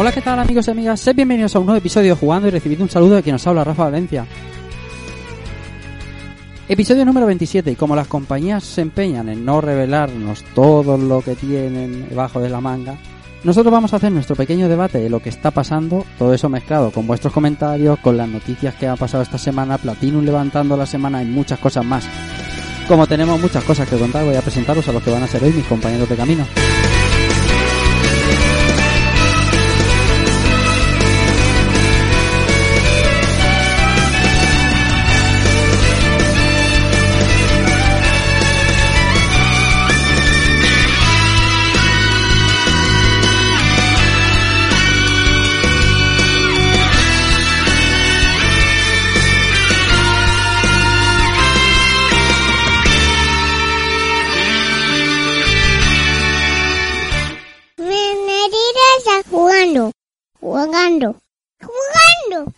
[0.00, 0.98] Hola, ¿qué tal amigos y amigas?
[0.98, 3.46] Sed bienvenidos a un nuevo episodio de Jugando y recibid un saludo de quien nos
[3.46, 4.24] habla, Rafa Valencia.
[6.70, 11.34] Episodio número 27 y como las compañías se empeñan en no revelarnos todo lo que
[11.34, 12.96] tienen debajo de la manga,
[13.44, 16.92] nosotros vamos a hacer nuestro pequeño debate de lo que está pasando, todo eso mezclado
[16.92, 21.22] con vuestros comentarios, con las noticias que han pasado esta semana, Platinum levantando la semana
[21.22, 22.08] y muchas cosas más.
[22.88, 25.44] Como tenemos muchas cosas que contar, voy a presentaros a los que van a ser
[25.44, 26.46] hoy mis compañeros de camino.
[60.64, 61.16] Jugando,
[61.58, 62.52] jugando.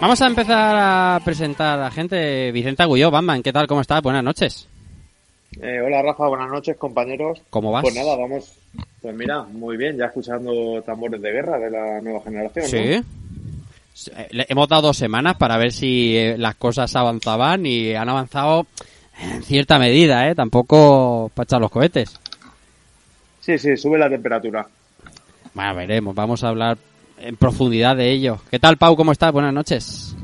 [0.00, 2.50] Vamos a empezar a presentar a gente.
[2.52, 3.66] Vicente Agulló, Batman, ¿qué tal?
[3.66, 4.02] ¿Cómo estás?
[4.02, 4.68] Buenas noches.
[5.60, 7.42] Eh, hola Rafa, buenas noches compañeros.
[7.50, 7.82] ¿Cómo vas?
[7.82, 8.52] Pues nada, vamos.
[9.00, 12.64] Pues mira, muy bien, ya escuchando tambores de guerra de la nueva generación.
[12.64, 12.70] ¿no?
[12.70, 14.10] Sí.
[14.16, 18.66] Eh, Hemos dado dos semanas para ver si eh, las cosas avanzaban y han avanzado
[19.20, 20.34] en cierta medida, ¿eh?
[20.34, 22.18] Tampoco para echar los cohetes.
[23.40, 24.66] sí, sí, sube la temperatura.
[25.54, 26.78] Bueno, veremos, vamos a hablar
[27.18, 28.38] en profundidad de ello.
[28.50, 28.96] ¿Qué tal, Pau?
[28.96, 29.30] ¿Cómo estás?
[29.32, 30.16] Buenas noches.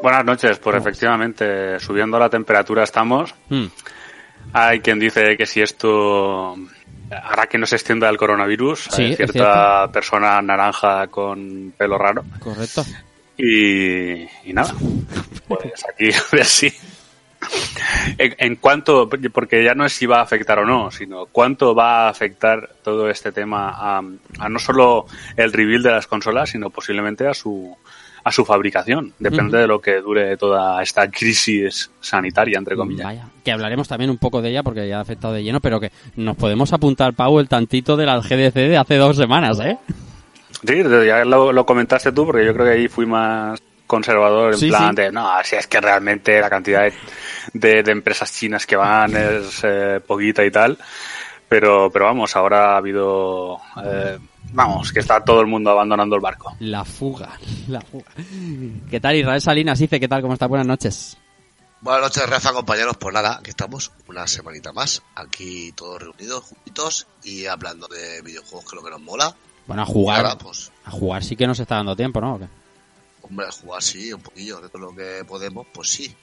[0.00, 3.34] Buenas noches, pues efectivamente, subiendo la temperatura estamos.
[3.48, 3.64] Hmm.
[4.54, 6.56] Hay quien dice que si esto
[7.10, 12.24] hará que no se extienda el coronavirus, Sí, hay cierta persona naranja con pelo raro.
[12.38, 12.84] Correcto.
[13.36, 14.72] Y, y nada,
[15.48, 16.72] pues aquí a ver si...
[18.16, 21.74] En, en cuanto, porque ya no es si va a afectar o no, sino cuánto
[21.74, 24.02] va a afectar todo este tema a,
[24.38, 25.06] a no solo
[25.36, 27.76] el reveal de las consolas, sino posiblemente a su
[28.24, 29.12] a su fabricación.
[29.18, 33.04] Depende de lo que dure toda esta crisis sanitaria, entre comillas.
[33.04, 35.78] Vaya, que hablaremos también un poco de ella porque ya ha afectado de lleno, pero
[35.78, 39.76] que nos podemos apuntar, Pau, el tantito de la GDC de hace dos semanas, ¿eh?
[40.66, 44.58] Sí, ya lo, lo comentaste tú, porque yo creo que ahí fui más conservador, en
[44.58, 45.02] Sí, plan sí.
[45.02, 46.92] de, no, si es que realmente la cantidad de,
[47.52, 50.78] de- de empresas chinas que van es eh, poquita y tal,
[51.46, 54.18] pero, pero vamos, ahora ha habido, eh,
[54.54, 56.56] vamos, que está todo el mundo abandonando el barco.
[56.60, 57.38] La fuga,
[57.68, 58.06] la fuga.
[58.88, 59.78] ¿Qué tal, Israel Salinas?
[59.78, 60.22] Dice, ¿qué tal?
[60.22, 60.46] ¿Cómo está?
[60.46, 61.18] Buenas noches.
[61.80, 62.96] Buenas noches, Rafa, compañeros.
[62.98, 68.64] Pues nada, aquí estamos, una semanita más, aquí todos reunidos, juntitos y hablando de videojuegos,
[68.64, 69.36] que es lo que nos mola.
[69.66, 72.34] Bueno, a jugar, ahora, pues, a jugar sí que nos está dando tiempo, ¿no?
[72.34, 72.46] ¿O qué?
[73.28, 76.14] hombre, jugar sí, un poquillo, de todo lo que podemos, pues sí.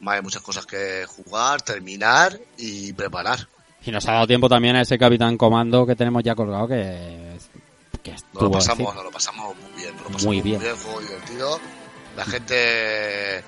[0.00, 3.46] Más hay muchas cosas que jugar, terminar y preparar.
[3.84, 7.38] Y nos ha dado tiempo también a ese Capitán Comando que tenemos ya colgado que,
[8.02, 10.60] que estuvo lo pasamos, nos lo pasamos muy bien, lo pasamos Muy muy bien.
[10.60, 11.60] bien, juego divertido.
[12.16, 13.44] La gente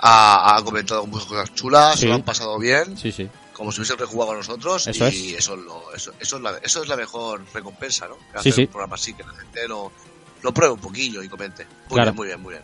[0.00, 2.00] ha, ha comentado muchas cosas chulas, Sí.
[2.00, 2.96] se lo han pasado bien.
[2.96, 3.28] Sí, sí.
[3.52, 5.40] como si hubiesen rejugado con nosotros Eso y es.
[5.40, 8.48] eso es lo eso, eso es la eso es la mejor recompensa no Que Sí,
[8.48, 8.60] hacer sí.
[8.62, 9.92] un programa así que la gente lo
[10.40, 12.12] lo pruebe un poquillo y comente muy Claro.
[12.12, 12.62] bien muy bien muy bien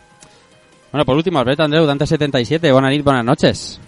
[0.91, 3.81] Bueno, por último, Alberto Andreu, Dante77, buenas noches, buenas noches.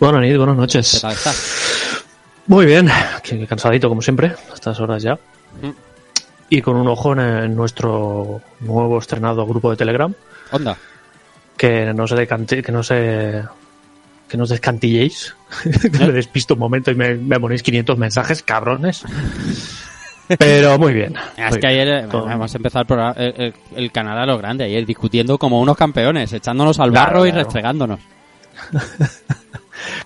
[0.00, 1.00] Buenas noches, buenas ¿Qué noches.
[1.02, 2.02] tal estás?
[2.46, 2.90] Muy bien,
[3.46, 5.14] cansadito como siempre, a estas horas ya.
[5.60, 5.87] Mm.
[6.50, 10.12] Y con un ojo en, en nuestro nuevo estrenado grupo de Telegram,
[10.50, 10.76] Onda.
[11.56, 13.42] que no se decante, que no se
[14.28, 18.42] que no os descantilléis, que me despisto un momento y me, me ponéis 500 mensajes,
[18.42, 19.02] cabrones.
[20.38, 21.14] Pero muy bien.
[21.38, 21.80] Es muy que bien.
[21.80, 24.84] ayer eh, Todo- hemos empezado el, programa- el, el- el canal a lo grande, ayer
[24.84, 27.44] discutiendo como unos campeones, echándonos al Claro, barro y claro.
[27.44, 28.00] restregándonos.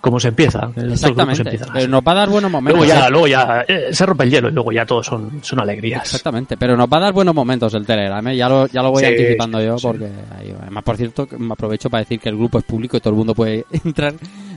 [0.01, 0.71] como se empieza.
[0.77, 1.43] Exactamente.
[1.43, 1.89] empiezan Pero así.
[1.89, 2.79] nos va a dar buenos momentos.
[2.87, 3.11] Luego ya, ¿eh?
[3.11, 6.03] luego ya eh, se rompe el hielo y luego ya todos son, son alegrías.
[6.05, 8.37] Exactamente, pero nos va a dar buenos momentos el Telegram, ¿eh?
[8.37, 10.07] ya, lo, ya lo voy Sí, anticipando yo, porque
[10.39, 13.11] ahí- además, por cierto, me aprovecho para decir que el grupo es público y todo
[13.11, 14.15] el mundo puede entrar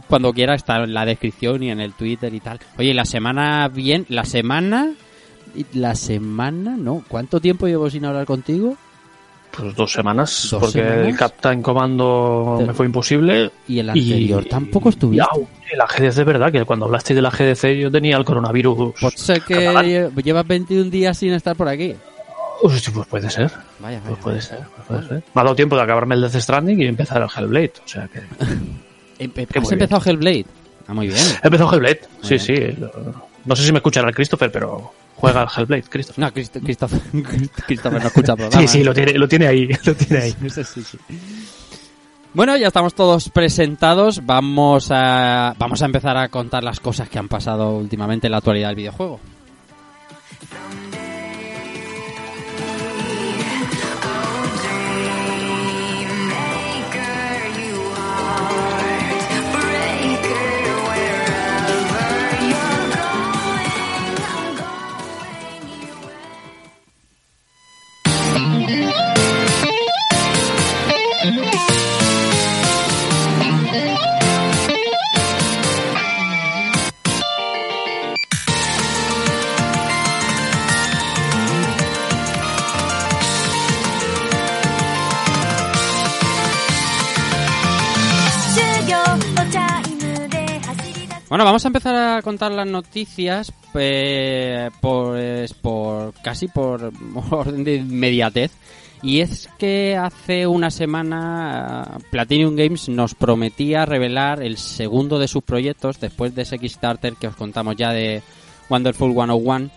[0.07, 2.59] cuando quiera, está en la descripción y en el Twitter y tal.
[2.77, 4.91] Oye, la semana bien, la semana,
[5.73, 8.77] la semana, no, ¿cuánto tiempo llevo sin hablar contigo?
[9.57, 11.07] Pues dos semanas, ¿Dos porque semanas?
[11.07, 13.51] el Captain Comando me fue imposible.
[13.67, 15.25] Y el anterior tampoco estuviste.
[15.71, 16.51] El AGDC, ¿verdad?
[16.51, 18.93] Que cuando hablasteis del AGDC yo tenía el coronavirus.
[18.99, 20.11] Puede ser que catalán.
[20.23, 21.95] llevas 21 días sin estar por aquí.
[22.61, 23.51] Pues, pues puede ser.
[23.79, 25.23] Vaya, Pues puede ser, pues puede ser.
[25.33, 27.73] Me ha dado tiempo de acabarme el Death Stranding y empezar el Hellblade.
[27.83, 28.19] O sea que.
[29.19, 29.31] Em-
[29.61, 30.45] ¿Has empezado Hellblade?
[30.87, 31.19] Ah, muy bien.
[31.43, 32.01] He empezado Hellblade.
[32.21, 32.77] Sí, bien.
[32.77, 32.85] sí.
[33.45, 36.19] No sé si me escuchará el Christopher, pero juega al Hellblade, Christopher.
[36.25, 36.99] No, Cristo- Christopher,
[37.67, 38.61] Christopher no escucha programa.
[38.61, 39.67] Sí, sí, lo tiene, lo tiene ahí.
[39.85, 40.35] Lo tiene ahí.
[40.49, 40.97] Sí, sí, sí.
[42.33, 44.25] Bueno, ya estamos todos presentados.
[44.25, 48.37] Vamos a, vamos a empezar a contar las cosas que han pasado últimamente en la
[48.39, 49.19] actualidad del videojuego.
[91.27, 96.91] Bueno, vamos a empezar a contar las noticias eh, pues, por casi por
[97.31, 98.51] orden de inmediatez.
[99.01, 105.27] Y es que hace una semana eh, Platinum Games nos prometía revelar el segundo de
[105.27, 108.21] sus proyectos después de ese Kickstarter que os contamos ya de
[108.69, 109.69] Wonderful 101.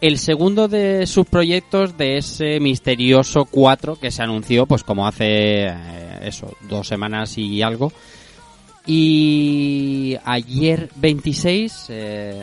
[0.00, 5.66] El segundo de sus proyectos de ese misterioso 4 que se anunció pues como hace
[5.66, 7.92] eh, eso, dos semanas y algo.
[8.86, 12.42] Y ayer 26 eh,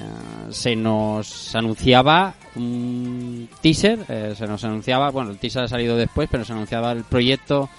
[0.50, 6.28] se nos anunciaba un teaser, eh, se nos anunciaba, bueno, el teaser ha salido después,
[6.32, 7.70] pero se anunciaba el proyecto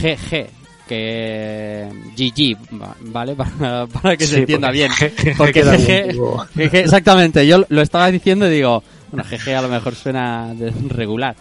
[0.00, 0.46] GG,
[0.88, 3.34] que GG, va- ¿vale?
[3.36, 5.36] Para, para que se entienda porque bien.
[5.36, 6.16] Porque GG,
[6.74, 8.82] exactamente, yo lo estaba diciendo y digo,
[9.12, 11.36] bueno, GG a lo mejor suena de- regular.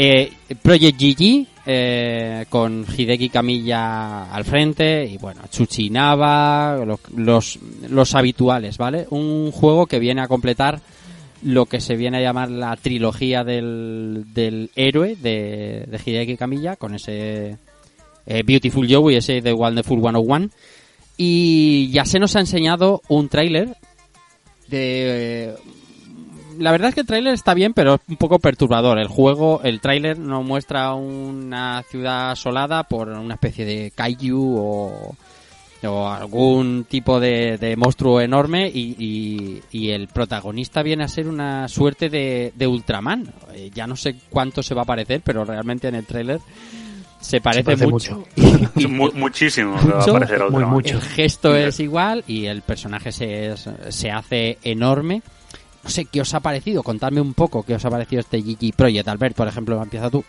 [0.00, 0.30] Eh,
[0.62, 6.78] Project GG eh, con Hideki Kamiya al frente y bueno, Chuchi Nava,
[7.16, 7.58] los,
[7.88, 9.08] los, habituales, ¿vale?
[9.10, 10.80] Un juego que viene a completar
[11.42, 16.76] lo que se viene a llamar la trilogía del, del héroe de, de Hideki Kamiya
[16.76, 17.56] con ese
[18.24, 20.50] eh, Beautiful Joe y ese de Wonderful 101
[21.16, 23.74] y ya se nos ha enseñado un tráiler
[24.68, 25.56] de
[26.58, 28.98] la verdad es que el tráiler está bien, pero es un poco perturbador.
[28.98, 35.16] El juego, el tráiler nos muestra una ciudad asolada por una especie de kaiju o,
[35.84, 41.28] o algún tipo de, de monstruo enorme y, y- y el protagonista viene a ser
[41.28, 43.32] una suerte de, de Ultraman.
[43.54, 46.40] Eh, Ya no sé cuánto se va a parecer, pero realmente en el tráiler
[47.20, 48.24] se parece, parece mucho.
[48.88, 50.04] Mu- muchísimo que va a
[50.50, 50.84] Mucho, muy.
[50.84, 53.54] El gesto es igual y el personaje se,
[53.90, 55.22] se hace enorme.
[55.88, 58.74] No sé qué os ha parecido, contadme un poco qué os ha parecido este GG
[58.76, 59.08] Project.
[59.08, 60.22] Albert, por ejemplo, empieza tú.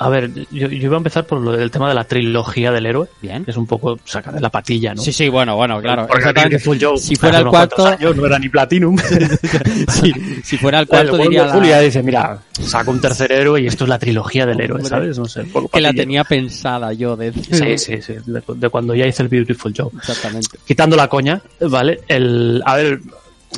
[0.00, 2.84] A ver, yo, yo iba a empezar por lo del tema de la trilogía del
[2.86, 3.06] héroe.
[3.22, 3.44] Bien.
[3.44, 5.00] que Es un poco sacar de la patilla, ¿no?
[5.00, 6.08] Sí, sí, bueno, bueno, claro.
[6.12, 6.60] Exactamente.
[6.80, 8.98] Joe, Si fuera el cuarto, años no era ni Platinum.
[9.88, 10.12] sí,
[10.42, 13.60] si fuera el cuarto El diría Wonder la- Julia dice, mira, saco un tercer héroe
[13.62, 14.82] y esto es la trilogía del héroe.
[14.82, 15.16] ¿sabes?
[15.16, 17.32] No sé, que la tenía pensada yo de...
[17.32, 19.90] Sí, sí, sí, de, de cuando ya hice el Beautiful Joe.
[19.96, 20.58] Exactamente.
[20.66, 22.00] Quitando la coña, ¿vale?
[22.08, 23.00] El, a ver,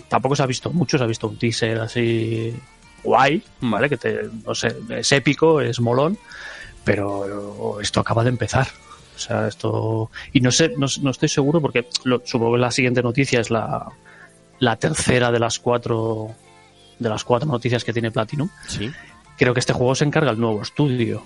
[0.09, 2.55] tampoco se ha visto mucho, se ha visto un teaser así
[3.03, 3.89] guay, ¿vale?
[3.89, 6.19] Que te, no sé, es épico, es molón,
[6.85, 8.67] pero esto acaba de empezar.
[9.15, 10.11] O sea, esto...
[10.33, 13.51] Y no sé, no, no estoy seguro porque lo, supongo que la siguiente noticia es
[13.51, 13.87] la,
[14.59, 16.31] la tercera de las cuatro
[16.99, 18.49] de las cuatro noticias que tiene Platinum.
[18.67, 18.91] Sí.
[19.37, 21.23] Creo que este juego se encarga el nuevo estudio.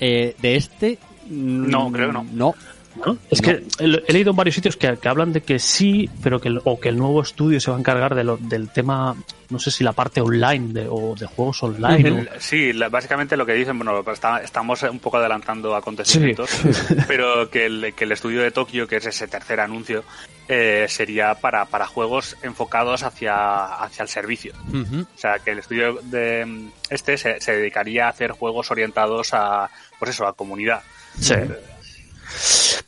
[0.00, 0.98] Eh, de este...
[1.26, 2.26] mm, No, creo que no.
[2.32, 2.54] No.
[2.96, 3.16] ¿No?
[3.30, 3.48] Es No.
[3.48, 3.64] que
[4.08, 6.78] he leído en varios sitios que, que hablan de que sí, pero que el, o
[6.78, 9.14] que el nuevo estudio se va a encargar de lo- del tema,
[9.50, 12.10] no sé si la parte online de, o de juegos online.
[12.36, 16.50] o- Sí, la- básicamente lo que dicen, bueno, está- estamos un poco adelantando acontecimientos,
[17.08, 20.04] pero que el, que el estudio de Tokio, que es ese tercer anuncio,
[20.48, 24.52] eh, sería para, para juegos enfocados hacia, hacia el servicio.
[24.72, 29.70] O sea, que el estudio de este se, se dedicaría a hacer juegos orientados a,
[29.98, 30.82] pues eso, a comunidad.
[31.18, 31.34] Sí.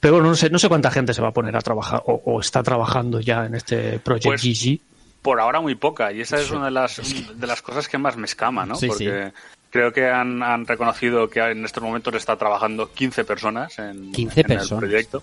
[0.05, 2.21] Pero bueno, no sé, no sé cuánta gente se va a poner a trabajar o,
[2.27, 4.79] o está trabajando ya en este Project Pues, GG.
[5.23, 7.01] Por ahora muy poca, y esa es una de las,
[7.41, 8.75] de las cosas que más me escama, ¿no?
[8.75, 9.33] Sí, Porque
[9.71, 14.41] creo que han, han reconocido que en estos momentos está trabajando 15 personas en, 15
[14.43, 14.71] en personas.
[14.73, 15.23] el proyecto.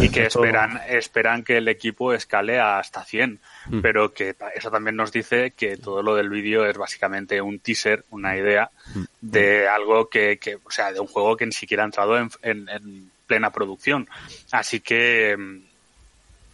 [0.00, 3.38] Y que esperan, esperan que el equipo escale hasta 100.
[3.68, 3.80] Mm.
[3.80, 8.04] Pero que eso también nos dice que todo lo del vídeo es básicamente un teaser,
[8.10, 9.02] una idea Mm.
[9.20, 12.28] de algo que, que, o sea, de un juego que ni siquiera ha entrado en,
[12.42, 14.08] en- en plena producción.
[14.52, 15.58] Así que, mm,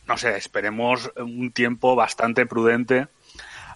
[0.08, 3.06] no sé, esperemos un tiempo bastante prudente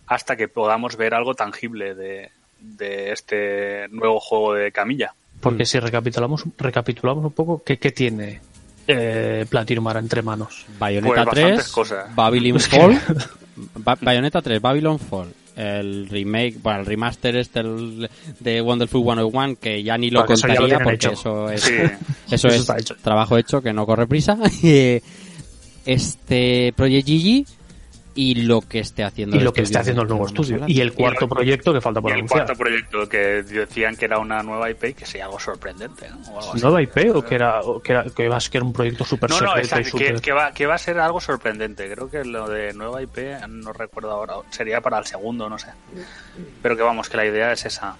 [0.07, 5.15] hasta que podamos ver algo tangible de, de este nuevo juego de Camilla.
[5.41, 8.41] Porque si recapitulamos, recapitulamos un poco, ¿qué, qué tiene
[8.87, 10.65] eh, Platinum ahora entre manos?
[10.79, 12.15] Bayonetta Pues bastantes 3, cosas.
[12.15, 13.01] Babylon Fall,
[13.77, 18.09] Ba- Bayonetta 3, Babylon Fall, el remake, bueno, el remaster este el-
[18.41, 21.13] de Wonderful 101 que ya ni lo Porque eso ya lo contaría porque hecho.
[21.13, 21.73] eso es Sí.
[22.31, 22.97] eso Eso es hecho.
[23.03, 24.37] trabajo hecho que no corre prisa.
[25.87, 27.47] Este Project Gigi
[28.17, 30.61] y lo que esté haciendo Y el lo que esté haciendo el nuevo estudio.
[30.69, 32.45] Y el cuarto Y- proyecto que falta por Y el anunciar.
[32.47, 36.09] cuarto proyecto que decían que era una nueva IP y que sería algo sorprendente.
[36.11, 36.17] ¿no?
[36.33, 36.61] O algo así.
[36.63, 39.31] ¿Nueva IP o que era, o que era, que iba a ser un proyecto súper
[39.31, 41.91] No, no, y exacto, que, súper- que va, que va a ser algo sorprendente.
[41.93, 43.19] Creo que lo de nueva IP,
[43.49, 45.69] no recuerdo ahora, sería para el segundo, no sé.
[46.63, 47.97] Pero que vamos, que la idea es esa.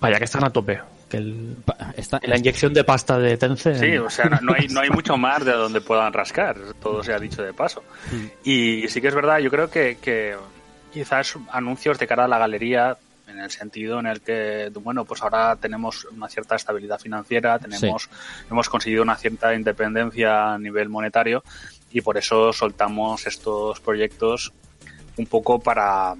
[0.00, 0.80] Vaya, que están a tope.
[1.08, 3.78] Que el- Pa- está- la inyección de pasta de Tencent...
[3.80, 7.02] Sí, o sea, no, no hay, no hay mucho más de donde puedan rascar, todo
[7.02, 7.82] se ha dicho de paso.
[8.44, 10.36] Y sí que es verdad, yo creo que, que
[10.92, 12.96] quizás anuncios de cara a la galería,
[13.26, 18.08] en el sentido en el que, bueno, pues ahora tenemos una cierta estabilidad financiera, tenemos,
[18.50, 21.42] hemos conseguido una cierta independencia a nivel monetario
[21.90, 24.52] y por eso soltamos estos proyectos
[25.18, 26.14] un poco para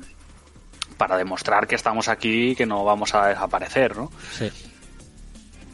[0.98, 4.10] para demostrar que estamos aquí y que no vamos a desaparecer, ¿no?
[4.32, 4.50] sí.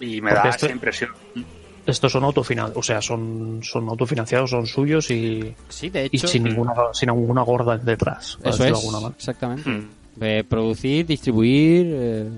[0.01, 1.11] Y me Porque da esto- esa impresión.
[1.87, 6.45] Estos son autofinanciados, o sea, son, son autofinanciados, son suyos y, Sí, de y sin
[6.45, 8.39] ninguna sin ninguna gorda detrás.
[8.43, 9.15] eso es, de alguna manera.
[9.19, 9.69] exactamente.
[9.69, 9.89] Mm.
[10.21, 12.29] Eh, producir, distribuir, eh,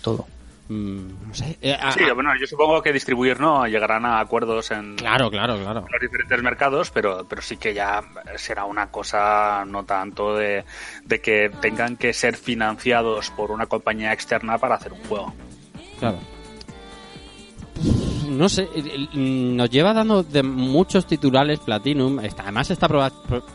[0.00, 0.26] Todo.
[0.70, 1.58] mm, no sé.
[1.60, 5.58] eh, a- Sí, bueno, yo supongo que distribuir no llegarán a acuerdos en claro, claro,
[5.58, 5.84] claro.
[5.92, 8.02] los diferentes mercados, pero, pero sí que ya
[8.36, 10.64] será una cosa no tanto de,
[11.04, 15.34] de que tengan que ser financiados por una compañía externa para hacer un juego.
[15.98, 16.16] Claro.
[18.30, 22.20] No sé, el- nos lleva dando de muchos titulares Platinum.
[22.20, 22.86] Está- además está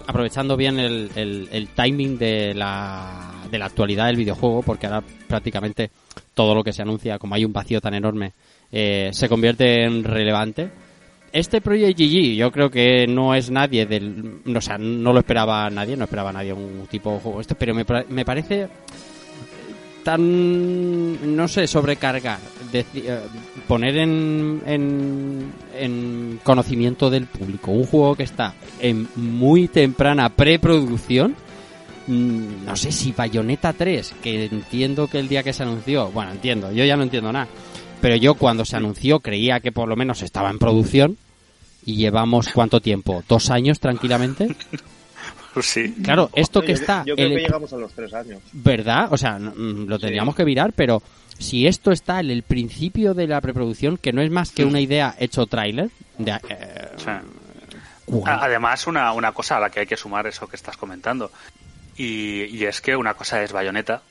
[0.07, 5.89] aprovechando bien el, timing de la, de la actualidad del videojuego, porque ahora prácticamente
[6.33, 8.33] todo lo que se anuncia, como hay un vacío tan enorme,
[8.71, 10.69] eh, se convierte en relevante.
[11.31, 14.41] Este Project GG yo creo que no es nadie del...
[14.55, 17.73] O sea, no lo esperaba nadie, no esperaba nadie un tipo de juego este, pero
[17.73, 18.69] me, me parece
[20.05, 22.39] tan, no sé, sobrecargar,
[22.71, 23.19] deci- eh,
[23.67, 31.35] poner en, en, en conocimiento del público un juego que está en muy temprana preproducción.
[32.07, 36.31] mm, No sé si Bayonetta 3, que entiendo que el día que se anunció, bueno,
[36.31, 37.47] entiendo, yo ya no entiendo nada,
[37.99, 41.17] pero yo cuando se anunció creía que por lo menos estaba en producción
[41.85, 44.55] y llevamos cuánto tiempo, dos años tranquilamente.
[45.55, 45.95] Pues sí.
[46.03, 48.41] Claro, esto que está, Yo creo el- que llegamos a los tres años.
[48.53, 49.07] ¿Verdad?
[49.11, 51.01] O sea, lo tendríamos que mirar, pero
[51.39, 54.79] si esto está en el principio de la preproducción, que no es más que una
[54.81, 56.89] idea hecho tráiler, de, eh,
[58.25, 61.31] además, una, una cosa a la que hay que sumar eso que estás comentando.
[61.97, 64.01] Y, y es que una cosa es Bayonetta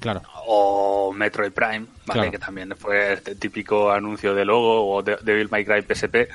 [0.00, 2.20] claro, o Metroid Prime, ¿vale?
[2.20, 2.30] Claro.
[2.30, 6.28] que también fue este típico anuncio de logo, o de- Devil May Cry PSP,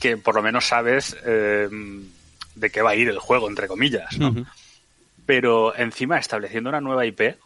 [0.00, 1.68] que por lo menos sabes eh,
[2.54, 4.34] de qué va a ir el juego, entre comillas, ¿no?
[5.26, 7.36] Pero encima, estableciendo una nueva IP,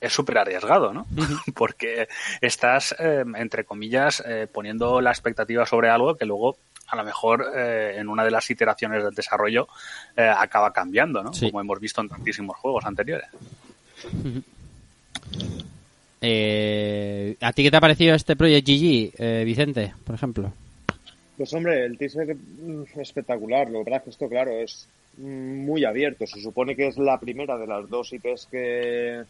[0.00, 1.06] es súper arriesgado, ¿no?
[1.54, 2.08] Porque
[2.40, 6.56] estás, eh, entre comillas, eh, poniendo la expectativa sobre algo que luego,
[6.88, 9.68] a lo mejor, eh, en una de las iteraciones del desarrollo,
[10.16, 11.32] eh, acaba cambiando, ¿no?
[11.32, 11.50] Sí.
[11.50, 13.28] Como hemos visto en tantísimos juegos anteriores.
[16.20, 20.52] Eh, ¿A ti qué te ha parecido este Project GG, eh, Vicente, por ejemplo?
[21.40, 23.70] Pues hombre, el teaser mm, espectacular.
[23.70, 26.26] Lo que pasa es que esto, claro, es mm, muy abierto.
[26.26, 29.22] Se supone que es la primera de las dos IPs que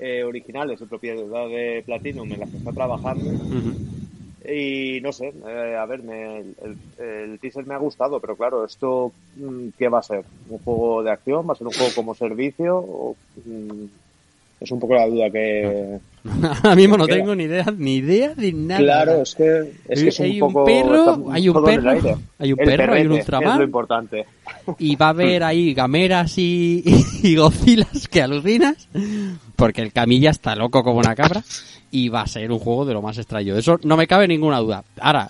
[0.00, 3.22] eh, originales de propiedad de Platinum en las que está trabajando.
[4.44, 8.64] Y no sé, eh, a ver, me- el, el- teaser me ha gustado, pero claro,
[8.64, 10.24] esto, mm, ¿qué va a ser?
[10.48, 11.48] ¿Un juego de acción?
[11.48, 12.78] ¿Va a ser un juego como servicio?
[12.78, 13.16] O,
[14.64, 15.98] es un poco la duda que...
[16.62, 18.80] Ahora mismo no tengo ni idea, ni idea de nada.
[18.80, 20.60] Claro, es que es, que es un hay poco...
[20.60, 21.90] un perro, hay un perro,
[22.38, 23.52] hay un El perro, hay un Ultraman.
[23.52, 24.26] Es lo importante.
[24.78, 26.82] y va a haber ahí gameras y,
[27.22, 28.88] y gocilas que alucinas,
[29.56, 31.44] porque el Camilla está loco como una cabra,
[31.90, 33.56] y va a ser un juego de lo más extraño.
[33.56, 34.82] Eso no me cabe ninguna duda.
[34.98, 35.28] Ahora,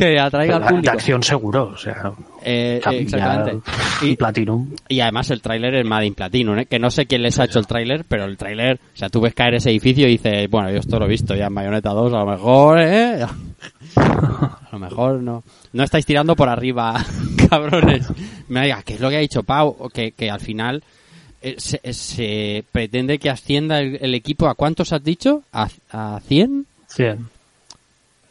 [0.00, 3.60] que atraiga al de, acción seguro, o sea, Eh, exactamente.
[4.02, 4.70] y Y, Platinum.
[4.88, 6.66] y además el tráiler es Made in Platinum, ¿eh?
[6.66, 9.20] que no sé quién les ha hecho el tráiler, pero el tráiler, o sea, tú
[9.20, 11.90] ves caer ese edificio y dices, bueno, yo esto lo he visto ya en Bayonetta
[11.90, 13.24] 2, a lo mejor, ¿eh?
[13.96, 15.42] A lo mejor no.
[15.72, 16.94] No estáis tirando por arriba,
[17.50, 18.06] cabrones.
[18.48, 19.90] Me diga, ¿qué es lo que ha dicho Pau?
[19.92, 20.82] Que, que al final
[21.42, 25.42] eh, se, se pretende que ascienda el, el equipo a cuántos has dicho?
[25.52, 26.66] ¿A, a 100?
[26.86, 27.28] 100.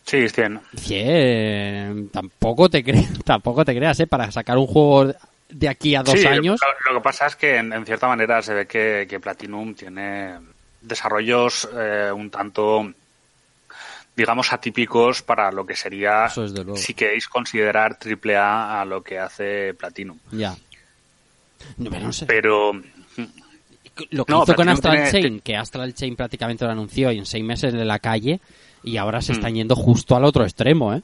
[0.10, 0.60] Sí, 100.
[0.78, 2.10] 100.
[2.10, 4.08] Tampoco te, cre- tampoco te creas, ¿eh?
[4.08, 5.14] Para sacar un juego
[5.50, 6.60] de aquí a dos Sí, años.
[6.88, 9.74] Lo, lo que pasa es que en, en cierta manera se ve que, que Platinum
[9.76, 10.36] tiene
[10.82, 12.92] desarrollos eh, un tanto,
[14.16, 19.04] digamos, atípicos para lo que sería, es de si queréis considerar triple A a lo
[19.04, 20.18] que hace Platinum.
[20.32, 20.56] Ya.
[21.78, 22.26] No, pero no sé.
[22.26, 22.72] Pero
[24.12, 27.18] lo que no, hizo con Astral tiene- Chain, que Astral Chain prácticamente lo anunció y
[27.18, 28.40] en seis meses en la calle,
[28.84, 31.02] y ahora se están yendo justo al otro extremo, ¿eh?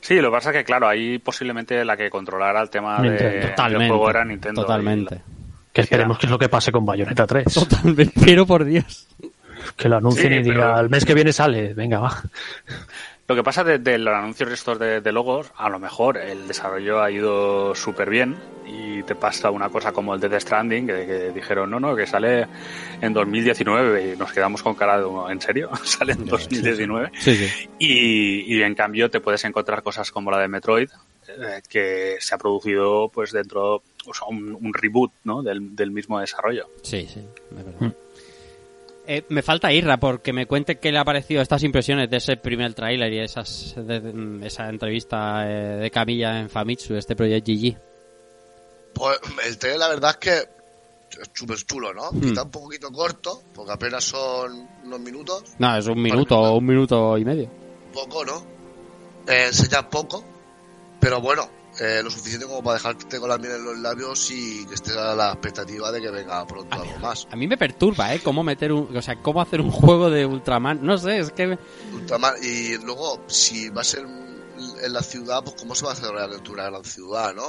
[0.00, 3.10] sí, lo que pasa es que, claro, ahí posiblemente la que controlara el tema de,
[3.10, 4.62] del juego era Nintendo.
[4.62, 5.20] Totalmente.
[5.72, 7.52] Que esperemos que es lo que pase con Bayonetta 3.
[7.52, 8.12] Totalmente.
[8.24, 9.06] Pero por Dios.
[9.76, 12.22] Que lo anuncien Sí, y diga, pero- el mes que viene sale, venga, va.
[13.28, 16.46] Lo que pasa de, de los anuncios estos de, de logos, a lo mejor el
[16.46, 20.86] desarrollo ha ido súper bien y te pasa una cosa como el de The Stranding,
[20.86, 22.46] que, que dijeron, no, no, que sale
[23.00, 25.70] en 2019 y nos quedamos con cara de, ¿en serio?
[25.84, 27.10] ¿Sale en 2019?
[27.18, 27.68] Sí, sí.
[27.78, 30.90] Y, y en cambio te puedes encontrar cosas como la de Metroid,
[31.28, 35.42] eh, que se ha producido pues dentro, o sea, un, un reboot ¿no?
[35.42, 36.68] del, del mismo desarrollo.
[36.82, 37.80] Sí, sí, es verdad.
[37.80, 38.05] Mm.
[39.08, 42.36] Eh, me falta Irra porque me cuente qué le ha parecido estas impresiones de ese
[42.36, 47.52] primer tráiler y esas de, de- esa entrevista eh, de Camilla en Famitsu, este proyecto
[47.52, 47.76] GG.
[48.94, 50.36] Pues el trailer la verdad es que
[51.20, 52.10] es súper chulo, ¿no?
[52.20, 56.66] Quizá un poquito corto, porque apenas son unos minutos, No, es un minuto o un
[56.66, 57.48] minuto y medio.
[57.92, 58.44] poco, ¿no?
[59.28, 60.24] Eh, enseña poco,
[61.00, 61.48] pero bueno,
[61.80, 64.96] eh, lo suficiente como para dejarte con la miel en los labios y que estés
[64.96, 67.26] a la expectativa de que venga pronto algo más.
[67.30, 68.20] A mí me perturba, ¿eh?
[68.22, 70.78] Cómo meter un, o sea, cómo hacer un juego de Ultraman.
[70.84, 71.58] No sé, es que
[71.92, 75.94] Ultraman- y luego, si va a ser en la ciudad, pues cómo se va a
[75.94, 77.44] hacer la aventura en la ciudad, ¿no?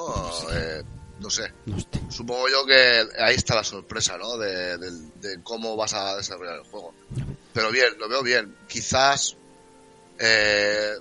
[0.51, 0.83] Eh,
[1.19, 1.51] no sé.
[1.65, 1.77] no.
[2.09, 4.37] Supongo yo que ahí está la sorpresa, ¿no?
[4.37, 6.93] De, de- de cómo vas a desarrollar el juego.
[7.53, 8.55] Pero bien, lo veo bien.
[8.67, 9.35] Quizás,
[10.19, 10.91] eh,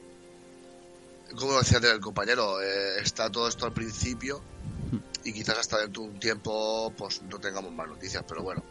[1.37, 4.43] como decía el compañero, eh, está todo esto al principio
[5.25, 8.63] y quizás hasta dentro de un tiempo pues no tengamos más noticias, pero bueno.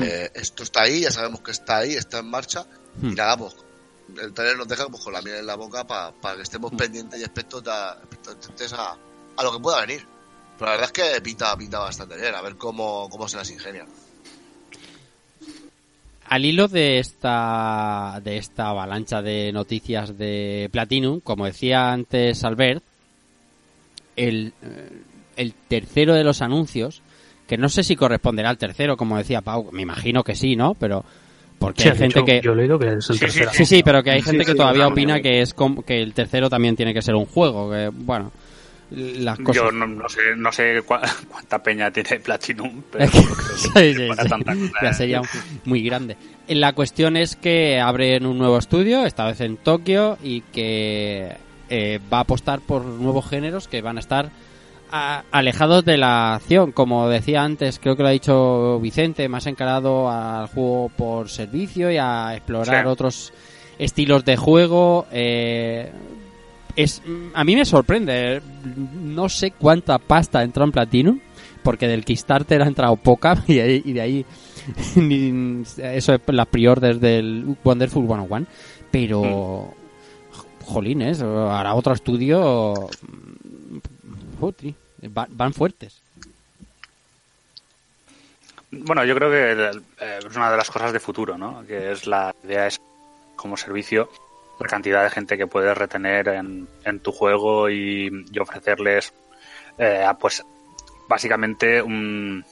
[0.00, 2.66] Eh, esto está ahí, ya sabemos que está ahí, está en marcha
[3.00, 3.14] y Hmm.
[3.14, 3.56] nada, pues
[4.20, 7.18] el trailer nos deja pues, con la miel en la boca para que estemos pendientes
[7.18, 8.98] y expectantes a, a,
[9.36, 10.06] a lo que pueda venir.
[10.58, 13.50] Pero la verdad es que pinta, pinta bastante bien, a ver cómo, cómo se las
[13.50, 13.86] ingenia.
[16.32, 22.82] Al hilo de esta de esta avalancha de noticias de Platinum, como decía antes Albert,
[24.16, 25.02] el, eh,
[25.36, 27.02] el tercero de los anuncios,
[27.46, 30.72] que no sé si corresponderá al tercero, como decía Pau, me imagino que sí, ¿no?
[30.72, 31.04] Pero
[31.58, 33.50] porque Sí, hay gente hecho, que Yo he leído que es el Sí, tercero.
[33.52, 36.14] Sí, sí, pero que hay Sí, gente que todavía opina que es como que el
[36.14, 38.32] tercero también tiene que ser un juego, que bueno,
[38.94, 39.56] las cosas.
[39.64, 43.36] Yo no, no sé, no sé cua- cuánta peña tiene Platinum, pero Es que- creo
[43.36, 44.28] que Sí, sí, para sí.
[44.28, 44.94] tanta cosa, Ya ¿eh?
[44.94, 45.22] sería
[45.64, 46.16] muy grande.
[46.48, 51.36] La cuestión es que abren un nuevo estudio, esta vez en Tokio, y que
[51.70, 54.30] eh, va a apostar por nuevos géneros que van a estar
[54.90, 56.72] a- alejados de la acción.
[56.72, 61.90] Como decía antes, creo que lo ha dicho Vicente, más encarado al juego por servicio
[61.90, 63.32] y a explorar otros
[63.78, 65.06] estilos de juego.
[65.12, 65.90] eh,
[66.76, 67.02] es
[67.34, 68.40] a mí me sorprende
[69.02, 71.20] no sé cuánta pasta entró en Platinum
[71.62, 73.54] porque del Kickstarter ha entrado poca y,
[73.92, 74.26] de ahí
[75.82, 78.46] eso es las pre-orders del Wonderful 101
[78.90, 79.74] pero
[80.64, 84.74] jolines hará otro estudio mm, putri,
[85.16, 86.00] va- van fuertes.
[88.70, 91.62] Bueno, yo creo que eh, es una de las cosas de futuro, ¿no?
[91.66, 92.80] Que es la idea es
[93.36, 94.08] como servicio
[94.62, 99.12] la cantidad de gente que puedes retener en, en tu juego y, y ofrecerles,
[99.78, 100.42] eh, pues,
[101.08, 102.44] básicamente un,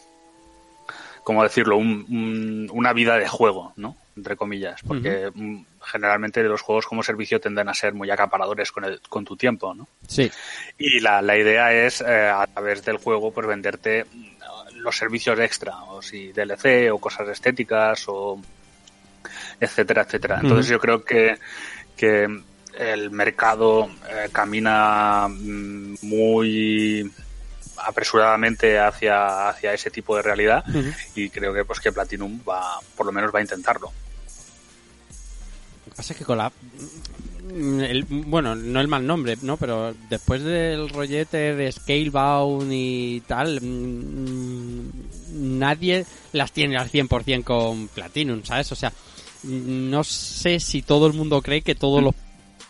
[1.24, 1.76] ¿cómo decirlo?
[1.76, 3.96] Un- un- una vida de juego, ¿no?
[4.16, 8.84] Entre comillas, porque mm, generalmente los juegos como servicio tienden a ser muy acaparadores con,
[8.84, 9.86] el, con tu tiempo, ¿no?
[10.06, 10.30] sí
[10.76, 15.38] Y la, la idea es, eh, a través del juego, pues venderte mm, los servicios
[15.38, 18.40] extra, o si DLC, o cosas estéticas, o
[19.60, 20.40] etcétera, etcétera.
[20.42, 21.36] Entonces yo creo que,
[21.96, 22.26] que
[22.78, 27.10] el mercado eh, camina mm, muy
[27.78, 30.62] apresuradamente hacia, hacia ese tipo de realidad
[31.14, 33.90] y creo que pues que Platinum va por lo menos va a intentarlo
[35.86, 36.52] Lo que pasa es que con la
[37.54, 39.56] mm, el- bueno, no el mal nombre, ¿no?
[39.56, 44.90] Pero después del rollete de Scalebound y tal, mm,
[45.58, 48.70] nadie las tiene al 100% con Platinum, ¿sabes?
[48.72, 48.92] O sea,
[49.44, 52.14] no sé si todo el mundo cree que todos los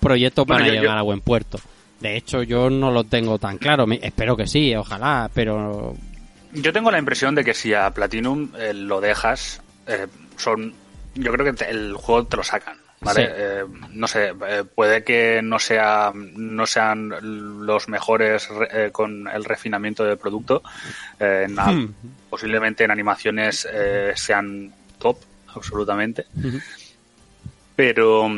[0.01, 1.59] proyectos van Bueno, a yo- llegar yo- a buen puerto.
[2.01, 3.87] De hecho, yo no lo tengo tan claro.
[3.87, 5.95] Me- espero que sí, ojalá, pero
[6.53, 10.07] Yo tengo la impresión de que si a Platinum eh, lo dejas, eh,
[10.37, 10.73] son.
[11.15, 12.77] Yo creo que te- el juego te lo sacan.
[13.03, 13.25] ¿Vale?
[13.27, 13.33] Sí.
[13.35, 17.11] Eh, no sé, eh, puede que no sea no sean
[17.65, 20.63] los mejores re- con el refinamiento del producto.
[21.19, 21.55] en
[21.89, 21.95] Hmm.
[22.29, 24.13] Posiblemente en animaciones eh,
[25.55, 26.27] absolutamente.
[27.77, 28.29] Pero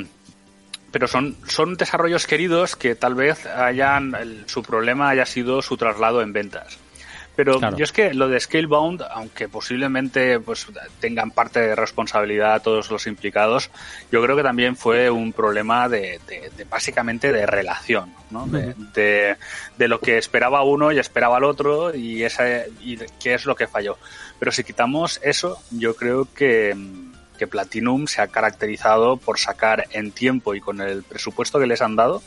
[0.90, 5.78] pero son, son desarrollos queridos que tal vez hayan el- su problema haya sido su
[5.78, 6.76] traslado en ventas.
[7.34, 7.78] Pero Claro.
[7.78, 10.66] yo es que lo de Scalebound, aunque posiblemente pues
[11.00, 13.70] tengan parte de responsabilidad todos los implicados,
[14.10, 18.46] yo creo que también fue un problema de, de- de básicamente de relación, ¿no?
[18.46, 19.36] De, de,
[19.78, 23.56] de lo que esperaba uno y esperaba el otro y esa y qué es lo
[23.56, 23.96] que falló.
[24.42, 26.76] Pero si quitamos eso, yo creo que,
[27.38, 31.80] que Platinum se ha caracterizado por sacar en tiempo y con el presupuesto que les
[31.80, 32.20] han dado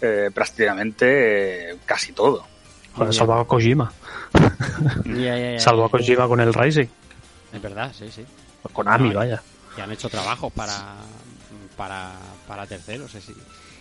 [0.00, 2.46] eh, prácticamente eh, casi todo.
[2.94, 3.92] Joder, salvo a Kojima.
[5.58, 5.90] Salvo a.
[5.90, 6.86] Kojima con el Rising.
[7.52, 8.24] Es verdad, sí, sí.
[8.72, 9.42] Con Ami, No, vaya.
[9.76, 10.94] Que han hecho trabajos para,
[11.76, 12.12] para,
[12.48, 13.10] para terceros.
[13.12, 13.34] sí.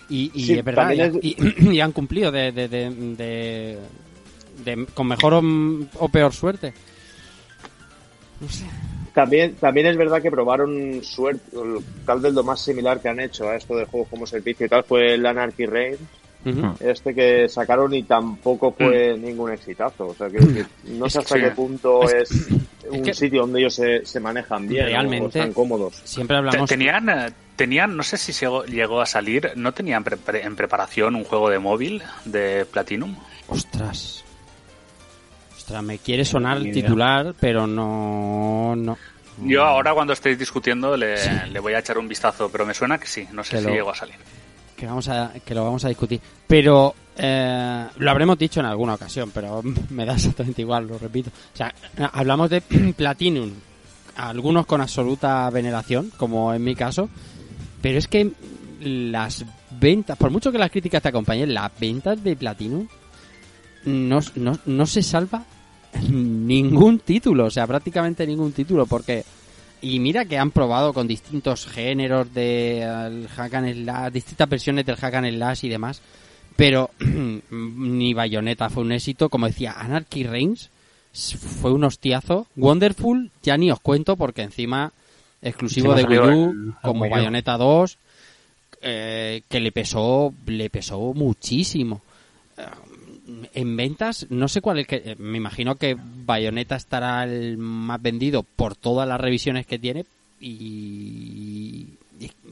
[0.10, 3.80] Y, y Sí, es verdad, y, y- y han cumplido de, de, de, de-
[4.66, 5.42] de- con mejor o,
[6.00, 6.74] o peor suerte.
[8.40, 8.66] No sé.
[9.14, 11.42] También, también es verdad que probaron suerte,
[12.06, 14.70] tal vez lo más similar que han hecho a esto de juegos como servicio y
[14.70, 16.00] tal fue el Anarchy Reigns,
[16.46, 16.76] Ujú.
[16.80, 20.08] este que sacaron y tampoco fue ningún exitazo.
[20.08, 22.48] O sea, que, que no Es sé hasta qué punto Es- es,
[22.90, 26.00] un que- sitio donde ellos se, se manejan bien o Realmente- están cómodos.
[26.06, 26.70] Siempre hablamos.
[26.70, 30.56] Tenían, eh, tenían, no sé si llegó, llegó a salir, ¿no tenían pre- pre- en
[30.56, 33.16] preparación un juego de móvil de Platinum?
[33.48, 34.24] Ostras.
[35.70, 38.76] Ostras, me quiere sonar el titular, pero no.
[38.76, 38.98] no.
[39.44, 41.16] Yo ahora cuando estéis discutiendo le,
[41.52, 43.68] le voy a echar un vistazo, pero me suena que sí, no sé Que si
[43.68, 44.16] lo- llegó a salir.
[44.76, 48.96] que vamos a que lo vamos a discutir pero eh, lo habremos dicho en alguna
[48.96, 51.74] ocasión pero me da exactamente igual lo repito o sea
[52.14, 52.62] hablamos de
[52.98, 53.52] Platinum
[54.16, 57.10] algunos con absoluta veneración como en mi caso
[57.82, 58.32] pero es que
[58.82, 62.88] las ventas por mucho que las críticas te acompañen las ventas de Platinum
[63.86, 65.44] no, no, no se salva
[66.10, 69.24] ningún título o sea prácticamente ningún título porque
[69.82, 74.98] y mira que han probado con distintos géneros de hack and slash, distintas versiones del
[74.98, 76.02] hack and slash y demás,
[76.58, 76.90] pero
[77.50, 80.70] ni Bayonetta fue un éxito, como decía Anarchy Reigns
[81.14, 84.92] fue un hostiazo, Wonderful ya ni os cuento porque encima
[85.42, 87.10] exclusivo de Wii U, el- el como.
[87.10, 87.98] Bayonetta 2,
[88.82, 92.02] eh, que le pesó le pesó muchísimo
[93.54, 94.96] en ventas, no sé cuál es que.
[95.04, 100.06] eh, Me imagino que Bayonetta estará el más vendido por todas las revisiones que tiene.
[100.42, 101.86] Y.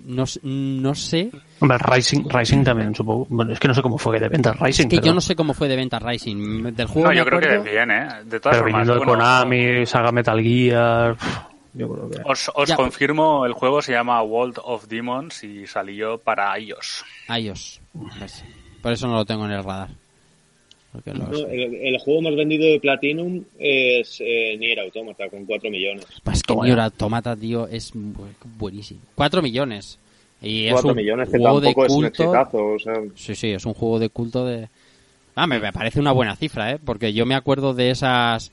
[0.06, 1.32] no, no sé.
[1.60, 3.26] Hombre, Rising, Rising también, supongo.
[3.30, 4.86] Bueno, es que no sé cómo fue de ventas Rising.
[4.86, 6.74] Es que pero, yo no sé cómo fue de venta Rising.
[6.76, 8.08] Del juego No, yo creo que bien, ¿eh?
[8.26, 11.16] De todas Pero formas, viniendo de bueno, Konami, Saga Metal Gear.
[11.16, 11.38] pff,
[11.74, 12.22] Yo creo que.
[12.26, 12.76] os, os Ya.
[12.76, 17.04] confirmo, el juego se llama World of Demons y salió para iOS.
[17.38, 17.82] iOS.
[18.20, 18.44] Pues,
[18.82, 19.90] por eso no lo tengo en el radar.
[20.98, 25.46] Porque los- No, el, el juego más vendido de Platinum es eh, Nier Automata, con
[25.46, 26.06] 4 millones.
[26.24, 26.80] Pues es que Nier.
[26.80, 28.14] Automata, tío, es bu-
[28.58, 29.02] buenísimo.
[29.16, 30.00] 4 millones.
[30.42, 32.24] Y es 4 un millones, que juego de tampoco es un culto.
[32.24, 32.66] exitazo.
[32.66, 34.70] O sea, Sí, sí, es un juego de culto de...
[35.36, 36.80] Ah, me, me parece una buena cifra, ¿eh?
[36.84, 38.52] Porque yo me acuerdo de esas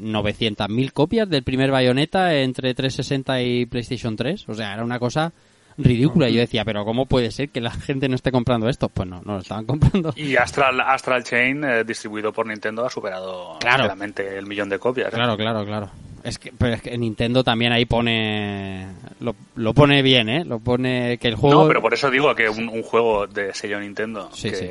[0.00, 4.48] 900.000 copias del primer Bayonetta entre 360 y PlayStation 3.
[4.48, 5.32] O sea, era una cosa
[5.78, 6.28] ridícula.
[6.30, 8.88] Yo decía, pero ¿cómo puede ser que la gente no esté comprando esto?
[8.88, 10.12] Pues no, no lo estaban comprando.
[10.16, 13.84] Y Astral, Astral Chain, eh, distribuido por Nintendo, ha superado Claro.
[13.84, 15.08] claramente el millón de copias.
[15.08, 15.16] ¿eh?
[15.16, 15.90] Claro, claro, claro.
[16.24, 18.86] Es que, pero es que Nintendo también ahí pone...
[19.20, 20.44] Lo, lo pone bien, ¿eh?
[20.44, 21.62] Lo pone que el juego...
[21.62, 24.70] No, pero por eso digo que un, un juego de sello Nintendo Sí, que sí.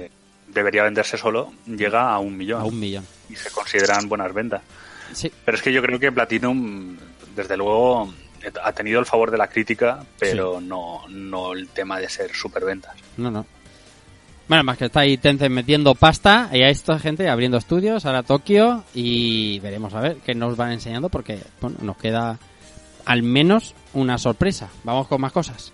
[0.50, 3.06] debería venderse solo llega a un millón A un millón.
[3.30, 4.62] y se consideran buenas ventas.
[5.14, 6.98] Sí, Pero es que yo creo que Platinum,
[7.38, 8.14] desde luego,
[8.64, 12.96] ha tenido el favor de la crítica, pero no, no el tema de ser superventas.
[13.18, 13.46] No, no.
[14.48, 18.22] Bueno, más que está ahí Tencent metiendo pasta y a esta gente abriendo estudios, ahora
[18.22, 22.38] Tokio y veremos a ver qué nos van enseñando porque bueno, nos queda
[23.06, 24.70] al menos una sorpresa.
[24.84, 25.74] Vamos con más cosas.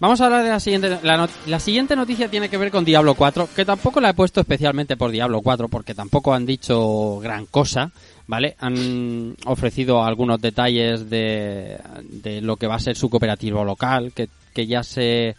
[0.00, 0.98] Vamos a hablar de la siguiente.
[1.02, 4.40] La, la siguiente noticia tiene que ver con Diablo 4, que tampoco la he puesto
[4.40, 7.92] especialmente por Diablo 4, porque tampoco han dicho gran cosa,
[8.26, 8.56] ¿vale?
[8.60, 14.30] Han ofrecido algunos detalles de, de lo que va a ser su cooperativo local, que,
[14.54, 15.36] que ya se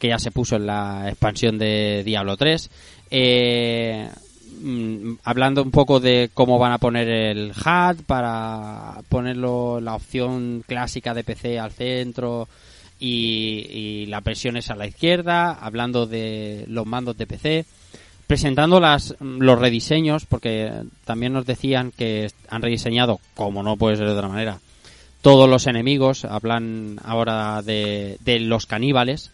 [0.00, 2.70] que ya se puso en la expansión de Diablo 3.
[3.08, 4.08] Eh,
[4.62, 10.64] mm, hablando un poco de cómo van a poner el HUD para ponerlo la opción
[10.66, 12.48] clásica de PC al centro
[13.04, 17.64] y, y las versiones a la izquierda, hablando de los mandos de PC,
[18.28, 20.70] presentando las, los rediseños, porque
[21.04, 24.58] también nos decían que han rediseñado, como no puede ser de otra manera,
[25.20, 29.30] todos los enemigos, hablan ahora de, de los caníbales.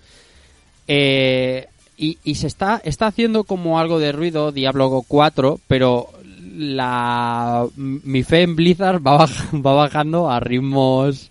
[0.87, 6.09] Eh, y, y se está, está haciendo como algo de ruido Diablo 4, pero
[6.57, 11.31] la mi fe en Blizzard va, baj- va bajando a ritmos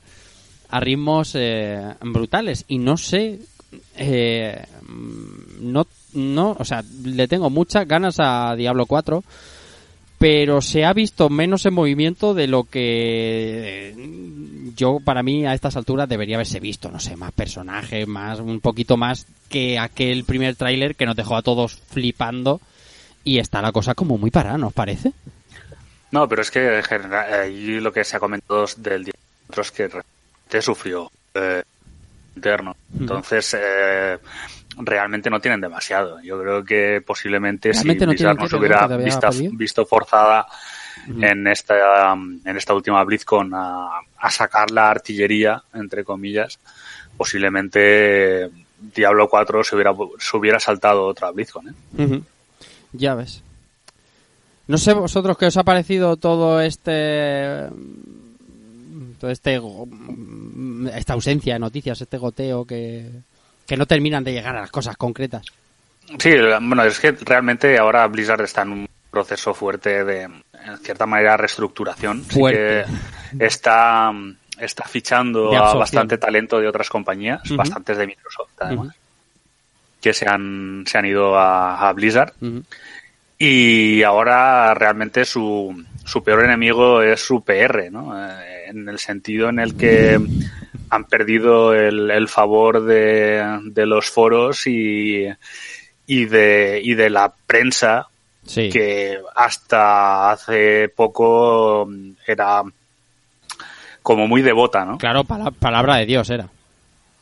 [0.69, 2.65] a ritmos eh, brutales.
[2.67, 3.39] Y no sé
[3.95, 4.65] eh,
[5.59, 9.23] no no o sea le tengo muchas ganas a Diablo 4
[10.17, 13.95] pero se ha visto menos en movimiento de lo que eh,
[14.75, 16.89] yo para mí a estas alturas debería haberse visto.
[16.89, 21.35] No sé más personajes más un poquito más que aquel primer tráiler que nos dejó
[21.35, 22.59] a todos flipando.
[23.23, 25.11] Y está la cosa como muy parada ¿nos parece?
[26.11, 29.13] No, pero es que en general, ahí lo que se ha comentado del día
[29.75, 29.89] que
[30.47, 31.63] realmente sufrió eh,
[32.35, 32.75] interno.
[32.99, 34.17] Entonces, eh,
[34.77, 36.21] realmente no tienen demasiado.
[36.21, 39.51] Yo creo que posiblemente si Realmente no Blizzard tienen nos hubiera te perdido.
[39.53, 40.47] visto forzada
[41.21, 46.59] en esta en esta última BlizzCon a, a sacar la artillería, entre comillas,
[47.15, 48.49] posiblemente
[48.95, 51.69] Diablo 4 se hubiera, se hubiera saltado otra BlizzCon.
[51.69, 52.21] ¿eh?
[52.93, 53.41] Ya ves.
[54.67, 57.69] No sé vosotros qué os ha parecido todo este
[59.17, 59.59] todo este
[60.93, 63.09] esta ausencia de noticias, este goteo que
[63.67, 65.45] que no terminan de llegar a las cosas concretas.
[66.19, 71.05] Sí, bueno, es que realmente ahora Blizzard está en un proceso fuerte de, en cierta
[71.05, 72.23] manera, reestructuración.
[72.23, 72.85] Sí Fuerte.
[73.37, 74.11] que está,
[74.57, 78.95] está fichando a bastante talento de otras compañías, bastantes de Microsoft, además,
[79.99, 82.33] que se han, se han ido a, a Blizzard.
[83.37, 88.13] Y ahora realmente su, su peor enemigo es su PR, ¿no?
[88.17, 90.17] Eh, en el sentido en el que
[90.89, 95.27] han perdido el, el favor de, de los foros y,
[96.07, 98.07] y, de, y de la prensa
[98.45, 98.69] Sí.
[98.69, 101.85] que hasta hace poco
[102.25, 102.61] era
[104.01, 104.97] como muy devota, ¿no?
[104.97, 106.47] Claro, pala- palabra de Dios era.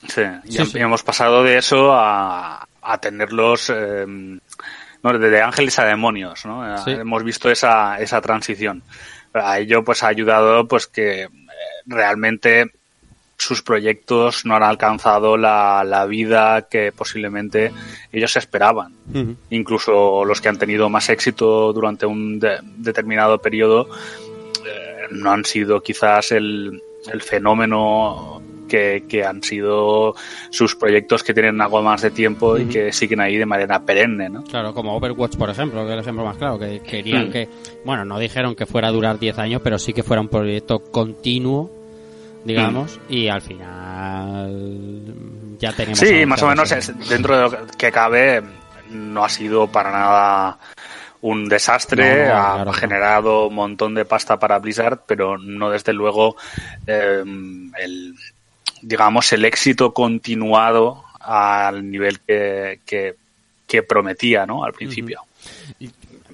[0.08, 0.78] Sí, y Sí, hem- sí.
[0.78, 4.06] hemos pasado de eso a, a tenerlos eh,
[5.13, 6.76] no, de, ángeles a demonios, ¿no?
[6.76, 6.91] Eh, Sí.
[6.91, 8.84] Hemos visto esa, esa transición.
[9.34, 11.30] A ello pues ha ayudado pues que eh,
[11.86, 12.72] realmente
[13.38, 17.72] sus proyectos no han alcanzado la, la vida que posiblemente
[18.12, 18.94] ellos esperaban.
[19.50, 23.89] Incluso los que han tenido más éxito durante un de- determinado periodo
[24.65, 28.41] eh, no han sido quizás el, el fenómeno
[28.76, 30.14] que, que han sido
[30.50, 34.30] sus proyectos que tienen algo más de tiempo y que siguen ahí de manera perenne,
[34.30, 34.44] ¿no?
[34.44, 37.32] Claro, como Overwatch, por ejemplo, que es el ejemplo más claro, que querían Mm.
[37.32, 37.50] que,
[37.86, 40.80] bueno, no dijeron que fuera a durar 10 años, pero sí que fuera un proyecto
[40.80, 41.72] continuo,
[42.44, 45.02] digamos, y al final
[45.60, 46.00] ya tenemos...
[46.00, 48.44] Sí, más o menos es- dentro de lo que- cabe
[48.92, 50.60] no ha sido para nada
[51.22, 52.74] un desastre, No, no, ha claro que no.
[52.74, 56.36] generado un montón de pasta para Blizzard, pero no desde luego
[56.86, 57.24] eh,
[57.80, 58.14] el
[58.88, 63.15] digamos el éxito continuado al nivel que, que,
[63.67, 64.63] que prometía, ¿no?
[64.63, 65.21] Al principio.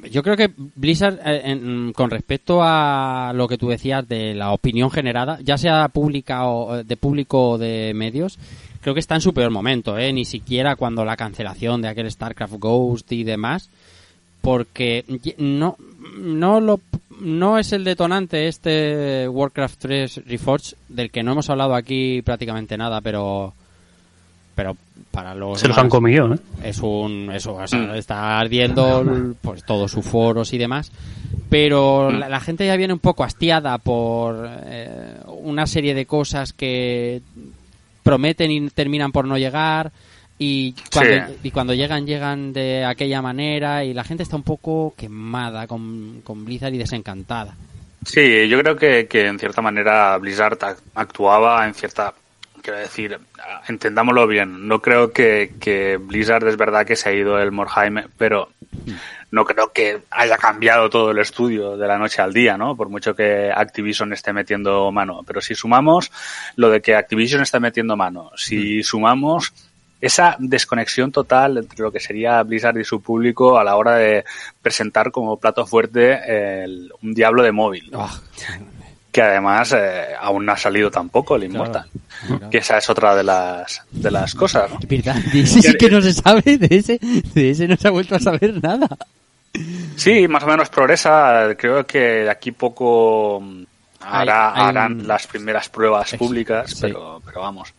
[0.10, 4.52] Yo creo que Blizzard, eh, en- con respecto a lo que tú decías de la
[4.52, 8.40] opinión generada, ya sea pública o eh, de público o de medios,
[8.82, 10.12] creo que está en su peor momento, ¿eh?
[10.12, 13.70] Ni siquiera cuando la cancelación de aquel StarCraft Ghost y demás,
[14.42, 15.06] porque
[15.38, 15.78] no,
[16.18, 16.80] no lo,
[17.22, 22.78] no es el detonante este Warcraft 3 Reforged, del que no hemos hablado aquí prácticamente
[22.78, 23.54] nada, pero,
[24.56, 24.76] pero
[25.12, 26.40] para los Se los han comido, ¿eh?
[26.64, 30.92] es un eso o sea, está ardiendo pues todos sus foros y demás.
[31.50, 36.54] Pero la, la gente ya viene un poco hastiada por eh, una serie de cosas
[36.54, 37.22] que
[38.04, 39.92] prometen y terminan por no llegar
[40.44, 41.34] y cuando, Sí.
[41.44, 46.22] y cuando llegan llegan de aquella manera y la gente está un poco quemada con,
[46.24, 47.54] con Blizzard y desencantada
[48.04, 52.16] Sí, yo creo que, que en cierta manera Blizzard ac- actuaba en cierta.
[52.64, 53.20] Quiero decir,
[53.68, 54.68] entendámoslo bien.
[54.68, 58.50] No creo que, que Blizzard es verdad que se ha ido el Morheim, pero
[59.30, 62.76] no creo que haya cambiado todo el estudio de la noche al día, ¿no?
[62.76, 65.22] Por mucho que Activision esté metiendo mano.
[65.26, 66.12] Pero si sumamos
[66.56, 69.54] lo de que Activision está metiendo mano, si sumamos
[70.02, 74.26] esa desconexión total entre lo que sería Blizzard y su público a la hora de
[74.62, 77.90] presentar como plato fuerte el- un Diablo de móvil.
[77.92, 78.04] ¿no?
[78.04, 78.20] Ah,
[79.12, 81.86] que además eh, aún no ha salido tampoco el Immortal.
[82.50, 84.80] Que esa es otra de las, de las cosas, ¿no?
[84.88, 86.98] Verdad, de ese sí que no se sabe, de ese,
[87.34, 88.88] de ese no se ha vuelto a saber nada.
[89.98, 91.50] Sí, más o menos progresa.
[91.58, 93.64] Creo que de aquí poco mm,
[94.02, 96.78] hará- harán las primeras pruebas públicas, sí.
[96.84, 97.74] pero, pero vamos.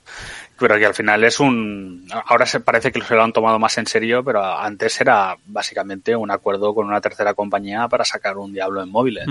[0.63, 2.07] Pero que al final es un...
[2.27, 6.15] Ahora se parece que se lo han tomado más en serio, pero antes era básicamente
[6.17, 9.27] un acuerdo con una tercera compañía para sacar un Diablo en móviles.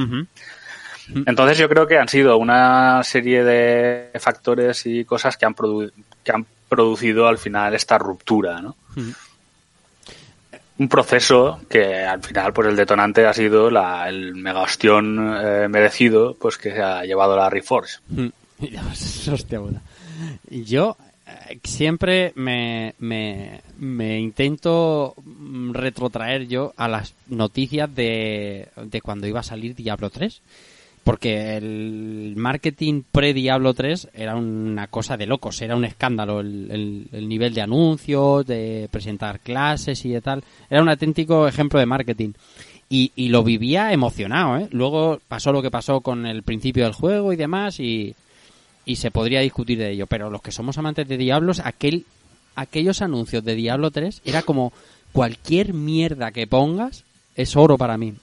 [1.26, 5.92] Entonces yo creo que han sido una serie de factores y cosas que han, produ-
[6.24, 8.76] que han producido al final esta ruptura, ¿no?
[10.78, 15.68] Un proceso que al final pues el detonante ha sido la, el mega ostión eh,
[15.70, 17.98] merecido pues que se ha llevado la Reforge.
[19.32, 19.82] Hostia puta.
[20.50, 20.96] Yo
[21.64, 25.16] siempre me, me, intento
[25.72, 30.42] retrotraer yo a las noticias de, de cuando iba a salir Diablo 3.
[31.04, 37.08] Porque el marketing pre-Diablo 3 era una cosa de locos, era un escándalo el, el-
[37.12, 40.44] el nivel de anuncios, de presentar clases y de tal.
[40.70, 42.34] Era un auténtico ejemplo de marketing.
[42.88, 44.68] Y, y lo vivía emocionado, ¿eh?
[44.72, 48.14] Luego pasó lo que pasó con el principio del juego y demás y,
[48.86, 50.08] y se podría discutir de ello.
[50.08, 52.06] Pero los que somos amantes de Diablos, aquel,
[52.56, 54.74] aquellos anuncios de Diablo 3 era como
[55.12, 57.04] cualquier mierda que pongas
[57.36, 58.14] es oro para mí.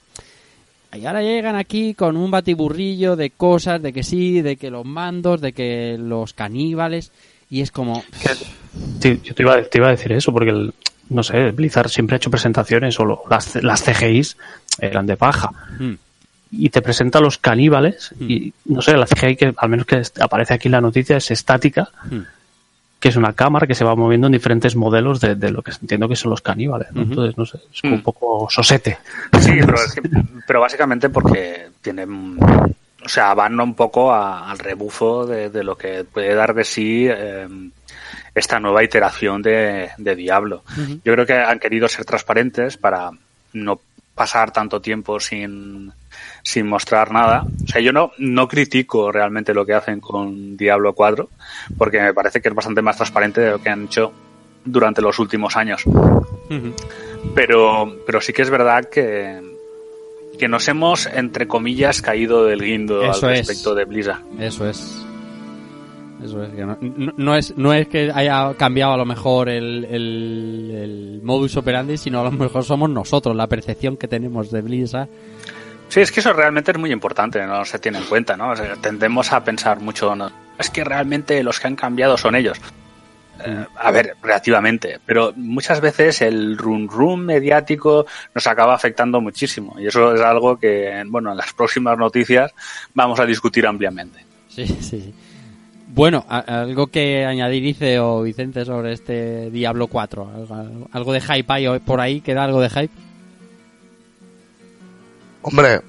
[0.93, 4.85] Y ahora llegan aquí con un batiburrillo de cosas, de que sí, de que los
[4.85, 7.11] mandos, de que los caníbales,
[7.49, 8.03] y es como...
[8.99, 10.73] Sí, yo te iba, te iba a decir eso, porque el,
[11.09, 14.37] no sé, Blizzard siempre ha hecho presentaciones, solo las, las CGIs
[14.79, 15.51] eran de paja.
[15.79, 15.93] hmm,
[16.51, 20.53] Y te presenta los caníbales, y no sé, la CGI que al menos que aparece
[20.55, 22.21] aquí en la noticia es estática, hmm.
[22.99, 25.71] que es una cámara que se va moviendo en diferentes modelos de, de lo que
[25.79, 26.91] entiendo que son los caníbales.
[26.91, 27.01] ¿no?
[27.03, 27.11] Ujú.
[27.11, 28.97] Entonces, no sé, es como un poco sosete.
[29.39, 30.01] Sí, pero, es que-
[30.47, 35.77] pero básicamente porque tienen, o sea, van un poco a- al rebufo de, de lo
[35.77, 37.47] que puede dar de sí eh,
[38.33, 40.63] esta nueva iteración de, de Diablo.
[41.05, 43.11] Yo creo que han querido ser transparentes para
[43.53, 43.79] no
[44.15, 45.91] pasar tanto tiempo sin,
[46.51, 47.43] sin mostrar nada.
[47.63, 51.29] O sea, yo no, no critico realmente lo que hacen con Diablo 4,
[51.77, 54.11] porque me parece que es bastante más transparente de lo que han hecho
[54.65, 55.83] durante los últimos años
[57.35, 59.39] pero, pero sí que es verdad que,
[60.37, 63.39] que nos hemos, entre comillas, caído del guindo Eso al es.
[63.47, 64.21] respecto de Blizzard.
[64.39, 65.05] Eso es.
[66.23, 66.49] Eso es.
[66.53, 67.55] que no, no- no es.
[67.57, 72.23] no es que haya cambiado a lo mejor el, el, el modus operandi, sino a
[72.25, 75.07] lo mejor somos nosotros, la percepción que tenemos de Blizzard.
[75.89, 78.51] Sí, es que eso realmente es muy importante, no se tiene en cuenta, ¿no?
[78.51, 80.31] O sea, tendemos a pensar mucho, ¿no?
[80.59, 82.59] es que realmente los que han cambiado son ellos.
[83.43, 89.77] Eh, a ver, relativamente, pero muchas veces el rum rum mediático nos acaba afectando muchísimo
[89.79, 92.53] y eso es algo que, bueno, en las próximas noticias
[92.93, 94.25] vamos a discutir ampliamente.
[94.49, 95.13] Sí, sí, sí.
[95.87, 100.87] Bueno, algo que añadir dice o Vicente sobre este Diablo 4.
[100.91, 102.93] Algo, de hype hay por ahí, queda algo de hype.
[105.41, 105.81] Hombre,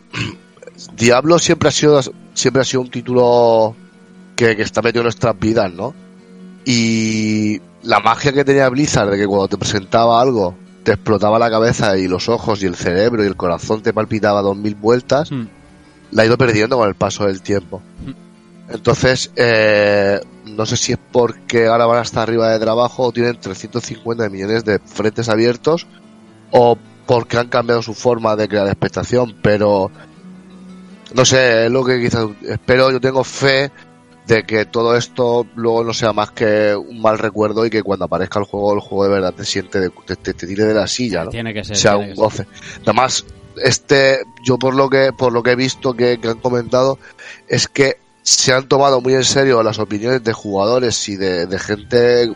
[0.97, 2.01] Diablo siempre ha sido
[2.35, 3.75] siempre ha sido un título
[4.37, 5.95] que, que está metido en nuestras vidas, ¿no?
[6.65, 11.51] Y la magia que tenía Blizzard de que cuando te presentaba algo te explotaba la
[11.51, 15.31] cabeza y los ojos y el cerebro y el corazón te palpitaba dos mil vueltas,
[15.31, 15.47] Hmm.
[16.13, 17.83] la ha ido perdiendo con el paso del tiempo.
[18.71, 23.37] Entonces, eh, no sé si es porque ahora van hasta arriba de trabajo o tienen
[23.39, 25.87] 350 millones de frentes abiertos
[26.53, 26.79] o
[27.11, 29.91] porque han cambiado su forma de crear expectación, pero
[31.13, 33.73] no sé, es lo que quizás espero, yo tengo fe
[34.29, 38.05] de que todo esto luego no sea más que un mal recuerdo y que cuando
[38.05, 40.87] aparezca el juego, el juego de verdad te siente, de- te, te- tire de la
[40.87, 41.31] silla, ¿no?
[41.31, 41.77] Tiene que ser.
[41.77, 42.47] sea un goce.
[42.85, 43.25] Además,
[43.57, 46.97] este, yo por lo que, por lo que he visto que, que han comentado,
[47.49, 51.59] es que se han tomado muy en serio las opiniones de jugadores y de, de
[51.59, 52.33] gente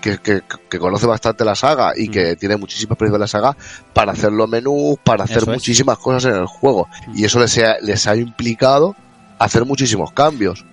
[0.00, 3.56] que, que, que conoce bastante la saga y que tiene muchísima experiencia en la saga
[3.92, 5.56] para hacer los menús, para hacer Eso es.
[5.56, 6.88] muchísimas cosas en el juego.
[7.14, 8.94] Y eso les ha, les ha implicado
[9.38, 10.64] hacer muchísimos cambios.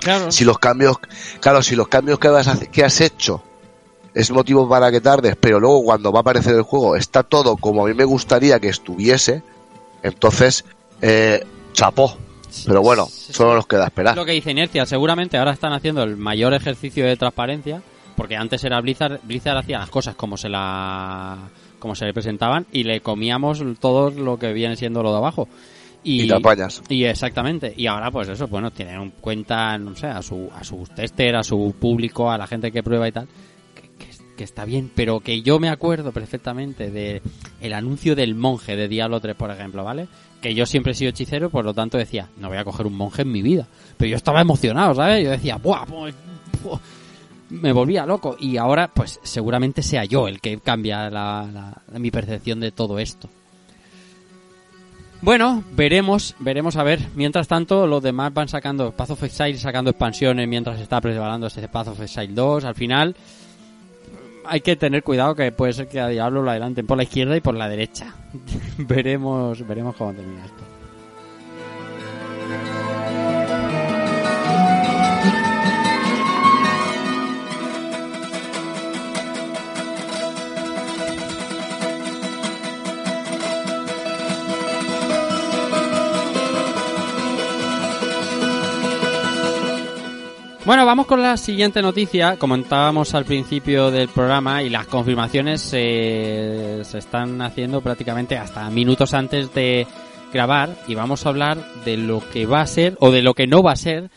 [0.00, 0.30] Claro.
[0.30, 0.98] Si los cambios,
[1.40, 3.42] claro, si los cambios que has, que has hecho
[4.14, 7.56] es motivo para que tardes, pero luego cuando va a aparecer el juego está todo
[7.56, 9.42] como a mí me gustaría que estuviese,
[10.02, 10.64] entonces,
[11.02, 12.16] eh, chapó.
[12.66, 14.16] Pero bueno, solo nos queda esperar.
[14.16, 17.82] Lo que dice Inercia, seguramente ahora están haciendo el mayor ejercicio de transparencia,
[18.18, 21.38] porque antes era Blizzard, Blizzard hacía las cosas como se la
[21.78, 25.48] como se le presentaban y le comíamos todo lo que viene siendo lo de abajo.
[26.04, 26.82] Y, Y te apañas.
[26.88, 27.72] y exactamente.
[27.76, 31.36] Y ahora, pues eso, bueno, tienen en cuenta, no sé, a su, a sus tester,
[31.36, 33.28] a su público, a la gente que prueba y tal,
[33.74, 37.20] que, que- que está bien, pero que yo me acuerdo perfectamente de
[37.60, 40.06] el anuncio del monje de Diablo 3, por ejemplo, ¿vale?
[40.40, 42.94] Que yo siempre he sido hechicero, por lo tanto decía, no voy a coger un
[42.94, 43.66] monje en mi vida.
[43.96, 45.24] Pero yo estaba emocionado, ¿sabes?
[45.24, 45.84] Yo decía, ¡buah!
[45.86, 46.14] pues,
[46.62, 46.78] buah".
[47.50, 48.36] Me volvía loco.
[48.38, 53.28] Y ahora, pues seguramente sea yo el que cambia la- mi percepción de todo esto.
[55.20, 57.00] Bueno, veremos, veremos a ver.
[57.16, 61.66] Mientras tanto, los demás van sacando Path of Exile, sacando expansiones mientras está preparando este
[61.68, 62.64] Path of Exile 2.
[62.64, 63.16] Al final,
[64.46, 67.36] hay que tener cuidado que puede ser que a Diablo lo adelanten por la izquierda
[67.36, 68.14] y por la derecha.
[68.78, 70.62] veremos, veremos cómo termina esto.
[90.68, 92.36] Bueno, vamos con la siguiente noticia.
[92.36, 99.14] Comentábamos al principio del programa y las confirmaciones eh, se están haciendo prácticamente hasta minutos
[99.14, 99.86] antes de
[100.30, 101.56] grabar y vamos a hablar
[101.86, 104.10] de lo que va a ser o de lo que no va a ser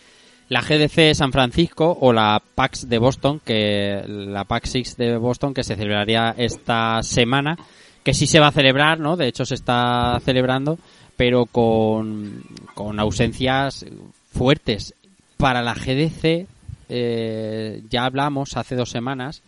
[0.50, 5.54] la GDC San Francisco o la PAX de Boston, que la PAX 6 de Boston
[5.54, 7.58] que se celebraría esta semana,
[8.04, 9.16] que sí se va a celebrar, ¿no?
[9.16, 10.78] De hecho se está celebrando,
[11.16, 12.44] pero con,
[12.74, 13.86] con ausencias
[14.34, 14.96] fuertes
[15.42, 16.46] para la GDC
[16.88, 19.42] eh, ya hablamos hace dos semanas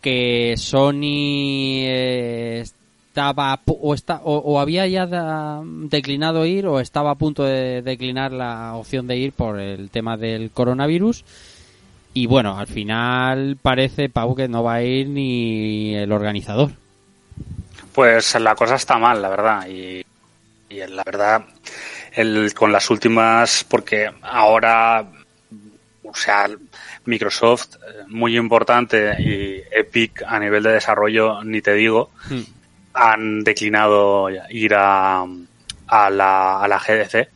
[0.00, 5.06] que Sony eh, estaba o, está, o, había ya
[5.64, 10.16] declinado ir o estaba a punto de declinar la opción de ir por el tema
[10.16, 11.22] del coronavirus
[12.14, 16.70] y bueno al final parece Pau que no va a ir ni el organizador
[17.92, 19.68] Pues la cosa está mal, la verdad.
[19.68, 20.02] Y,
[20.70, 21.44] y la verdad,
[22.14, 25.04] el, con las últimas, porque ahora,
[26.02, 26.48] o sea,
[27.06, 32.40] Microsoft, eh, muy importante, y Epic a nivel de desarrollo, ni te digo, Hmm.
[32.94, 35.24] han declinado ir a,
[35.88, 37.28] a, la, a la GDC.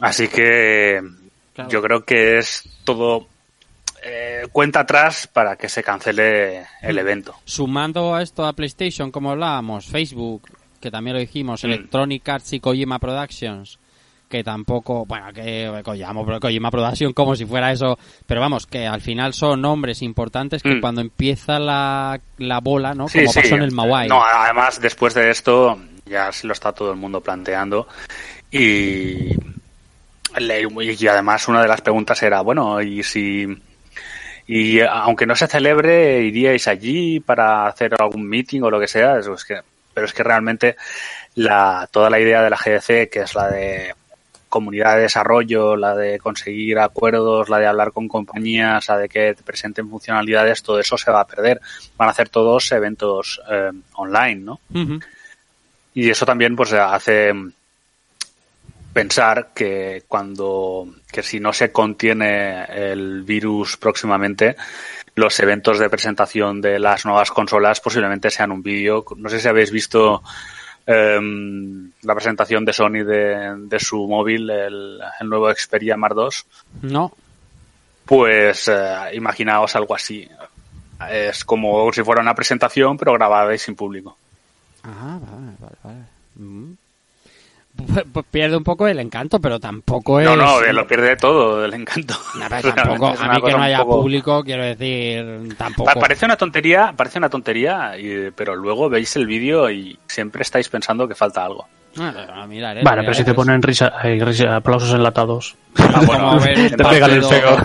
[0.00, 1.02] Así que
[1.54, 1.70] Claro.
[1.70, 3.26] yo creo que es todo
[4.04, 7.34] eh, cuenta atrás para que se cancele el evento.
[7.46, 10.42] Sumando a esto a PlayStation, como hablábamos, Facebook,
[10.80, 11.66] que también lo dijimos, Mm.
[11.66, 13.78] Electronic Arts y Kojima Productions,
[14.28, 19.00] que tampoco, bueno, que Kojima, Kojima Production como si fuera eso, pero vamos, que al
[19.00, 20.80] final son nombres importantes que Mm.
[20.80, 23.08] cuando empieza la, la bola, ¿no?
[23.08, 23.40] Sí, como sí.
[23.42, 24.08] pasó en el Mawai.
[24.08, 27.86] No, además, después de esto, ya se lo está todo el mundo planteando.
[28.50, 29.30] Y,
[30.38, 33.46] y además, una de las preguntas era: bueno, y si.
[34.48, 39.18] Y aunque no se celebre, iríais allí para hacer algún meeting o lo que sea.
[39.18, 39.56] Eso es que,
[39.96, 40.76] pero es que realmente
[41.36, 43.94] la, toda la idea de la GDC, que es la de
[44.50, 49.32] comunidad de desarrollo, la de conseguir acuerdos, la de hablar con compañías, la de que
[49.32, 51.62] te presenten funcionalidades, todo eso se va a perder.
[51.96, 54.60] Van a hacer todos eventos eh, online, ¿no?
[55.94, 57.32] Y eso también pues hace
[58.92, 64.56] pensar que cuando que si no se contiene el virus próximamente
[65.16, 69.04] los eventos de presentación de las nuevas consolas posiblemente sean un vídeo.
[69.16, 70.22] No sé si habéis visto
[70.86, 76.46] em, la presentación de Sony de, de su móvil el, el nuevo Xperia Mar 2
[76.82, 77.12] No,
[78.04, 80.28] pues eh, imaginaos algo así.
[81.10, 84.16] Es como si fuera una presentación pero grabada y sin público.
[84.84, 85.98] Ah, vale, vale, vale.
[86.36, 86.72] Mm.
[88.30, 90.26] pierde un poco el encanto, pero tampoco es...
[90.26, 93.62] no no lo pierde todo del encanto No, pero tampoco, a una mí que no
[93.62, 95.92] haya poco- público, quiero decir, tampoco.
[95.92, 100.42] Pa- Parece una tontería, parece una tontería, y- pero luego veis el vídeo y siempre
[100.42, 101.66] estáis pensando que falta algo.
[101.98, 102.12] Ah,
[102.46, 105.54] Vale, eh, pero si te eh, ponen risa, eh, risa- aplausos enlatados.
[105.78, 107.56] Ah, bueno, como ver un te pega el pego.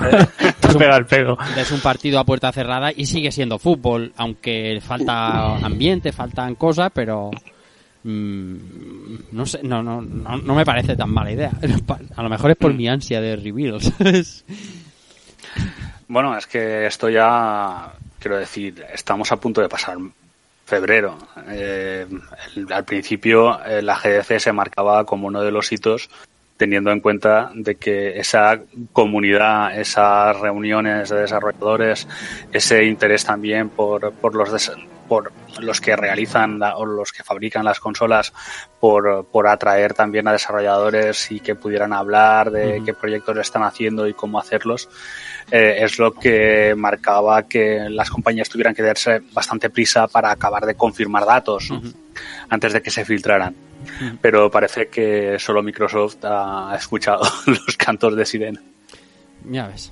[0.62, 1.38] te pega el pego.
[1.58, 6.92] Es un partido a puerta cerrada y sigue siendo fútbol, aunque falta ambiente, faltan cosas,
[6.94, 7.32] pero
[8.04, 11.52] no sé, no, no, no, no me parece tan mala idea.
[12.16, 13.80] A lo mejor es por mi ansia de reveal.
[16.08, 19.98] Bueno, es que esto ya, quiero decir, estamos a punto de pasar
[20.66, 21.18] febrero.
[21.48, 22.06] Eh,
[22.70, 26.10] al principio eh, la GDC se marcaba como uno de los hitos
[26.58, 28.60] teniendo en cuenta de que esa
[28.94, 32.08] comunidad, esas reuniones de desarrolladores,
[32.52, 34.52] ese interés también por, por los
[35.12, 38.32] por los que realizan la- o los que fabrican las consolas,
[38.80, 44.08] por, por atraer también a desarrolladores y que pudieran hablar de qué proyectos están haciendo
[44.08, 44.88] y cómo hacerlos,
[45.52, 50.66] eh, es lo que marcaba que las compañías tuvieran que darse bastante prisa para acabar
[50.66, 51.70] de confirmar datos
[52.48, 53.54] antes de que se filtraran.
[54.22, 58.62] Pero parece que solo Microsoft ha escuchado los cantos de sirena.
[59.44, 59.92] Ya ves.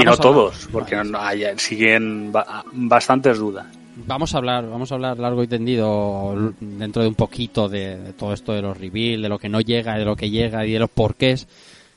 [0.00, 1.10] Y no todos, porque Vale.
[1.10, 3.66] no- hay- siguen ba- bastantes dudas.
[4.04, 8.34] Vamos a hablar, vamos a hablar largo y tendido dentro de un poquito de, todo
[8.34, 10.78] esto de los reveal, de lo que no llega, de lo que llega y de
[10.78, 11.48] los porqués,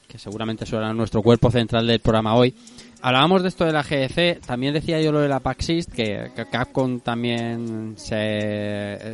[0.08, 2.56] que seguramente será nuestro cuerpo central del programa hoy.
[3.02, 6.32] Hablábamos de esto de la GDC, también decía yo lo de la PAX East, que,
[6.50, 9.14] Capcom también se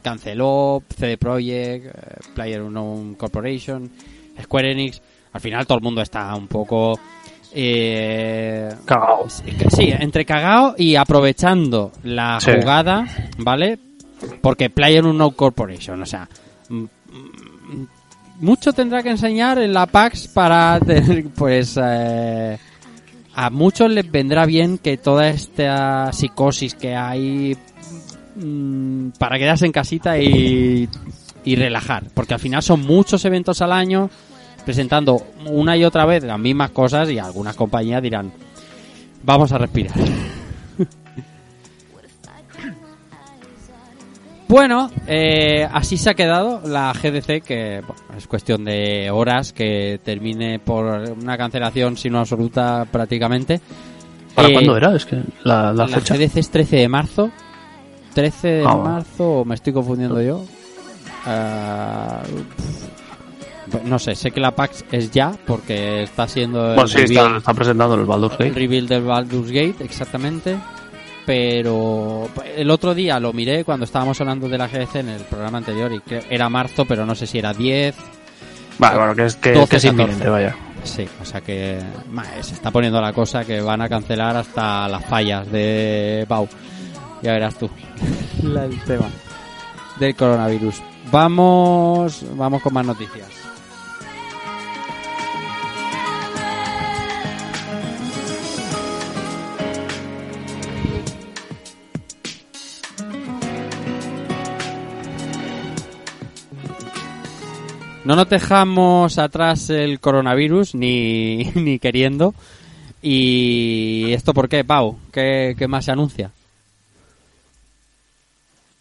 [0.00, 1.92] canceló, CD Projekt, eh,
[2.32, 3.90] Player Unknown Corporation,
[4.40, 5.02] Square Enix.
[5.32, 6.98] Al final todo el mundo está un poco
[7.54, 9.26] eh, Cagao.
[9.28, 12.50] Sí, entre cagao y aprovechando la Sí.
[12.52, 13.06] jugada,
[13.38, 13.78] ¿vale?
[14.40, 16.28] Porque Player No Corporation, o sea,
[18.40, 22.58] mucho tendrá que enseñar en la PAX para tener, pues, eh,
[23.34, 27.56] a muchos les vendrá bien que toda esta psicosis que hay
[28.36, 30.88] mm, para quedarse en casita y,
[31.44, 34.10] y relajar, porque al final son muchos eventos al año
[34.64, 38.32] presentando una y otra vez las mismas cosas y algunas compañías dirán,
[39.22, 39.94] vamos a respirar.
[44.46, 49.98] Bueno, eh, así se ha quedado la GDC, que bueno, es cuestión de horas que
[50.04, 53.60] termine por una cancelación, si no absoluta, prácticamente.
[54.34, 54.94] ¿Para Eh, cuándo era?
[54.94, 56.14] Es que la, la La, fecha.
[56.16, 57.30] GDC es 13 de marzo.
[58.14, 60.44] 13 de Ah, marzo, o me estoy confundiendo yo.
[61.24, 63.03] Pff,
[63.84, 67.26] no sé, sé que la PAX es ya, porque está siendo el Bueno, sí, reveal-
[67.26, 68.60] está, está presentando el Baldur's el Gate.
[68.60, 70.56] reveal del Baldur's Gate, exactamente.
[71.26, 75.56] Pero el otro día lo miré cuando estábamos hablando de la GDC en el programa
[75.58, 77.94] anterior y que era marzo, pero no sé si era 10.
[78.78, 80.02] Vale, bueno, que es, que, 12, que es 14.
[80.02, 80.54] inminente, vaya.
[80.82, 81.78] Sí, o sea que
[82.42, 86.46] se está poniendo la cosa que van a cancelar hasta las fallas de Pau.
[87.22, 87.70] Ya verás tú
[88.42, 89.06] el tema
[89.98, 90.82] del coronavirus.
[91.10, 93.28] Vamos, vamos con más noticias.
[108.04, 112.34] No nos dejamos atrás el coronavirus, ni, ni queriendo.
[113.00, 114.98] ¿Y esto por qué, Pau?
[115.10, 116.30] ¿Qué, qué más se anuncia?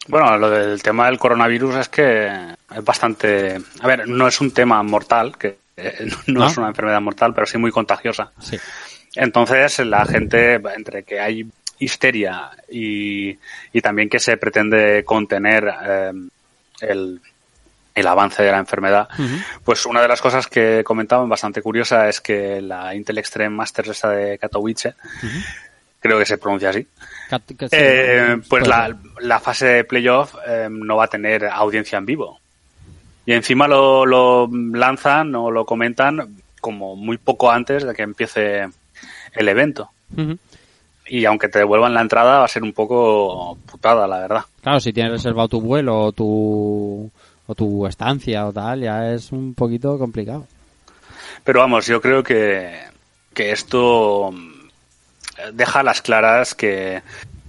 [0.07, 3.57] Bueno, lo del tema del coronavirus es que es bastante...
[3.79, 6.47] A ver, no es un tema mortal, que eh, no, ¿No?
[6.47, 8.31] es una enfermedad mortal, pero sí muy contagiosa.
[8.39, 8.57] Sí.
[9.15, 11.45] Entonces, la gente, entre que hay
[11.79, 13.37] histeria y,
[13.71, 16.11] y también que se pretende contener eh,
[16.81, 17.21] el,
[17.95, 19.07] el avance de la enfermedad,
[19.63, 23.89] pues una de las cosas que comentaban bastante curiosa es que la Intel Extreme Masters
[23.89, 24.95] esta de Katowice,
[25.99, 26.87] creo que se pronuncia así,
[27.29, 28.95] Cat- eh, pues la, ser.
[29.19, 32.39] la fase de playoff eh, no va a tener audiencia en vivo.
[33.25, 38.67] Y encima lo, lo lanzan o lo comentan como muy poco antes de que empiece
[39.33, 39.89] el evento.
[41.07, 44.41] Y aunque te devuelvan la entrada va a ser un poco putada, la verdad.
[44.61, 47.11] Claro, si tienes reservado tu vuelo o tu,
[47.47, 50.47] o tu estancia o tal, ya es un poquito complicado.
[51.43, 52.79] Pero vamos, yo creo que,
[53.33, 54.69] que esto mm,
[55.53, 57.01] deja a las claras que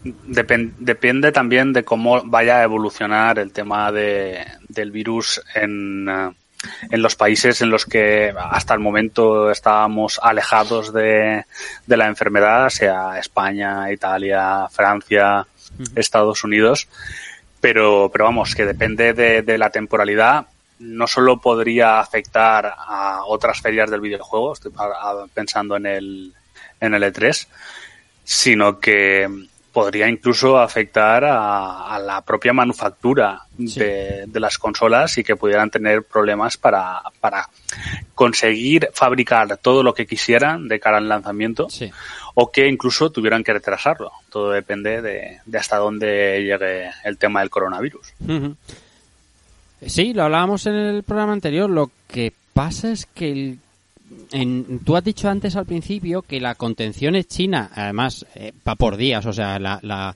[0.04, 6.30] depen- depende también de cómo vaya a evolucionar el tema de, del virus en, eh,
[6.90, 11.44] en los países en los que hasta el momento estábamos alejados de,
[11.86, 15.46] de la enfermedad, sea España, Italia, Francia,
[15.94, 16.88] Estados Unidos.
[17.64, 20.46] Pero, pero vamos, que depende de, de la temporalidad.
[20.80, 24.70] No solo podría afectar a otras ferias del videojuego, estoy
[25.32, 26.34] pensando en el,
[26.78, 27.46] en el E3,
[28.22, 35.24] sino que podría incluso afectar a, a la propia manufactura de, de las consolas y
[35.24, 37.48] que pudieran tener problemas para, para
[38.14, 41.90] conseguir fabricar todo lo que quisieran de cara al lanzamiento Sí.
[42.34, 44.10] O que incluso tuvieran que retrasarlo.
[44.30, 48.08] Todo depende de, de hasta dónde llegue el tema del coronavirus.
[49.86, 51.68] Sí, lo hablábamos en el programa anterior.
[51.68, 53.58] Lo que pasa es que el-
[54.32, 58.74] en- tú has dicho antes al principio que la contención es china, además eh, va
[58.76, 60.14] por días, o sea, la, la,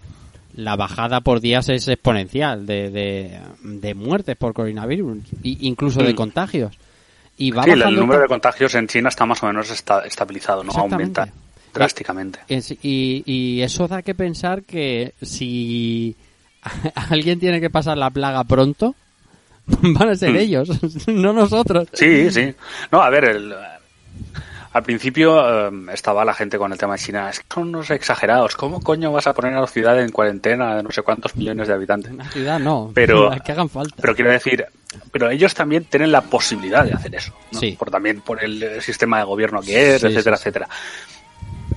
[0.54, 6.16] la bajada por días es exponencial de, de, de muertes por coronavirus, incluso de Mm.
[6.16, 6.78] contagios.
[7.36, 10.64] Y va Sí, el número de contagios en China está más o menos esta- estabilizado,
[10.64, 11.28] no aumenta
[11.74, 12.40] drásticamente.
[12.48, 16.16] Es- y, y eso da que pensar que si
[17.10, 18.94] alguien tiene que pasar la plaga pronto,
[19.66, 20.36] van a ser Mm.
[20.36, 20.68] ellos,
[21.08, 21.88] no nosotros.
[21.92, 22.54] Sí, sí.
[22.90, 23.54] No, a ver, el,
[24.72, 27.30] al principio eh, estaba la gente con el tema de China.
[27.30, 28.54] Es que son unos exagerados.
[28.56, 31.68] ¿Cómo coño vas a poner a la ciudad en cuarentena de no sé cuántos millones
[31.68, 32.12] de habitantes?
[32.12, 33.96] Una ciudad no, Pero- las que hagan falta.
[34.00, 34.64] Pero quiero decir,
[35.12, 37.32] pero ellos también tienen la posibilidad de hacer eso.
[37.52, 37.58] ¿no?
[37.60, 37.76] Sí.
[37.78, 40.42] Por también por el sistema de gobierno que es, Sí, etcétera, sí.
[40.42, 40.68] etcétera.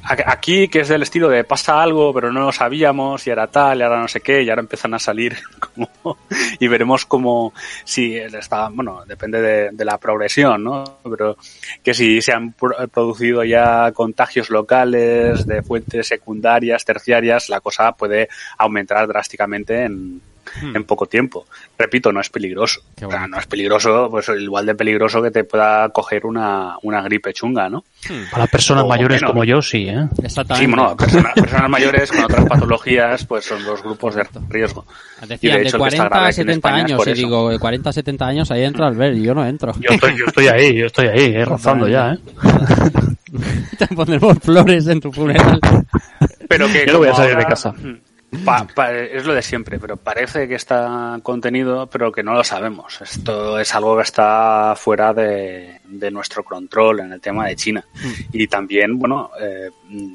[0.04, 3.80] Aquí que es del estilo de pasa algo, pero no lo sabíamos y era tal
[3.80, 5.38] y ahora no sé qué y ahora empiezan a salir
[5.76, 6.18] como
[6.60, 10.84] y veremos como si está, bueno, depende de, de la progresión, ¿no?
[11.10, 11.38] Pero
[11.84, 17.92] que si se han pro- producido ya contagios locales de fuentes secundarias, terciarias, la cosa
[17.94, 20.22] puede aumentar drásticamente en,
[20.62, 21.46] en poco tiempo.
[21.78, 22.82] Repito, no es peligroso.
[23.04, 27.02] O sea, no es peligroso, pues igual de peligroso que te pueda coger una, una
[27.02, 27.84] gripe chunga, ¿no?
[28.32, 30.08] Para personas O mayores como yo, sí, ¿eh?
[30.24, 30.66] Exactamente.
[30.66, 34.86] Sí, bueno, personas, personas mayores con otras patologías, pues son los grupos de riesgo.
[35.28, 37.08] Decían Y de de, hecho, está 40 grave a aquí en 70 España es años
[37.08, 39.74] y digo, de 40 a 70 años ahí entra Albert y yo no entro.
[39.80, 42.20] Yo estoy, yo estoy ahí, yo estoy ahí, eh, rozando ya, ¿eh?
[43.78, 45.60] Te pondremos flores en tu funeral.
[46.48, 47.74] Pero que Yo no voy a salir de casa.
[48.46, 52.44] Pa- pa- es lo de siempre, pero parece que está contenido, pero que no lo
[52.44, 53.02] sabemos.
[53.02, 57.86] Esto es algo que está fuera de, de nuestro control en el tema de China.
[58.32, 60.14] Y también, bueno, eh, mm,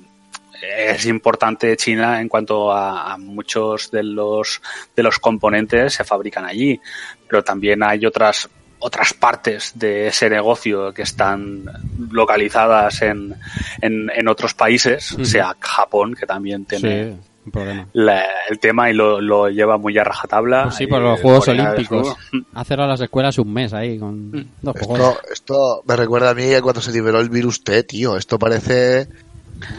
[0.79, 4.63] es importante China en cuanto a, a muchos de los
[4.97, 6.81] de los componentes se fabrican allí,
[7.29, 8.49] pero también hay otras
[8.79, 11.65] otras partes de ese negocio que están
[12.11, 13.35] localizadas en,
[13.81, 17.21] en, en otros países, sea Japón, que también tiene Sí,
[17.53, 17.87] problema.
[17.93, 20.65] la- el tema y lo, lo lleva muy a rajatabla.
[20.65, 22.15] Pues sí, por los Juegos Olímpicos.
[22.55, 24.31] Ha cerrado las escuelas un mes ahí con
[24.63, 24.99] dos pocos.
[24.99, 28.17] Esto, esto me recuerda a mí cuando se liberó el virus T, tío.
[28.17, 29.09] Esto parece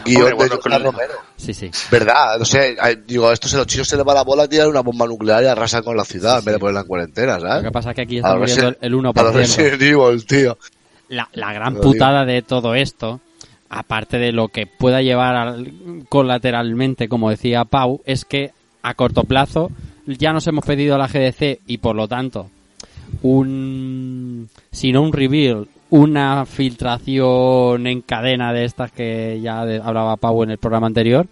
[0.04, 1.14] guion Hombre, de con- Romero.
[1.36, 1.70] Sí, sí.
[1.90, 4.80] Verdad, no sé, digo, esto se los chinos se les va la bola, tiran una
[4.80, 7.48] bomba nuclear y arrasan con la ciudad en vez de ponerla en cuarentena, Lo que
[7.48, 7.72] ¿sabes?
[7.72, 9.32] pasa es que aquí está muriendo el A los 1%.
[9.32, 10.58] Resident Evil, tío.
[11.10, 13.20] La, la gran putada de todo esto,
[13.70, 15.72] aparte de lo que pueda llevar al-
[16.08, 18.50] colateralmente, como decía Pau, es que
[18.82, 19.70] a corto plazo
[20.06, 22.48] ya nos hemos pedido a la GDC y por lo tanto
[23.22, 30.42] un si no un reveal una filtración en cadena de estas que ya hablaba Pau
[30.42, 31.26] en el programa anterior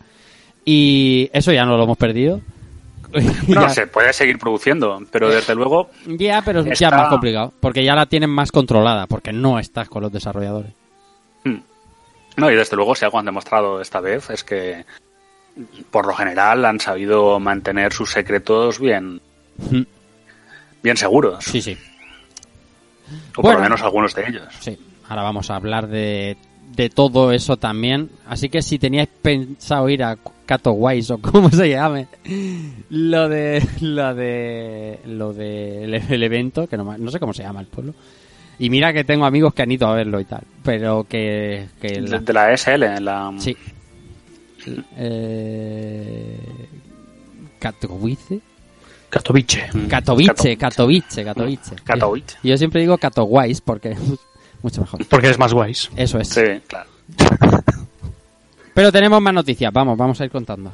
[0.65, 2.41] y eso ya no lo hemos perdido
[3.49, 7.85] No, se puede seguir produciendo, pero desde luego ya, pero es ya más complicado, porque
[7.85, 10.73] ya la tienen más controlada, porque no estás con los desarrolladores.
[12.37, 14.85] No, y desde luego, si algo han demostrado esta vez es que,
[15.91, 19.21] por lo general, han sabido mantener sus secretos bien,
[19.59, 19.83] Mm.
[20.83, 21.43] bien seguros.
[21.45, 21.77] Sí, sí,
[23.37, 23.43] O Bueno.
[23.43, 24.45] por lo menos algunos de ellos.
[24.61, 24.79] sí.
[25.09, 26.37] Ahora vamos a hablar de,
[26.75, 28.11] de todo eso también.
[28.27, 32.09] Así que si teníais pensado ir a Katowice o como se llame,
[32.91, 37.61] lo de lo de lo de el, evento, que no, no sé cómo se llama
[37.61, 37.95] el pueblo.
[38.59, 42.01] Y mira que tengo amigos que han ido a verlo y tal, pero que, que
[42.01, 43.33] la- De, la SL, la...
[43.39, 43.57] Sí.
[44.97, 46.39] Eh...
[47.59, 48.41] Katowice.
[49.11, 49.69] Katowice.
[49.73, 49.87] Mm.
[49.87, 51.77] Katowice, Katowice, Katowice.
[51.85, 52.37] Katowice.
[52.43, 53.97] Yo siempre digo Katowice porque
[54.63, 55.07] mucho mejor.
[55.09, 55.91] Porque eres más guays.
[55.97, 56.29] Eso es.
[56.29, 56.91] Sí, claro.
[58.75, 60.71] Pero tenemos más noticias, vamos, vamos a ir contando.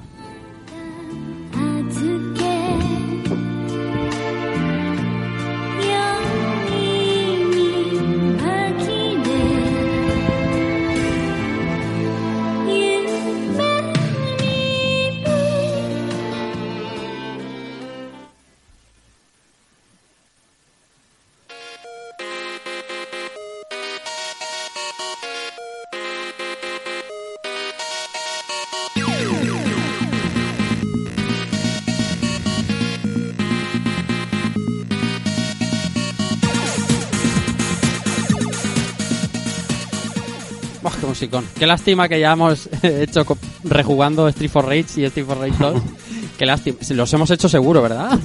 [41.59, 43.25] Qué lástima que ya hemos hecho
[43.65, 45.83] rejugando Street for Rage y Street for Rage 2.
[46.39, 46.79] Qué lástima.
[46.91, 48.19] Los hemos hecho seguro, ¿verdad?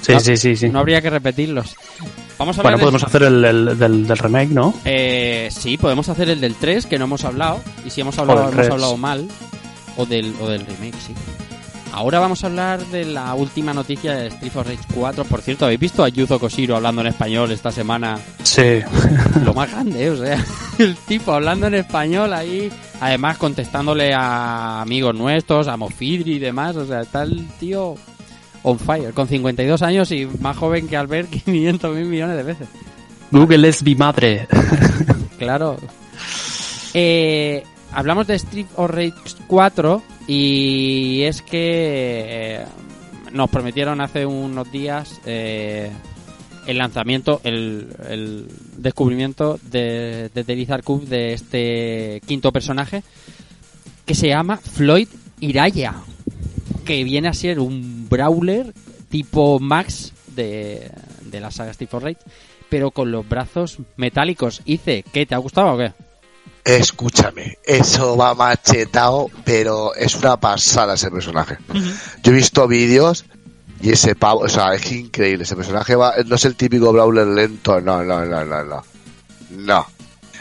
[0.00, 0.68] Sí, No- sí, sí, sí.
[0.68, 1.74] No habría que repetirlos.
[2.38, 4.74] Vamos a Bueno, de- podemos hacer el, el- del, del remake, ¿no?
[4.84, 7.60] Eh, sí, podemos hacer el del 3, que no hemos hablado.
[7.84, 8.70] Y si hemos hablado, hemos 3.
[8.70, 9.28] hablado mal.
[9.96, 11.12] O del, o del remake, sí.
[11.92, 15.24] Ahora vamos a hablar de la última noticia de Street for Rage 4.
[15.24, 18.18] Por cierto, ¿habéis visto a Yuzo Koshiro hablando en español esta semana?
[18.42, 18.80] Sí.
[19.44, 20.10] Lo más grande, ¿eh?
[20.10, 20.42] o sea,
[20.78, 26.76] el tipo hablando en español ahí, además contestándole a amigos nuestros, a Mofidri y demás,
[26.76, 27.94] o sea, está el tío
[28.62, 32.68] on fire, con 52 años y más joven que Albert 500 mil millones de veces.
[33.30, 34.48] Google es mi madre.
[35.38, 35.76] Claro.
[36.94, 39.12] Eh, hablamos de Street of Rage
[39.46, 42.64] 4 y es que eh,
[43.32, 45.90] nos prometieron hace unos días eh,
[46.66, 48.46] el lanzamiento, el,
[48.76, 53.02] descubrimiento de, de The Lizard Cube de este quinto personaje
[54.04, 55.08] que se llama Floyd
[55.40, 55.94] Iraya,
[56.84, 58.72] que viene a ser un brawler
[59.08, 60.90] tipo Max de,
[61.24, 62.18] de la saga of Rage,
[62.68, 64.62] pero con los brazos metálicos.
[64.64, 65.26] Hice, ¿qué?
[65.26, 65.92] ¿Te ha gustado o qué?
[66.64, 71.58] Escúchame, eso va machetado, pero es una pasada ese personaje.
[72.22, 73.24] Yo he visto vídeos
[73.80, 75.42] y ese pavo, o sea, es increíble.
[75.42, 78.84] Ese personaje va, no es el típico Brawler lento, no, no, no, no, no.
[79.50, 79.86] No.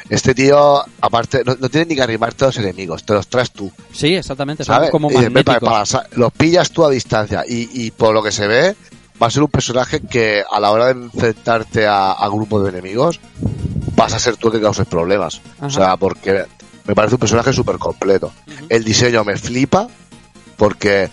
[0.09, 3.49] Este tío, aparte, no, no tiene ni que arrimarte a los enemigos, te los traes
[3.51, 3.71] tú.
[3.91, 4.63] Sí, exactamente.
[4.63, 4.91] ¿sabes?
[4.91, 8.75] como Y para- los pillas tú a distancia y, y por lo que se ve
[9.21, 12.69] va a ser un personaje que a la hora de enfrentarte a, a grupos de
[12.69, 13.19] enemigos
[14.01, 15.41] vas a ser tú el que causes problemas.
[15.57, 15.67] Ajá.
[15.67, 16.45] O sea, porque
[16.85, 18.31] me parece un personaje súper completo.
[18.67, 19.87] El diseño me flipa
[20.57, 21.09] porque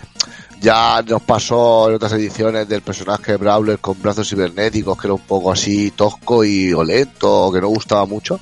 [0.60, 5.20] ya nos pasó en otras ediciones del personaje Brawler con brazos cibernéticos que era un
[5.20, 8.40] poco así tosco y lento, que no gustaba mucho.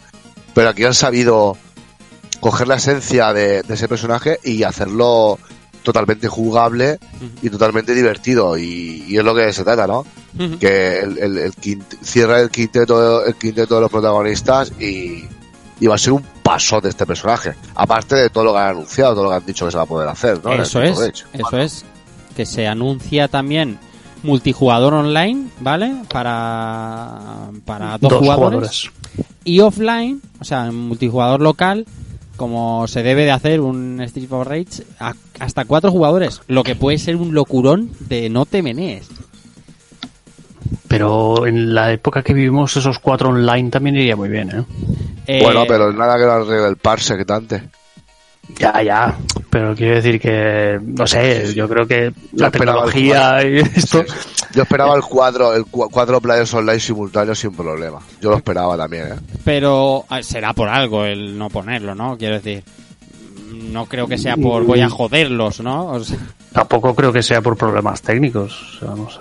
[0.55, 1.57] Pero aquí han sabido
[2.41, 5.39] coger la esencia de, de ese personaje y hacerlo
[5.87, 6.99] totalmente jugable
[7.41, 10.05] y totalmente divertido y, y es lo que se trata, ¿no?
[10.59, 11.53] Que el, el, el
[12.03, 15.25] cierra el quinteto, el quinteto de los protagonistas y,
[15.81, 17.55] y va a ser un pasote este personaje.
[17.77, 19.85] Aparte de todo lo que han anunciado, todo lo que han dicho que se va
[19.85, 20.53] a poder hacer, ¿no?
[20.53, 20.99] Eso es,
[21.33, 21.85] eso es.
[22.37, 23.79] Que se anuncia también
[24.25, 26.03] multijugador online, ¿vale?
[26.09, 28.91] Para, para dos, Dos jugadores.
[29.45, 31.87] Y offline, o sea, en multijugador local,
[32.37, 36.41] como se debe de hacer un Street of Rage, a- hasta cuatro jugadores.
[36.49, 39.09] Lo que puede ser un locurón de no te menees.
[40.89, 44.65] Pero en la época que vivimos, esos cuatro online también iría muy bien, ¿eh?
[45.27, 47.57] Eh, Bueno, pero nada que lo arregle el parsec tanto.
[48.59, 49.17] Ya, ya.
[49.51, 54.05] Pero quiero decir que, no sé, yo creo que la tecnología y esto.
[54.55, 57.99] Yo esperaba el cuadro, el cu- cuatro players online simultáneos sin problema.
[58.21, 59.17] Yo lo esperaba también, ¿eh?
[59.45, 62.17] Pero ah, será por algo el no ponerlo, ¿no?
[62.17, 62.63] Quiero decir,
[63.53, 65.87] no creo que sea por voy a joderlos, ¿no?
[65.89, 66.19] O sea,
[66.53, 68.77] Tampoco creo que sea por problemas técnicos.
[68.77, 69.19] O sea, no sé.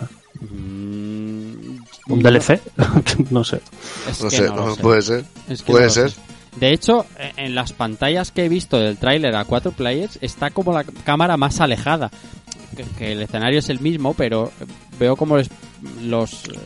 [2.08, 2.62] ¿Un DLC?
[3.32, 3.62] no sé.
[4.10, 4.82] es No sé, no lo no sé.
[4.82, 5.26] puede ser.
[5.50, 6.12] Es que Puede no ser.
[6.12, 6.20] sé.
[6.60, 10.52] De hecho, e- en las pantallas que he visto del tráiler a cuatro players está
[10.52, 12.12] como la cámara más alejada.
[12.78, 14.52] Que, que el escenario es el mismo, pero
[15.00, 15.50] veo como es-
[16.04, 16.58] los eh,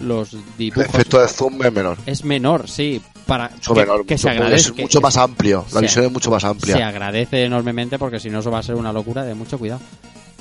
[0.00, 1.98] los El dibujos efecto de zoom es menor.
[2.06, 3.50] es menor, sí, para
[4.06, 5.64] que, se agradece es que- mucho más amplio.
[5.72, 6.74] La se- visión es mucho más amplia.
[6.76, 9.80] se agradece enormemente porque si no eso va a ser una locura de mucho cuidado.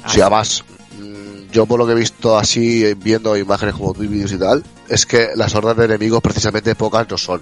[0.08, 0.64] Sí, además,
[0.98, 4.38] mm, yo por lo que he visto así, viendo imágenes como tú y vídeos y
[4.40, 7.42] tal, es que las hordas de enemigos precisamente pocas no son.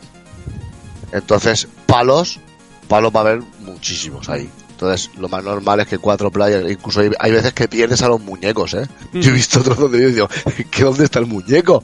[1.12, 2.40] Entonces, palos,
[2.88, 4.50] palos va a haber muchísimos ahí.
[4.72, 8.10] Entonces, lo más normal es que cuatro players, incluso hay, hay veces que pierdes a
[8.10, 8.86] los muñecos, ¿eh?
[9.14, 10.28] Yo he visto trozos de vídeos y digo,
[10.72, 11.82] ¿qué dónde está el muñeco?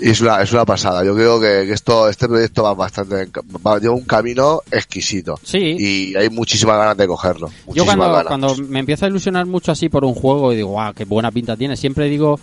[0.00, 1.04] Y es una, es una pasada.
[1.04, 3.28] Yo creo que, que esto, este proyecto va bastante,
[3.66, 5.38] va, lleva un camino exquisito.
[5.42, 5.76] Sí.
[5.78, 7.48] Y hay muchísimas ganas de cogerlo.
[7.74, 8.26] Yo cuando, ganas.
[8.26, 11.30] cuando me empiezo a ilusionar mucho así por un juego y digo, guau, qué buena
[11.30, 12.38] pinta tiene, siempre digo,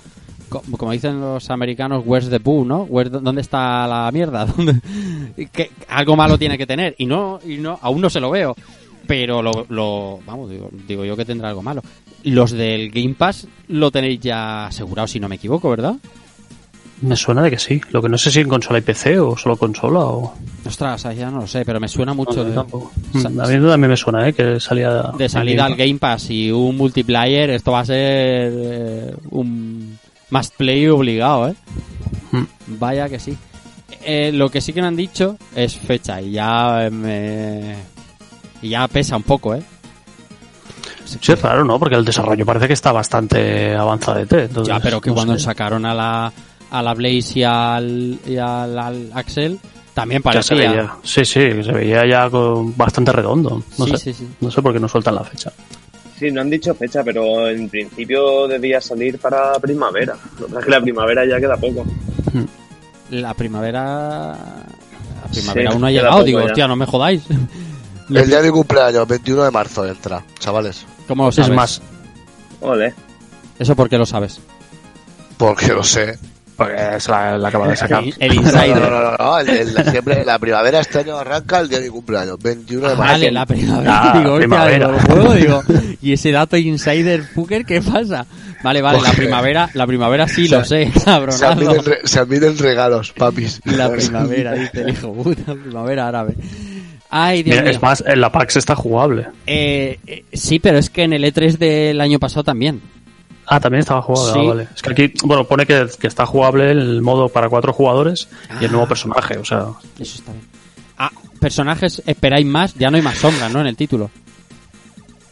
[0.49, 2.85] co- como dicen los americanos, where's the boo, ¿no?
[2.85, 4.45] Where- ¿Dónde está la mierda?
[4.57, 4.79] ¿Dónde-
[5.51, 6.95] que algo malo tiene que tener.
[6.97, 8.55] Y no, y no, aún no se lo veo.
[9.05, 11.81] Pero lo, lo vamos, digo, digo yo que tendrá algo malo.
[12.23, 15.95] Los del Game Pass lo tenéis ya asegurado, si no me equivoco, ¿verdad?
[17.01, 17.81] Me suena de que sí.
[17.91, 20.33] Lo que no sé si en consola y PC o solo consola o.
[20.65, 22.91] Ostras, ahí ya no lo sé, pero me suena mucho No, de, tampoco.
[23.11, 24.33] Mm, A mí también me suena, ¿eh?
[24.33, 25.11] Que salía.
[25.17, 29.97] de salida al Game Pass y un multiplayer, esto va a ser eh, un
[30.29, 31.55] must play obligado, ¿eh?
[32.31, 32.43] Mm.
[32.79, 33.37] Vaya que sí.
[34.05, 37.75] Eh, lo que sí que me han dicho es fecha y ya me...
[38.61, 39.63] Y ya pesa un poco, ¿eh?
[41.05, 41.77] Sí, es raro, ¿no?
[41.77, 44.45] Porque el desarrollo parece que está bastante avanzadete.
[44.45, 45.43] Entonces, Ya, pero que no cuando sé.
[45.43, 46.33] sacaron a la,
[46.73, 49.59] a la Blaze y al, y al, al Axel,
[49.93, 50.71] también Ya se parecía...
[50.71, 50.93] veía.
[51.03, 53.63] Sí, sí, que se veía ya con bastante redondo.
[53.77, 53.97] No Sí, sé.
[53.97, 54.27] sí, sí.
[54.41, 55.51] No sé por qué no sueltan la fecha.
[56.19, 60.15] Sí, no han dicho fecha, pero en principio debía salir para primavera.
[60.39, 61.85] Lo que pasa es que la primavera ya queda poco.
[63.09, 64.31] La primavera...
[64.31, 66.45] La primavera Sí, aún no ha llegado, digo, ya.
[66.45, 67.23] hostia, no me jodáis.
[68.09, 70.85] El día de mi cumpleaños, 21 de marzo entra, chavales.
[71.07, 71.49] ¿Cómo lo sabes?
[71.49, 71.81] Es más,
[72.61, 72.93] Ole.
[73.59, 74.39] ¿Eso porque lo sabes?
[75.37, 76.17] Porque lo sé.
[76.55, 78.03] Porque se la, la acaba de sacar.
[78.19, 78.77] El, insider.
[78.79, 81.85] no, no, no, no, el- el- siempre, la primavera este año arranca el día de
[81.85, 83.11] mi cumpleaños, 21 de marzo.
[83.13, 84.01] Vale, la primavera.
[84.13, 84.87] Ah, digo, primavera.
[84.87, 85.33] digo, ¿lo puedo?
[85.33, 85.63] Digo,
[86.01, 88.25] y ese dato insider fucker, ¿qué pasa?
[88.63, 89.17] Vale, vale, la Coge.
[89.17, 91.47] primavera, la primavera sí O sea, lo sé, Se cabronazo.
[91.47, 93.59] admiten, re- se admiten regalos, papis.
[93.65, 96.35] La primavera, dice el hijo puta, primavera árabe.
[97.09, 97.71] Ay, Dios Mira, mío.
[97.73, 99.27] es más, en la PAX está jugable.
[99.45, 102.81] Eh, eh, sí, pero es que en el E3 del año pasado también.
[103.45, 104.33] Ah, también estaba jugable.
[104.33, 104.39] Sí.
[104.39, 104.67] ah, vale.
[104.75, 108.27] Es que aquí, bueno, pone que, que está jugable el modo para cuatro jugadores
[108.59, 108.71] y el Ah.
[108.71, 109.37] nuevo personaje.
[109.37, 109.67] O sea,
[109.99, 110.45] Eso está bien.
[110.97, 113.59] Ah, personajes, esperáis más, ya no hay más sombra, ¿no?
[113.61, 114.09] En el título.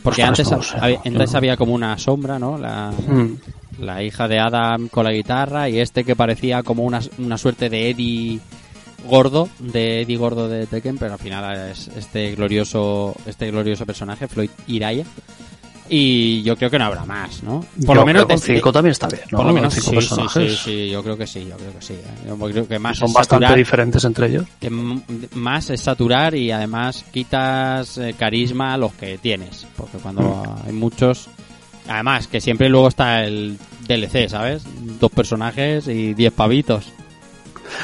[0.03, 0.77] Porque Ostras, antes, no lo sé.
[0.79, 2.57] había, antes Yo- había como una sombra, ¿no?
[2.57, 6.99] La, mm, la hija de Adam con la guitarra y este que parecía como una,
[7.19, 8.39] una suerte de Eddie
[9.07, 14.27] gordo de Eddie Gordo de Tekken, pero al final es este glorioso este glorioso personaje,
[14.27, 15.05] Floyd Iraya.
[15.93, 17.65] Y yo creo que no habrá más, ¿no?
[17.85, 19.39] Por Yo lo menos 5 también está bien, ¿no?
[19.39, 20.51] Por lo menos Cinco sí, personajes.
[20.55, 21.93] sí, sí, yo creo que sí, yo creo que sí.
[21.95, 22.05] ¿eh?
[22.29, 24.45] Yo creo que más Son es bastante saturar- diferentes entre ellos.
[24.61, 29.67] que más es saturar y además quitas eh, carisma a los que tienes.
[29.75, 31.27] Porque cuando hay muchos.
[31.89, 34.63] Además, que siempre luego está el DLC, ¿sabes?
[34.97, 36.89] Dos personajes y diez pavitos.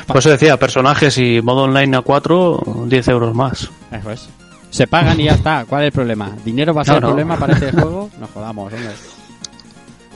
[0.05, 3.69] Por eso decía, personajes y modo online a 4, 10 euros más.
[3.91, 4.29] Eso es.
[4.69, 5.65] Se pagan y ya está.
[5.65, 6.35] ¿Cuál es el problema?
[6.43, 7.07] ¿Dinero va a ser No, el no.
[7.09, 8.09] problema para este juego?
[8.19, 8.91] No jodamos, hombre.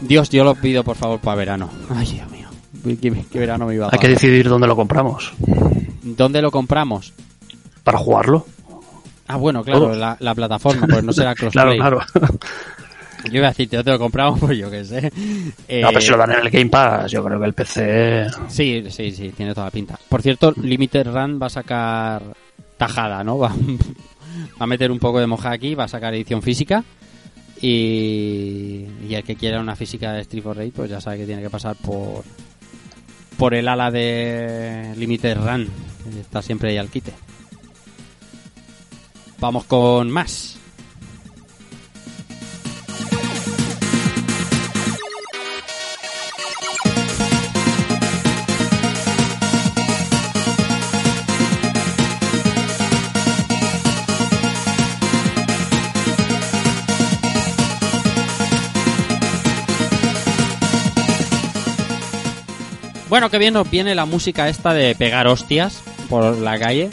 [0.01, 1.69] Dios, yo lo pido por favor para verano.
[1.93, 2.49] Ay, Dios mío.
[2.83, 5.33] ¿Qué, qué verano me iba a Hay que decidir dónde lo compramos.
[6.03, 7.13] ¿Dónde lo compramos?
[7.83, 8.45] Para jugarlo.
[9.27, 11.77] Ah, bueno, claro, la, la plataforma, pues no será crossplay.
[11.77, 12.33] Claro, claro.
[13.25, 14.39] Yo iba a decirte, ¿dónde lo compramos?
[14.39, 15.11] Pues yo qué sé.
[15.67, 18.25] Eh, No, pero si lo dan en el Game Pass, yo creo que el PC...
[18.47, 19.99] Sí, sí, sí, tiene toda la pinta.
[20.09, 22.23] Por cierto, Limited Run va a sacar
[22.77, 23.37] tajada, ¿no?
[23.37, 23.53] Va,
[24.59, 26.83] va a meter un poco de moja aquí, va a sacar edición física.
[27.61, 31.41] Y, el que quiera una física de Street for Raid, pues ya sabe que tiene
[31.41, 32.23] que pasar por
[33.37, 35.67] por el ala de Limited Run.
[36.19, 37.13] Está siempre ahí al quite.
[39.39, 40.57] Vamos con más.
[63.11, 66.89] Bueno, que bien nos viene la música esta de pegar hostias por la calle.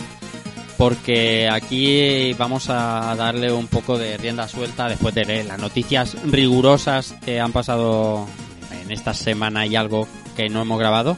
[0.77, 7.15] Porque aquí vamos a darle un poco de rienda suelta después de las noticias rigurosas
[7.25, 8.27] que han pasado
[8.83, 11.17] en esta semana y algo que no hemos grabado.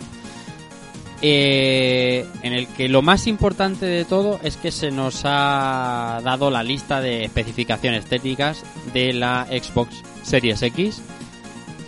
[1.22, 6.50] Eh, en el que lo más importante de todo es que se nos ha dado
[6.50, 11.00] la lista de especificaciones técnicas de la Xbox Series X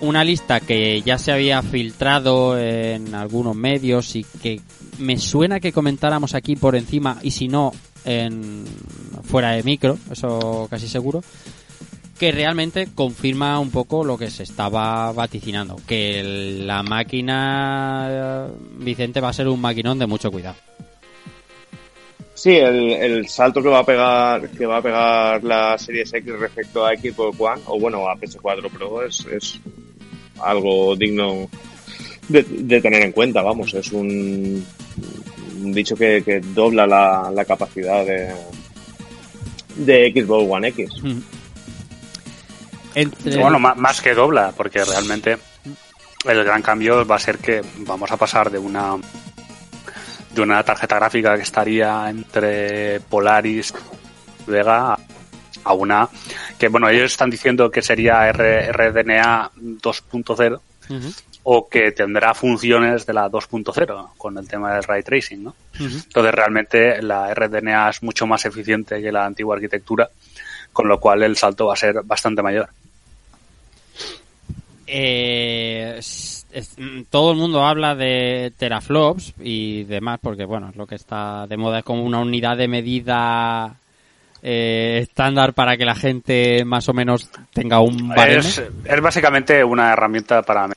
[0.03, 4.61] una lista que ya se había filtrado en algunos medios y que
[4.98, 7.72] me suena que comentáramos aquí por encima y si no
[8.05, 8.64] en
[9.22, 11.22] fuera de micro, eso casi seguro,
[12.18, 18.48] que realmente confirma un poco lo que se estaba vaticinando, que la máquina
[18.78, 20.57] Vicente va a ser un maquinón de mucho cuidado.
[22.34, 26.84] Sí, el, salto que va a pegar que va a pegar la Series X respecto
[26.84, 29.61] a Xbox One o bueno a PS4 Pro es
[30.43, 31.49] algo digno
[32.28, 33.43] de, de tener en cuenta.
[33.43, 34.64] Vamos, es un,
[35.62, 38.32] un dicho que, que dobla la, la capacidad de
[39.76, 40.90] de Xbox One X.
[42.95, 45.38] Entre- Bueno, más que dobla, porque realmente
[46.26, 48.97] el gran cambio va a ser que vamos a pasar de una
[50.34, 53.74] de una tarjeta gráfica que estaría entre Polaris
[54.47, 54.99] Vega
[55.64, 56.08] a una
[56.58, 60.60] que bueno ellos están diciendo que sería R- RDNA 2.0
[60.90, 61.12] Ujú,
[61.44, 65.54] o que tendrá funciones de la 2.0 con el tema del ray tracing, ¿no?
[65.78, 70.08] Entonces realmente la RDNA es mucho más eficiente que la antigua arquitectura,
[70.72, 72.68] con lo cual el salto va a ser bastante mayor.
[74.86, 76.76] Eh, es- es-
[77.08, 81.56] todo el mundo habla de teraflops y demás porque bueno es lo que está de
[81.56, 83.74] moda es como una unidad de medida
[84.43, 88.40] eh, estándar para que la gente más o menos tenga un baremo.
[88.40, 90.68] Es, es básicamente una herramienta para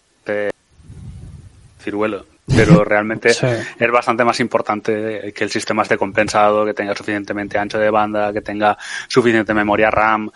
[1.79, 3.45] ciruelo, pero realmente Sí.
[3.79, 8.31] es bastante más importante que el sistema esté compensado, que tenga suficientemente ancho de banda,
[8.33, 10.29] que tenga suficiente memoria RAM,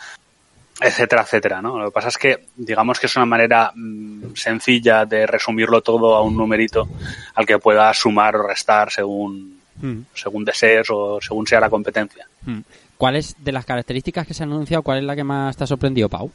[0.81, 1.77] etcétera, etcétera, ¿no?
[1.77, 6.15] Lo que pasa es que, digamos que es una manera mm, sencilla de resumirlo todo
[6.15, 6.87] a un numerito
[7.35, 12.27] al que puedas sumar o restar según, Mm, según desees o según sea la competencia.
[12.45, 12.59] mm.
[12.99, 15.63] ¿Cuál es de las características que se han anunciado, cuál es la que más te
[15.63, 16.29] ha sorprendido, Pau?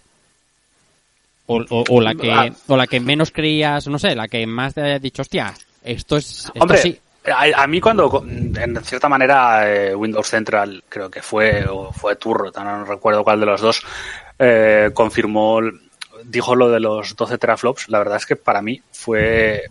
[1.47, 2.49] O, o- o la que Ah.
[2.69, 5.53] o la que menos creías, no sé, la que más te haya dicho, hostia,
[5.85, 6.99] esto es esto Hombre, sí.
[7.31, 12.17] a, a mí cuando, en cierta manera, eh, Windows Central, creo que fue, o fue
[12.17, 13.83] Turro, no recuerdo cuál de los dos,
[14.39, 15.61] eh, confirmó,
[16.25, 19.65] dijo lo de los 12 teraflops, la verdad es que para mí fue,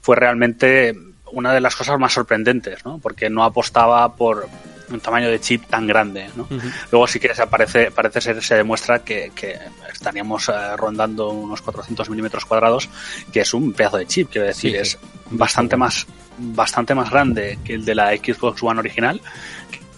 [0.00, 0.92] fue realmente
[1.30, 2.98] una de las cosas más sorprendentes, ¿no?
[2.98, 4.48] Porque no apostaba por
[4.90, 6.46] un tamaño de chip tan grande, ¿no?
[6.90, 9.58] Luego sí que se parece, parece ser, se demuestra que, que
[9.92, 12.88] estaríamos eh, rondando unos 400 milímetros cuadrados,
[13.32, 14.82] que es un pedazo de chip, quiero decir, Sí, sí.
[14.82, 14.98] es
[15.30, 16.06] bastante más,
[16.38, 19.20] bastante más grande que el de la Xbox One original,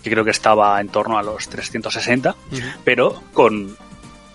[0.03, 2.35] que creo que estaba en torno a los 360,
[2.85, 3.77] pero con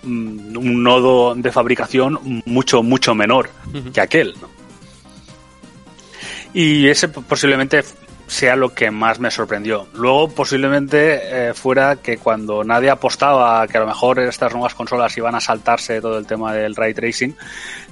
[0.04, 3.49] mm, un nodo de fabricación mucho, mucho menor
[3.93, 4.49] que aquel, ¿no?
[6.54, 7.84] Y ese posiblemente
[8.34, 9.88] sea lo que más me sorprendió.
[9.94, 15.16] Luego posiblemente eh, fuera que cuando nadie apostaba que a lo mejor estas nuevas consolas
[15.18, 17.36] iban a saltarse todo el tema del ray tracing,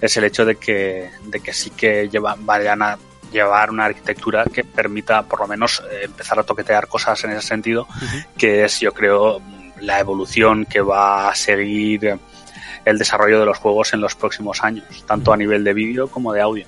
[0.01, 2.97] es el hecho de que, de que sí que llevan, vayan a
[3.31, 7.47] llevar una arquitectura que permita por lo menos eh, empezar a toquetear cosas en ese
[7.47, 7.87] sentido,
[8.35, 9.41] que es yo creo
[9.79, 12.19] la evolución que va a seguir
[12.83, 16.33] el desarrollo de los juegos en los próximos años, tanto a nivel de vídeo como
[16.33, 16.65] de audio.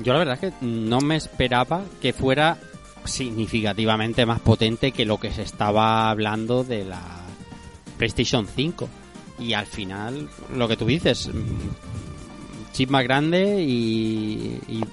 [0.00, 2.56] Yo la verdad es que no me esperaba que fuera
[3.04, 7.00] significativamente más potente que lo que se estaba hablando de la
[7.96, 8.88] PlayStation 5.
[9.40, 14.84] Y al final, lo que tú dices, mm, chip más grande y, y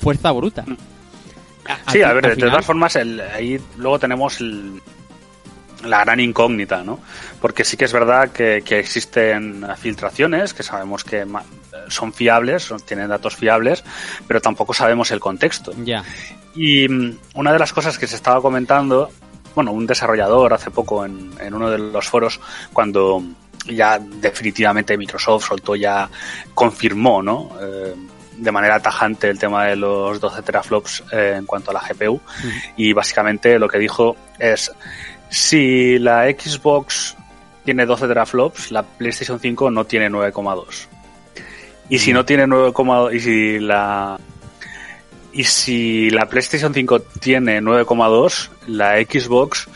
[0.00, 0.64] fuerza bruta.
[1.66, 4.80] A- Sí, a ver, de final- todas formas, el- ahí luego tenemos el-
[5.84, 7.00] la gran incógnita, ¿no?
[7.40, 11.24] Porque sí que es verdad que, que existen filtraciones, que sabemos que
[11.88, 13.84] son fiables, son- tienen datos fiables,
[14.26, 15.72] pero tampoco sabemos el contexto.
[15.84, 16.04] Ya.
[16.54, 19.10] Y mm, una de las cosas que se estaba comentando,
[19.54, 22.40] bueno, un desarrollador hace poco en, en uno de los foros,
[22.72, 23.22] cuando
[23.66, 26.08] ya definitivamente Microsoft soltó ya,
[26.54, 27.50] confirmó, ¿no?
[27.60, 27.94] Eh,
[28.36, 32.20] de manera tajante el tema de los 12 teraflops eh, en cuanto a la GPU.
[32.76, 34.72] Y básicamente lo que dijo es,
[35.28, 37.16] si la Xbox
[37.66, 40.86] tiene 12 teraflops, la PlayStation 5 no tiene 9,2.
[41.90, 44.18] Y si no tiene 9,2, y si la
[45.32, 49.68] y si la PlayStation 5 tiene 9,2, la Xbox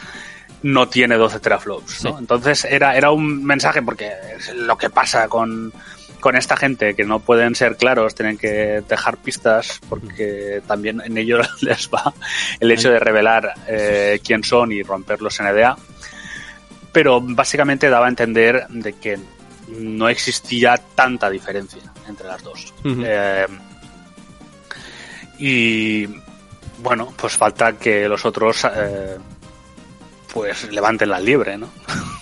[0.63, 2.05] no tiene 12 teraflops.
[2.05, 2.11] ¿no?
[2.11, 2.17] Sí.
[2.19, 5.73] Entonces era, era un mensaje porque es lo que pasa con,
[6.21, 11.19] con esta gente que no pueden ser claros, tienen que dejar pistas porque también en
[11.19, 12.15] ello les va
[12.61, 15.77] el hecho de revelar eh, quién son y romper los NDA.
[16.93, 19.19] Pero básicamente daba a entender de que
[19.69, 22.75] no existía tanta diferencia entre las dos.
[22.85, 23.47] Eh,
[25.39, 26.07] y
[26.83, 29.17] bueno, pues falta que los otros eh,
[30.33, 31.69] pues levanten la liebre, ¿no?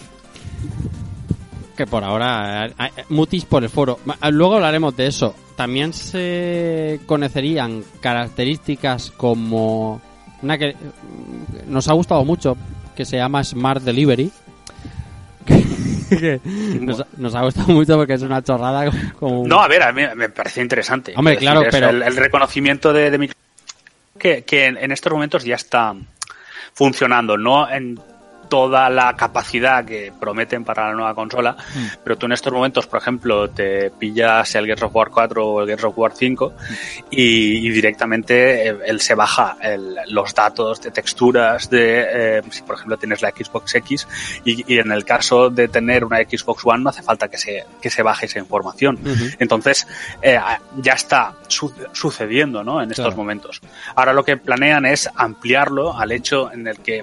[1.76, 3.99] que por ahora eh, eh, mutis por el foro.
[4.30, 5.34] Luego hablaremos de eso.
[5.57, 10.01] También se conocerían características como
[10.43, 12.57] una que mm, nos ha gustado mucho,
[12.95, 14.30] que se llama Smart Delivery.
[16.16, 16.40] Que
[16.80, 19.92] nos, ha- nos ha gustado mucho porque es una chorrada como- No, a ver, a
[19.92, 21.12] mí me parece interesante.
[21.16, 23.42] Hombre, claro, pero- El, el reconocimiento de, de Microsoft
[24.18, 25.94] que, que en, en estos momentos ya está
[26.74, 27.98] funcionando, no en
[28.53, 31.86] toda la capacidad que prometen para la nueva consola, Mm.
[32.05, 35.61] pero tú en estos momentos, por ejemplo, te pillas el Gears of War 4 o
[35.62, 36.53] el Gears of War 5
[37.11, 42.61] y, y directamente eh, él se baja el- los datos de texturas de, eh, si
[42.61, 44.07] por ejemplo tienes la Xbox X
[44.44, 47.64] y, y en el caso de tener una Xbox One no hace falta que se,
[47.80, 48.98] que se baje esa información.
[49.38, 49.86] Entonces,
[50.20, 50.38] eh,
[50.76, 52.82] ya está su- sucediendo ¿no?
[52.82, 53.16] en estos Claro.
[53.16, 53.62] momentos.
[53.94, 57.03] Ahora lo que planean es ampliarlo al hecho en el que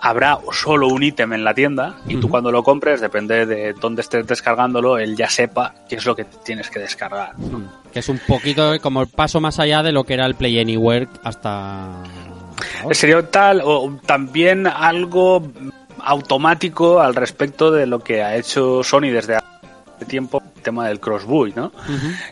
[0.00, 4.02] habrá solo un ítem en la tienda y tú cuando lo compres, depende de dónde
[4.02, 7.32] estés descargándolo, él ya sepa qué es lo que tienes que descargar.
[7.92, 10.58] que es un poquito como el paso más allá de lo que era el Play
[10.58, 12.02] Anywhere hasta.
[12.92, 15.42] Sería tal o también algo
[16.00, 21.52] automático al respecto de lo que ha hecho Sony desde hace tiempo, tema del crossbuy,
[21.54, 21.70] ¿no?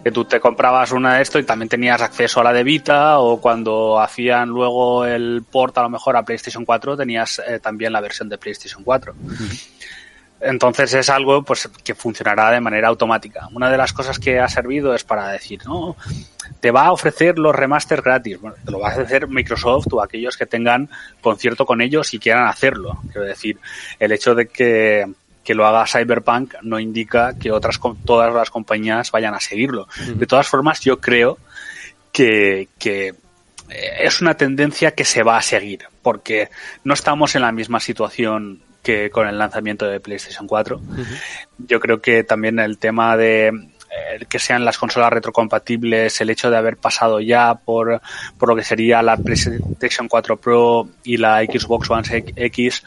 [0.03, 3.20] Que tú te comprabas una de esto y también tenías acceso a la de Vita
[3.20, 7.93] o cuando hacían luego el port a lo mejor a PlayStation 4 tenías eh, también
[7.93, 9.14] la versión de PlayStation 4.
[10.41, 13.49] Entonces es algo pues que funcionará de manera automática.
[13.53, 15.97] Una de las cosas que ha servido es para decir, no,
[16.61, 18.41] te va a ofrecer los remaster gratis.
[18.41, 22.18] Bueno, te lo va a ofrecer Microsoft o aquellos que tengan concierto con ellos y
[22.18, 22.99] quieran hacerlo.
[23.12, 23.59] Quiero decir,
[23.99, 25.07] el hecho de que,
[25.45, 29.86] que lo haga Cyberpunk no indica que otras todas las compañías vayan a seguirlo.
[30.14, 31.38] De todas formas, yo creo
[32.12, 33.14] que, que eh,
[34.01, 36.49] es una tendencia que se va a seguir, porque
[36.82, 40.80] no estamos en la misma situación que con el lanzamiento de PlayStation 4.
[41.59, 46.51] Yo creo que también el tema de eh, que sean las consolas retrocompatibles, el hecho
[46.51, 48.01] de haber pasado ya por,
[48.36, 52.82] por lo que sería la PlayStation 4 Pro y la Xbox One X,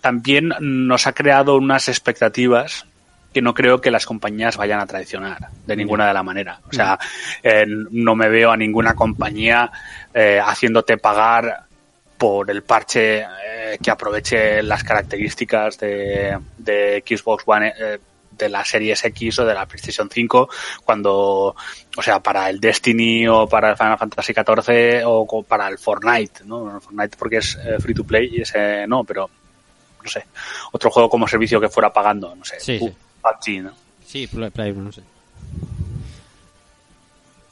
[0.00, 2.86] también nos ha creado unas expectativas
[3.32, 6.60] que no creo que las compañías vayan a traicionar de ninguna de la manera.
[6.68, 6.98] O sea,
[7.42, 9.70] eh, no me veo a ninguna compañía
[10.12, 11.66] eh, haciéndote pagar
[12.22, 17.98] por el parche eh, que aproveche las características de, de Xbox One eh,
[18.30, 20.48] de la Series X o de la PlayStation 5
[20.84, 21.56] cuando,
[21.96, 26.44] o sea, para el Destiny o para el Final Fantasy XIV o para el Fortnite,
[26.44, 26.80] ¿no?
[26.80, 29.28] Fortnite porque es eh, free to play y ese no, pero
[30.02, 30.24] no sé,
[30.72, 32.92] otro juego como servicio que fuera pagando, no sé, Sí, sí.
[33.22, 33.72] PUBG, ¿no?
[34.06, 35.02] Sí, Play, no sé.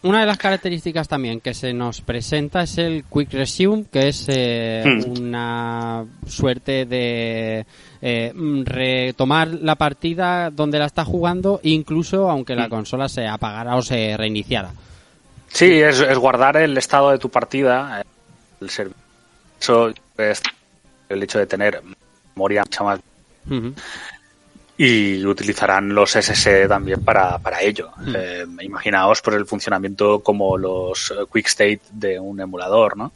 [0.03, 4.25] una de las características también que se nos presenta es el Quick Resume, que es
[4.29, 5.21] eh, Hmm.
[5.21, 7.67] una suerte de
[8.01, 8.33] eh,
[8.65, 12.71] retomar la partida donde la está jugando, incluso aunque la Hmm.
[12.71, 14.73] consola se apagara o se reiniciara.
[15.49, 18.05] Sí, es, es guardar el estado de tu partida, eh,
[18.63, 19.03] el servicio.
[19.61, 20.43] Eso es
[21.11, 21.83] el hecho de tener
[22.41, 23.01] memoria mucha más
[23.51, 23.75] Ujú.
[24.79, 27.91] y utilizarán los SS también para, para ello.
[28.15, 33.13] Eh, imaginaos por el funcionamiento como los quick state de un emulador, ¿no?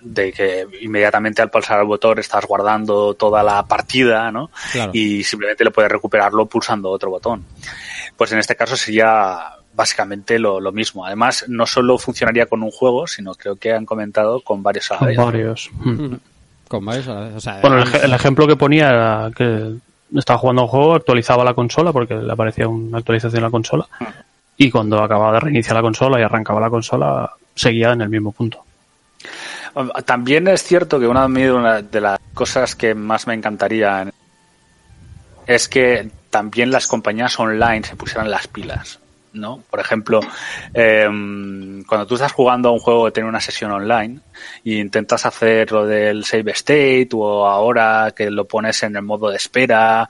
[0.00, 4.50] De que inmediatamente al pulsar el botón estás guardando toda la partida, ¿no?
[4.72, 4.92] Claro.
[4.94, 7.44] Y simplemente le puedes recuperarlo pulsando otro botón.
[8.16, 11.06] Pues en este caso sería básicamente lo, lo mismo.
[11.06, 14.94] Además, no solo funcionaría con un juego, sino creo que han comentado con varios a
[14.94, 15.16] la Con vez.
[15.16, 15.70] varios.
[15.80, 16.04] Mm.
[16.04, 16.18] Ujú.
[16.68, 19.74] Con varios, o sea, Bueno, el, ej- el ejemplo que ponía era que
[20.16, 23.86] estaba jugando un juego, actualizaba la consola porque le aparecía una actualización en la consola
[24.56, 28.32] y cuando acababa de reiniciar la consola y arrancaba la consola seguía en el mismo
[28.32, 28.64] punto.
[30.06, 34.02] También es cierto que una de mi- una de las cosas que más me encantaría
[34.02, 34.12] en-
[35.46, 38.98] es que también las compañías online se pusieran las pilas,
[39.38, 39.62] ¿no?
[39.70, 40.20] Por ejemplo,
[40.74, 44.20] em, cuando tú estás jugando a un juego que tiene una sesión online
[44.64, 49.30] e intentas hacer lo del save state o ahora que lo pones en el modo
[49.30, 50.08] de espera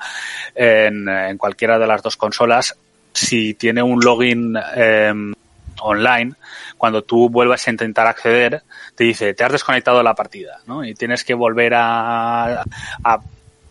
[0.55, 2.76] en, cualquiera de las dos consolas,
[3.12, 5.35] si tiene un login em,
[5.81, 6.35] online,
[6.76, 8.62] cuando tú vuelvas a intentar acceder,
[8.95, 10.85] te dice, te has desconectado de la partida, ¿no?
[10.85, 12.64] Y tienes que volver a,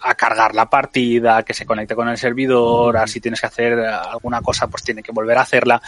[0.01, 4.41] a cargar la partida, que se conecte con el servidor, así tienes que hacer alguna
[4.41, 5.81] cosa, pues tiene que volver a hacerla.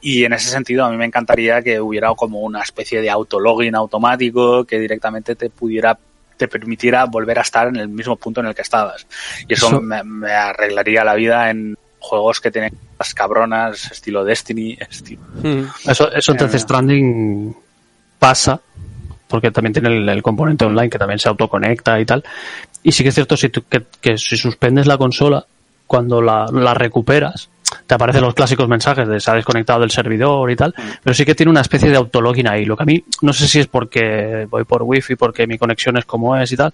[0.00, 3.74] Y en ese sentido, a mí me encantaría que hubiera como una especie de autologin
[3.74, 5.98] automático que directamente te pudiera
[6.36, 9.08] te permitiera volver a estar en el mismo punto en el que estabas.
[9.48, 14.22] Y eso, Eso- Me, me arreglaría la vida en juegos que tienen las cabronas, estilo
[14.24, 15.20] Destiny, estilo.
[15.84, 16.58] Eso, eso en Death Eh.
[16.60, 17.56] Stranding
[18.20, 18.60] pasa,
[19.28, 22.24] porque también tiene el, el componente online que también se autoconecta y tal.
[22.82, 25.44] Y sí que es cierto si tú- que, que si suspendes la consola,
[25.86, 27.48] cuando la, la recuperas,
[27.86, 31.24] te aparecen los clásicos mensajes de se ha desconectado del servidor y tal, pero sí
[31.24, 32.64] que tiene una especie de autologin ahí.
[32.64, 35.96] Lo que a mí, no sé si es porque voy por wifi, porque mi conexión
[35.98, 36.72] es como es y tal,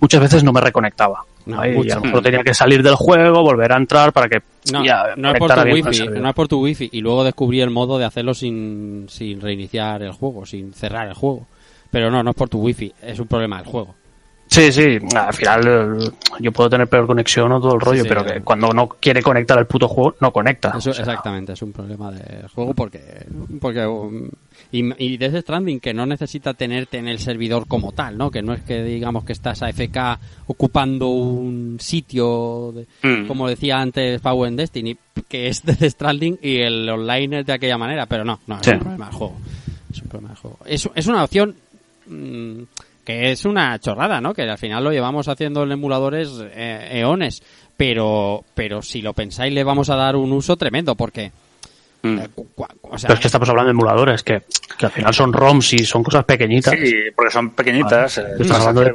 [0.00, 1.24] muchas veces no me reconectaba.
[1.46, 4.28] No, Ahí, y a lo mejor tenía que salir del juego, volver a entrar para
[4.28, 4.42] que
[4.72, 6.88] No, ya no es por tu wifi, no es por tu wifi.
[6.92, 11.14] Y luego descubrí el modo de hacerlo sin, sin reiniciar el juego, sin cerrar el
[11.14, 11.46] juego.
[11.96, 13.94] Pero no, no es por tu wifi, es un problema del juego.
[14.48, 18.08] Sí, sí, al final eh, yo puedo tener peor conexión o todo el rollo, sí,
[18.08, 20.68] pero que cuando no quiere conectar el puto juego, no conecta.
[20.76, 23.00] Eso, O sea, exactamente, es un problema del juego porque,
[23.58, 24.28] porque um,
[24.70, 28.30] y, y Death Stranding que no necesita tenerte en el servidor como tal, ¿no?
[28.30, 29.96] Que no es que digamos que estás AFK
[30.48, 33.26] ocupando un sitio, de- Mm.
[33.28, 34.96] como decía antes Power en Destiny,
[35.28, 38.66] que es Death Stranding y el online es de aquella manera, pero no, no, es
[38.66, 38.70] Sí.
[38.72, 39.36] un problema del juego.
[39.92, 40.58] Es un problema del juego.
[40.66, 41.56] Es, es una opción
[42.06, 42.62] mm,
[43.04, 44.34] que es una chorrada, ¿no?
[44.34, 47.42] Que al final lo llevamos haciendo en emuladores eh, eones,
[47.76, 51.30] pero pero si lo pensáis le vamos a dar un uso tremendo porque
[52.02, 52.18] Mm.
[52.18, 52.28] eh,
[52.82, 54.42] o sea, pero es que estamos hablando de emuladores, que,
[54.78, 58.18] que al final son ROMs y son cosas pequeñitas, Sí, porque son pequeñitas.
[58.18, 58.28] Vale.
[58.28, 58.90] eh, Estás hablando de-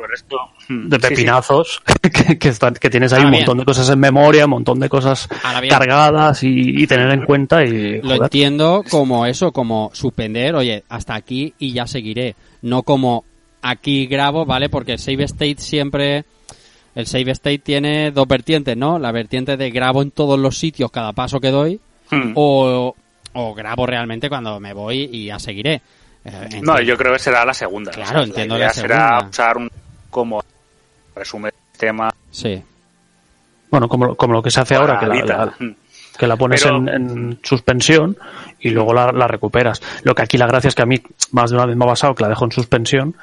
[0.67, 0.97] sí, sí.
[1.09, 1.81] pepinazos,
[2.27, 3.41] que, que, están- que tienes ahí Ah, un bien.
[3.41, 5.27] montón de cosas en memoria, un montón de cosas
[5.67, 7.97] cargadas y, y tener en cuenta y...
[8.01, 8.21] lo joder.
[8.23, 13.23] entiendo como eso, como suspender, oye, hasta aquí y ya seguiré, no como
[13.61, 14.69] aquí grabo, ¿vale?
[14.69, 16.25] Porque el save state siempre
[16.95, 18.99] el save state tiene dos vertientes, ¿no?
[18.99, 21.79] La vertiente de grabo en todos los sitios cada paso que doy
[22.09, 22.33] Mm.
[22.35, 22.93] o,
[23.33, 25.81] o grabo realmente cuando me voy y ya seguiré.
[26.25, 27.91] Eh, No, yo creo que será la segunda.
[27.91, 29.29] Claro, O sea, entiendo idea la será segunda.
[29.29, 29.71] usar un
[30.09, 30.43] como
[31.15, 32.13] resumen del sistema.
[32.29, 32.61] Sí.
[33.69, 35.45] Bueno, como, lo- como lo que se hace ahora, que la, Ahorita.
[35.59, 35.75] la-.
[36.21, 38.15] Que la pones Pero- en, en suspensión
[38.59, 39.81] y luego la, la recuperas.
[40.03, 41.87] Lo que aquí la gracia es que a mí más de una vez me ha
[41.87, 43.15] pasado que la dejo en suspensión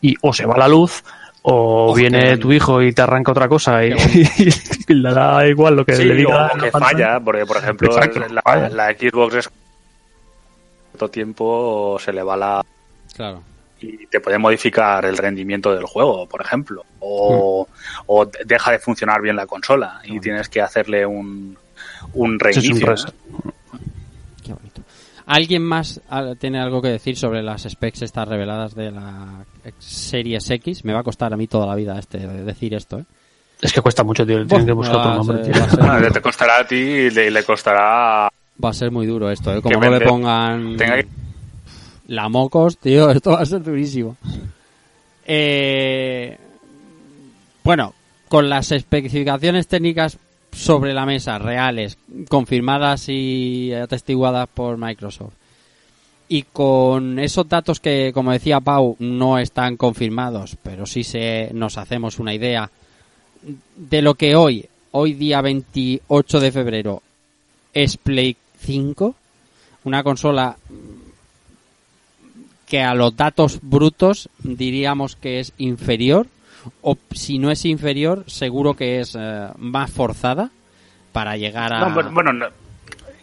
[0.00, 1.04] y o se va la luz
[1.42, 3.92] o viene tu hijo y te arranca otra cosa y,
[4.88, 6.50] y le da igual lo que Sí, le diga.
[6.52, 7.06] o que pantalla.
[7.12, 9.50] falla, porque por ejemplo Exacto, la, Xbox es
[10.98, 12.64] todo tiempo se le va la
[13.14, 13.42] Claro.
[13.80, 17.66] y te puede modificar el rendimiento del juego, por ejemplo, o,
[18.06, 21.56] o deja de funcionar bien la consola y tienes que hacerle un
[22.14, 22.86] un Sí, es un reinicio.
[22.86, 23.14] reset.
[24.44, 24.82] Qué bonito.
[25.26, 29.44] ¿Alguien más ah, tiene algo que decir sobre las specs estas reveladas de la
[29.78, 30.84] Series X?
[30.84, 33.04] Me va a costar a mí toda la vida este decir esto, ¿eh?
[33.60, 34.44] Es que cuesta mucho, tío.
[34.44, 35.78] Tienen que buscar otro nombre, ser- tío.
[35.82, 38.28] Ah, te costará a ti y le, le costará
[38.62, 39.62] Va a ser muy duro esto, ¿eh?
[39.62, 41.06] Como no le pongan tenga que-
[42.08, 44.16] la mocos, tío, esto va a ser durísimo.
[45.24, 46.36] Eh,
[47.62, 47.94] bueno,
[48.28, 50.18] con las especificaciones técnicas
[50.52, 51.96] sobre la mesa, reales,
[52.28, 55.32] confirmadas y atestiguadas por Microsoft,
[56.28, 61.76] y con esos datos que, como decía Pau, no están confirmados, pero sí se, nos
[61.76, 62.70] hacemos una idea
[63.76, 67.02] de lo que hoy, hoy día 28 de febrero,
[67.74, 69.14] es Play 5,
[69.84, 70.56] una consola
[72.66, 76.28] que a los datos brutos diríamos que es inferior,
[76.82, 80.50] o si no es inferior, seguro que es eh, más forzada
[81.12, 81.80] para llegar a...
[81.88, 82.46] No, bueno, bueno, no,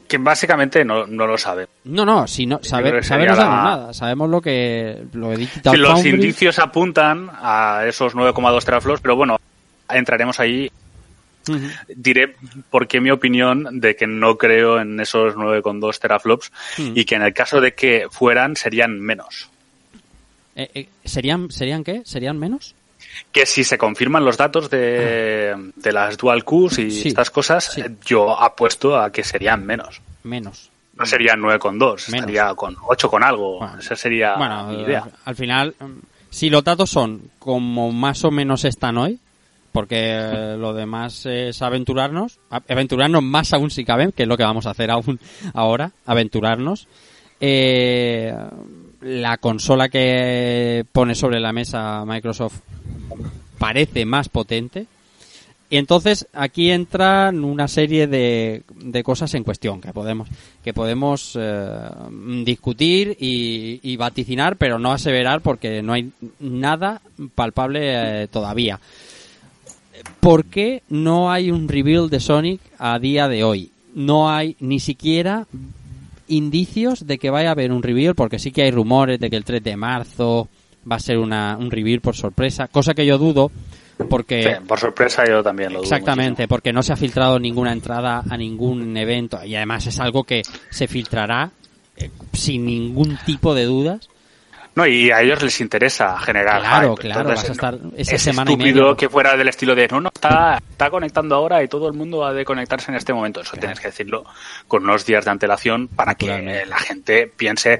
[0.07, 1.67] que básicamente no, no lo sabe.
[1.85, 3.93] No, no, si no, saber sabemos la- nada.
[3.93, 6.09] Sabemos lo que lo de Digital Sí, los Foundry.
[6.11, 9.37] indicios apuntan a esos 9,2 teraflops, pero bueno,
[9.89, 10.71] entraremos ahí.
[11.87, 12.35] Diré
[12.69, 16.91] porque mi opinión de que no creo en esos 9,2 teraflops Mm.
[16.95, 19.49] y que en el caso de que fueran serían menos.
[20.55, 22.01] Eh, eh, ¿Serían, ¿Serían qué?
[22.05, 22.75] ¿Serían menos?
[23.31, 26.89] Que si se confirman los datos de, de las dual Qs y Ah.
[26.91, 27.83] Sí, estas cosas, sí.
[28.05, 30.01] yo apuesto a que serían menos.
[30.23, 30.69] Menos.
[30.95, 32.09] No serían 9,2, Menos.
[32.09, 33.59] estaría con 8 con algo.
[33.59, 35.07] Bueno, Esa sería Bueno, mi eh, idea.
[35.25, 35.85] al final, mm,
[36.29, 39.17] si los datos son como más o menos están hoy,
[39.71, 44.43] porque eh, lo demás es aventurarnos, aventurarnos más aún si cabe, que es lo que
[44.43, 45.19] vamos a hacer aún
[45.53, 46.87] ahora, aventurarnos.
[47.39, 48.33] Eh,
[49.01, 52.59] la consola que pone sobre la mesa Microsoft
[53.57, 54.87] parece más potente.
[55.71, 60.27] Y entonces aquí entran una serie de, de cosas en cuestión que podemos
[60.63, 61.89] que podemos eh,
[62.43, 67.01] discutir y, y vaticinar, pero no aseverar porque no hay nada
[67.35, 68.79] palpable eh, todavía.
[70.19, 73.71] ¿Por qué no hay un reveal de Sonic a día de hoy?
[73.93, 75.45] No hay ni siquiera
[76.27, 79.35] indicios de que vaya a haber un reveal, porque sí que hay rumores de que
[79.35, 80.47] el 3 de marzo
[80.89, 83.51] va a ser una, un reveal por sorpresa, cosa que yo dudo,
[84.09, 84.43] porque...
[84.43, 88.23] Sí, por sorpresa yo también lo dudo Exactamente, porque no se ha filtrado ninguna entrada
[88.29, 91.51] a ningún evento y además es algo que se filtrará
[91.97, 94.09] eh, sin ningún tipo de dudas.
[94.79, 97.01] No, y a ellos les interesa generar Claro, hype.
[97.01, 99.75] claro, Entonces, vas a estar no, esa es semana y estúpido que fuera del estilo
[99.75, 102.95] de no, no, está, está conectando ahora y todo el mundo ha de conectarse en
[102.95, 103.41] este momento.
[103.41, 104.23] Eso tienes que decirlo
[104.69, 107.79] con unos días de antelación para que la gente piense,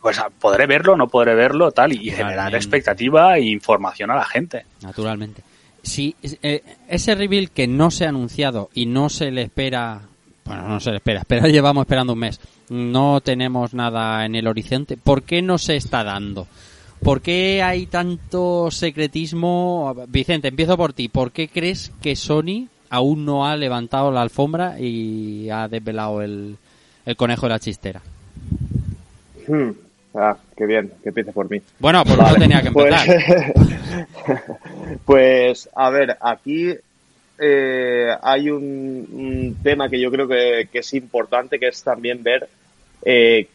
[0.00, 4.64] pues podré verlo, no podré verlo, tal, y generar expectativa e información a la gente.
[4.82, 5.42] Naturalmente.
[5.82, 10.02] Si eh, ese reveal que no se ha anunciado y no se le espera,
[10.50, 12.40] bueno, no se espera, pero llevamos esperando un mes,
[12.70, 16.46] no tenemos nada en el horizonte, ¿por qué no se está dando?
[17.02, 19.94] ¿Por qué hay tanto secretismo?
[20.08, 21.08] Vicente, empiezo por ti.
[21.08, 26.56] ¿Por qué crees que Sony aún no ha levantado la alfombra y ha desvelado el,
[27.06, 28.02] el conejo de la chistera?
[29.48, 29.70] Hmm.
[30.14, 31.62] Ah, qué bien, que empiece por mí.
[31.78, 33.54] Bueno, pues Vale, no tenía que pues- empezar.
[35.06, 36.74] Pues, a ver, aquí
[37.40, 42.22] eh, hay un, un tema que yo creo que, que es importante, que es también
[42.22, 42.48] ver
[43.02, 43.48] eh,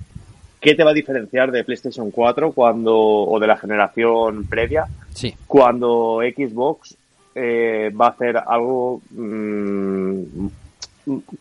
[0.60, 5.34] qué te va a diferenciar de PlayStation 4 cuando, o de la generación previa, Sí.
[5.48, 6.98] cuando Xbox
[7.36, 10.48] eh, va a hacer algo mm,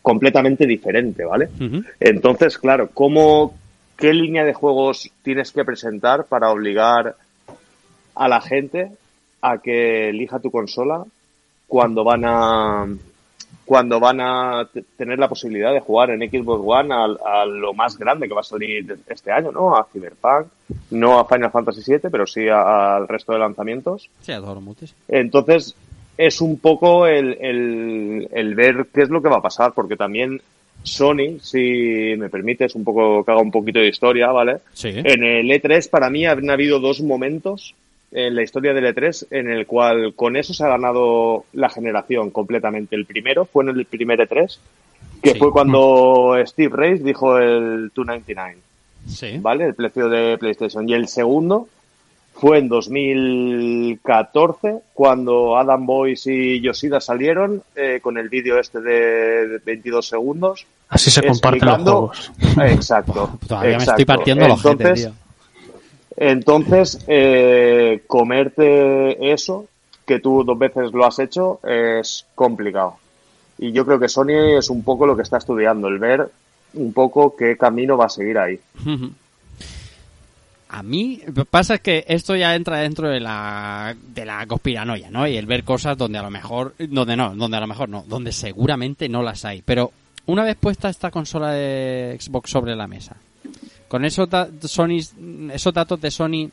[0.03, 1.49] completamente diferente, ¿vale?
[1.99, 3.55] Entonces, claro, ¿cómo,
[3.97, 7.17] ¿qué línea de juegos tienes que presentar para obligar
[8.15, 8.91] a la gente
[9.41, 11.05] a que elija tu consola
[11.75, 12.87] cuando van a
[13.65, 17.99] cuando van a tener la posibilidad de jugar en Xbox One al- a, lo más
[17.99, 19.75] grande que va a salir este año, ¿no?
[19.75, 20.47] A Cyberpunk,
[20.93, 24.09] no a Final Fantasy VII, pero sí a- al resto de lanzamientos.
[24.21, 24.95] Sí, a todos los.
[25.09, 25.75] Entonces,
[26.17, 29.97] es un poco el, el, el ver qué es lo que va a pasar, porque
[29.97, 30.41] también
[30.85, 34.59] Sony, si me permites un poco que haga un poquito de historia, ¿vale?
[34.75, 34.91] Sí.
[34.95, 37.75] En el E3 para mí han habido dos momentos
[38.15, 42.31] en la historia del E3 en el cual con eso se ha ganado la generación
[42.31, 42.95] completamente.
[42.97, 44.57] El primero fue en el primer E3,
[45.21, 45.39] que Sí.
[45.39, 48.59] fue cuando Steve Race dijo el 299.
[49.09, 49.37] Sí.
[49.39, 49.67] ¿vale?
[49.67, 50.89] El precio de PlayStation.
[50.89, 51.69] Y el segundo
[52.35, 59.49] fue en 2014, cuando Adam Boyce y Yoshida salieron eh, con el vídeo este de
[59.49, 60.67] de 22 segundos.
[60.89, 62.33] Así se comparten los juegos.
[62.69, 63.39] Exacto.
[63.49, 65.15] Todavía me estoy partiendo los gente, Entonces, tío.
[66.17, 69.67] Entonces, eh, comerte eso,
[70.07, 72.97] que tú dos veces lo has hecho, es complicado.
[73.59, 76.31] Y yo creo que Sony es un poco lo que está estudiando, el ver
[76.75, 78.59] un poco qué camino va a seguir ahí.
[80.67, 81.21] A mí
[81.51, 85.25] pasa que esto ya entra dentro de la de la conspiranoia, ¿no?
[85.25, 88.03] Y el ver cosas donde a lo mejor donde no, donde a lo mejor no,
[88.09, 89.93] donde seguramente no las hay, pero
[90.27, 93.15] una vez puesta esta consola de Xbox sobre la mesa,
[93.95, 94.29] con esos
[94.63, 94.99] Sony
[95.53, 96.51] esos datos de Sony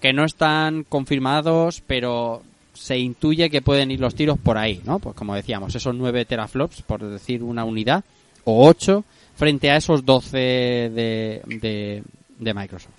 [0.00, 2.42] que no están confirmados, pero
[2.72, 4.98] se intuye que pueden ir los tiros por ahí, ¿no?
[4.98, 8.02] Pues como decíamos, esos 9 teraflops, por decir una unidad,
[8.44, 9.04] o 8,
[9.36, 12.02] frente a esos 12 de, de,
[12.38, 12.94] de Microsoft.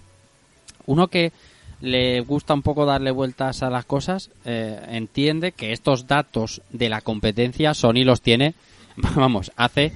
[0.86, 1.32] Uno que
[1.80, 6.88] le gusta un poco darle vueltas a las cosas, eh, entiende que estos datos de
[6.88, 8.54] la competencia Sony los tiene,
[9.16, 9.92] vamos, hace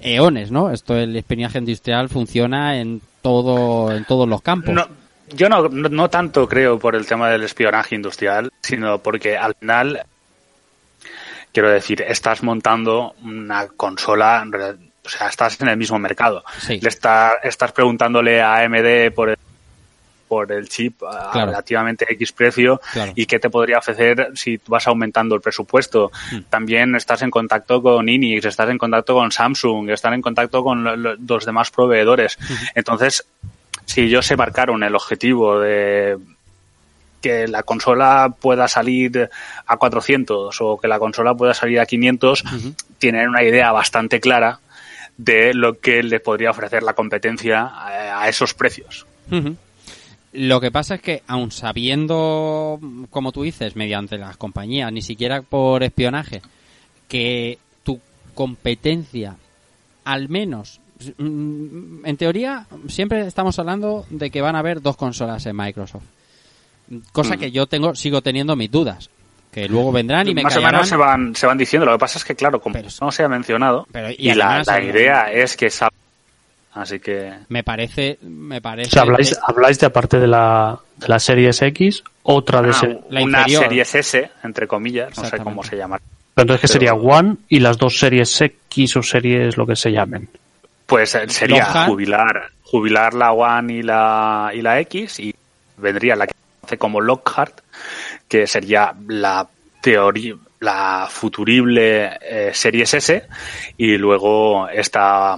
[0.00, 0.72] eones, ¿no?
[0.72, 4.74] Esto el espionaje industrial funciona en todo en todos los campos.
[4.74, 4.86] No,
[5.28, 9.54] yo no, no, no tanto creo por el tema del espionaje industrial, sino porque al
[9.54, 10.02] final,
[11.52, 14.44] quiero decir, estás montando una consola,
[15.04, 16.44] o sea, estás en el mismo mercado.
[16.60, 16.80] Sí.
[16.80, 19.37] Le está- estás preguntándole a AMD por el,
[20.28, 21.50] por el chip a Claro.
[21.50, 23.12] relativamente X precio Claro.
[23.16, 26.12] y qué te podría ofrecer si vas aumentando el presupuesto.
[26.30, 26.42] Hmm.
[26.50, 30.84] También estás en contacto con Inix, estás en contacto con Samsung, estás en contacto con
[30.84, 32.38] lo- lo- los demás proveedores.
[32.74, 33.24] Entonces,
[33.86, 36.18] si ellos se marcaron el objetivo de
[37.22, 39.28] que la consola pueda salir
[39.66, 42.44] a 400 o que la consola pueda salir a 500,
[42.98, 44.60] tienen una idea bastante clara
[45.16, 49.04] de lo que le podría ofrecer la competencia eh, a esos precios.
[49.32, 49.56] Ujú.
[50.40, 52.78] Lo que pasa es que, aun sabiendo,
[53.10, 56.42] como tú dices, mediante las compañías, ni siquiera por espionaje,
[57.08, 57.98] que tu
[58.34, 59.36] competencia,
[60.04, 60.80] al menos,
[61.18, 66.04] mm, en teoría, siempre estamos hablando de que van a haber dos consolas en Microsoft.
[67.12, 67.38] Cosa Mm.
[67.38, 69.10] que yo tengo, sigo teniendo mis dudas.
[69.50, 70.74] Que luego vendrán y me Más o callarán.
[70.76, 71.86] menos se van, se van diciendo.
[71.86, 74.34] Lo que pasa es que, claro, como Pero- no se ha mencionado, Pero- y y,
[74.34, 75.70] la, la idea es que
[76.78, 78.88] Así que Me parece, me parece.
[78.88, 82.70] O sea, habláis, que- habláis de aparte de la, de la Series X, otra de
[82.70, 83.62] Ah, ser- la una inferior.
[83.64, 85.98] serie S, entre comillas, no sé cómo se llama.
[86.34, 89.74] Pero entonces que pero- sería One y las dos series X o series lo que
[89.74, 90.28] se llamen.
[90.86, 95.34] Pues eh, sería jubilar, jubilar la One y la, y la X y
[95.76, 97.60] vendría la que se hace como Lockhart,
[98.28, 99.48] que sería la
[99.82, 103.24] teoría, la futurible eh, Series S
[103.76, 105.36] y luego esta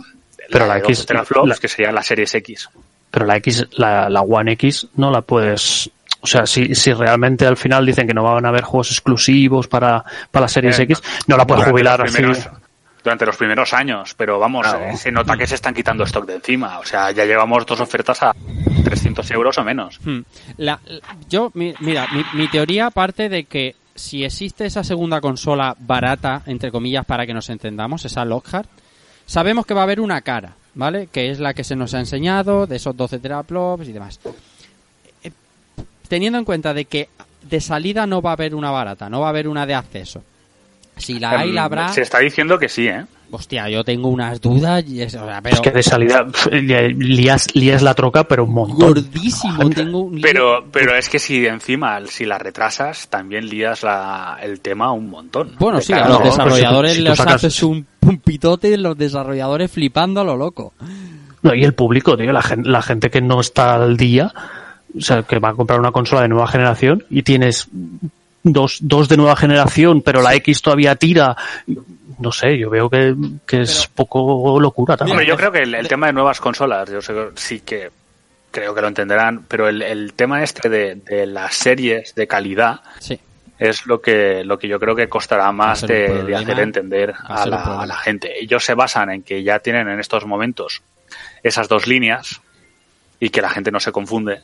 [0.51, 2.69] Pero la de X- 12 teraflops, la- que sería la Series X.
[3.11, 5.91] Pero la X, la, la One X no la puedes,
[6.21, 9.67] o sea, si, si realmente al final dicen que no van a haber juegos exclusivos
[9.69, 12.15] para, para la Series Eh, X, no la puedes jubilar así.
[12.19, 12.49] primeros-
[13.03, 14.85] Durante los primeros años, pero vamos, Claro.
[14.85, 16.79] eh, se nota que se están quitando stock de encima.
[16.81, 18.35] O sea, ya llevamos dos ofertas a
[18.85, 19.99] 300 euros o menos.
[20.05, 20.21] Hmm.
[20.59, 25.21] La- la- yo, mi- mira, mi, mi teoría parte de que si existe esa segunda
[25.23, 28.69] consola barata, entre comillas, para que nos entendamos, esa Lockhart,
[29.31, 31.07] sabemos que va a haber una cara, ¿vale?
[31.07, 34.19] Que es la que se nos ha enseñado, de esos 12 teraflops y demás.
[35.23, 35.31] Eh,
[36.09, 37.09] Teniendo en cuenta de que
[37.49, 40.25] de salida no va a haber una barata, no va a haber una de acceso.
[40.97, 41.89] Si la hay, Em, la habrá.
[41.91, 43.07] Se está diciendo que sí, ¿eh?
[43.33, 44.85] Hostia, yo tengo unas dudas.
[44.89, 48.53] Y es, o sea, pero Es que de salida lías, lías la troca, pero un
[48.55, 48.79] montón.
[48.95, 49.71] gordísimo.
[49.71, 54.39] Tengo un lío- Pero, pero es que si encima, si la retrasas, también lías la,
[54.43, 55.53] el tema un montón.
[55.59, 57.87] Bueno, De sí, a los no, si tú- desarrolladores si tú les sacas- haces un,
[58.03, 60.73] un pitote, los desarrolladores flipando a lo loco.
[61.43, 64.33] No, y el público, tío, la gente, la gente que no está al día,
[64.97, 67.69] o sea, que va a comprar una consola de nueva generación y tienes
[68.43, 71.37] dos, dos de nueva generación, pero la X todavía tira.
[72.21, 73.15] No sé, yo veo que,
[73.47, 75.15] que es poco locura también.
[75.17, 77.91] Hombre, yo creo que el, el tema de nuevas consolas, yo sé, sí que
[78.51, 82.81] creo que lo entenderán, pero el, el tema este de, de las series de calidad
[82.99, 83.19] Sí.
[83.59, 87.47] es lo que lo que yo creo que costará más de, de hacer entender a
[87.47, 88.39] la, a la gente.
[88.41, 90.83] Ellos se basan en que ya tienen en estos momentos
[91.43, 92.41] esas dos líneas
[93.19, 94.41] y que la gente no se confunde,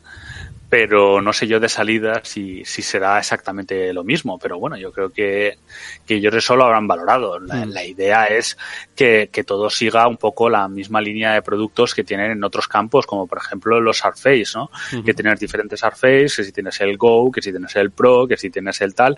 [0.69, 4.91] pero no sé yo de salida si, si será exactamente lo mismo, pero bueno, yo
[4.91, 5.59] creo que,
[6.05, 7.39] que ellos eso lo habrán valorado.
[7.39, 7.71] La, Mm.
[7.71, 8.57] la idea es
[8.95, 12.67] que, que todo siga un poco la misma línea de productos que tienen en otros
[12.69, 14.71] campos, como por ejemplo los Surface, ¿no?
[15.05, 18.37] Que tienes diferentes Surface, que si tienes el Go, que si tienes el Pro, que
[18.37, 19.17] si tienes el tal,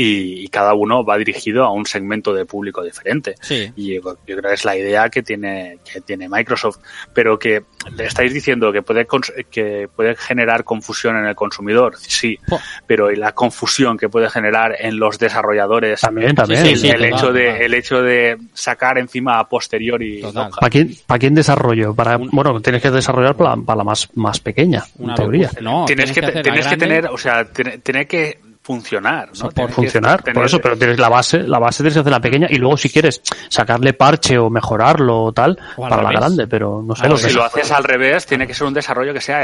[0.00, 3.34] y, y cada uno va dirigido a un segmento de público diferente.
[3.40, 3.72] Sí.
[3.74, 6.78] Y yo, yo creo que es la idea que tiene, que tiene Microsoft,
[7.12, 7.64] pero que
[7.96, 12.38] le estáis diciendo que puede, cons- que puede generar confusión en el consumidor, sí,
[12.86, 16.62] pero y la confusión que puede generar en los desarrolladores, También, también.
[16.64, 17.62] Sí, el, sí, el total, hecho de, total.
[17.62, 20.22] el hecho de sacar encima a posteriori.
[20.32, 21.92] ¿Para quién, para quién desarrollo?
[21.92, 25.16] Para, Un- bueno, tienes que desarrollar para, la- para la más, más pequeña, Una en
[25.16, 25.50] teoría.
[25.60, 28.38] No, tienes que, tienes que tener, o sea, tiene, tiene que
[28.68, 29.48] funcionar, ¿no?
[29.48, 32.20] Que funcionar, tener- por eso, pero tienes la base, la base tienes que hacer la
[32.20, 36.46] pequeña y luego si quieres sacarle parche o mejorarlo o tal, O para la grande,
[36.46, 39.14] pero no sé lo que si lo haces al revés, tiene que ser un desarrollo
[39.14, 39.42] que sea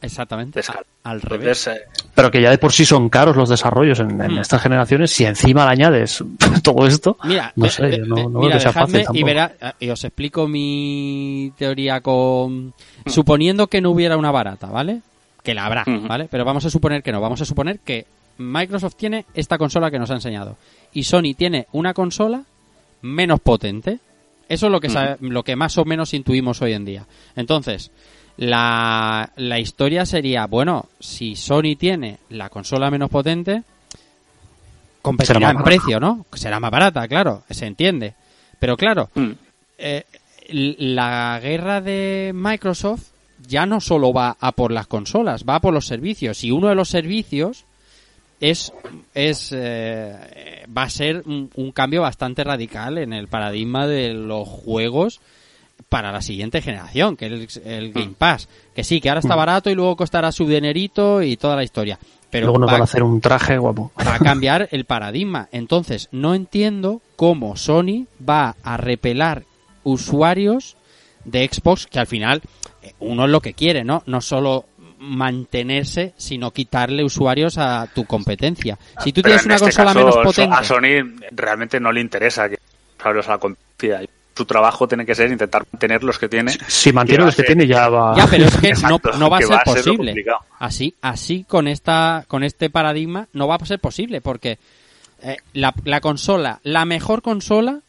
[0.00, 0.60] Exactamente.
[0.60, 1.66] de a- Al revés.
[1.66, 1.80] Eh,
[2.14, 4.38] Pero que ya de por sí son caros los desarrollos en, en Hmm.
[4.38, 6.22] estas generaciones, si encima le añades
[6.62, 9.04] todo esto, Mira, no ve- sé, yo no, ve- no creo mira, que sea dejadme
[9.04, 12.74] fácil y, verá, y os explico mi teoría con...
[13.06, 15.00] Suponiendo que no hubiera una barata, ¿vale?
[15.42, 16.06] Que la habrá, Ujú.
[16.08, 16.28] ¿vale?
[16.30, 17.20] Pero vamos a suponer que no.
[17.20, 18.04] Vamos a suponer que
[18.38, 20.56] Microsoft tiene esta consola que nos ha enseñado.
[20.92, 22.42] Y Sony tiene una consola
[23.02, 23.98] menos potente.
[24.48, 27.06] Eso es lo que, sabe- lo que más o menos intuimos hoy en día.
[27.36, 27.90] Entonces,
[28.38, 33.62] La, la historia sería, bueno, si Sony tiene la consola menos potente,
[35.02, 36.26] competirá en precio, ¿no?
[36.34, 38.14] Será más barata, claro, se entiende.
[38.58, 39.30] Pero claro, Mm.
[39.78, 40.04] eh,
[40.48, 43.04] la guerra de Microsoft
[43.46, 46.42] ya no solo va a por las consolas, va a por los servicios.
[46.44, 47.64] Y uno de los servicios
[48.40, 48.72] es,
[49.14, 54.46] es eh, va a ser un, un cambio bastante radical en el paradigma de los
[54.48, 55.20] juegos
[55.88, 58.48] para la siguiente generación, que es el, el Game Pass.
[58.74, 61.98] Que sí, que ahora está barato y luego costará su dinerito y toda la historia.
[62.30, 63.92] Pero Luego nos va- van a hacer un traje guapo.
[64.04, 65.48] va a cambiar el paradigma.
[65.52, 69.44] Entonces, no entiendo cómo Sony va a repelar
[69.84, 70.76] usuarios
[71.24, 72.42] de Xbox que al final
[72.82, 74.02] eh, uno es lo que quiere, ¿no?
[74.06, 74.64] No solo
[74.98, 78.78] mantenerse, sino quitarle usuarios a tu competencia.
[79.02, 81.92] Si tú Pero tienes en una este consola caso, menos potente, A Sony realmente no
[81.92, 82.58] le interesa que
[82.98, 84.08] usuarios a la competencia.
[84.36, 86.52] Su trabajo tiene que ser intentar mantener los que tiene.
[86.68, 88.14] Si mantiene va los a que ser- tiene ya va...
[88.16, 89.82] ya, pero es que no, Exacto, no va a que ser va a ser lo
[89.82, 90.10] posible.
[90.12, 90.38] complicado.
[90.58, 94.58] así, así con esta, con este paradigma no va a ser posible porque
[95.22, 97.80] eh, la, la consola, la mejor consola,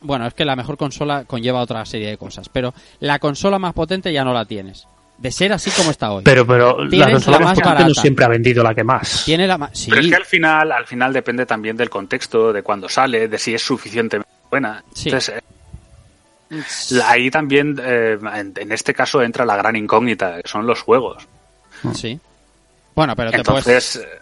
[0.00, 3.74] bueno, es que la mejor consola conlleva otra serie de cosas, pero la consola más
[3.74, 4.86] potente ya no la tienes.
[5.22, 6.22] De ser así como está hoy.
[6.24, 8.00] Pero, pero la consola la más más potente no barata.
[8.00, 9.22] siempre ha vendido la que más.
[9.24, 12.62] Tiene la sí, Pero es que al final, al final depende también del contexto, de
[12.64, 14.82] cuándo sale, de si es suficientemente buena.
[14.92, 15.10] Sí.
[15.10, 15.36] Entonces,
[16.50, 20.66] eh, la- ahí también, eh, en, en este caso, entra la gran incógnita, que son
[20.66, 21.26] los juegos.
[21.94, 22.18] sí.
[22.94, 23.66] Bueno, pero te puedes,
[23.96, 24.18] Entonces, eh,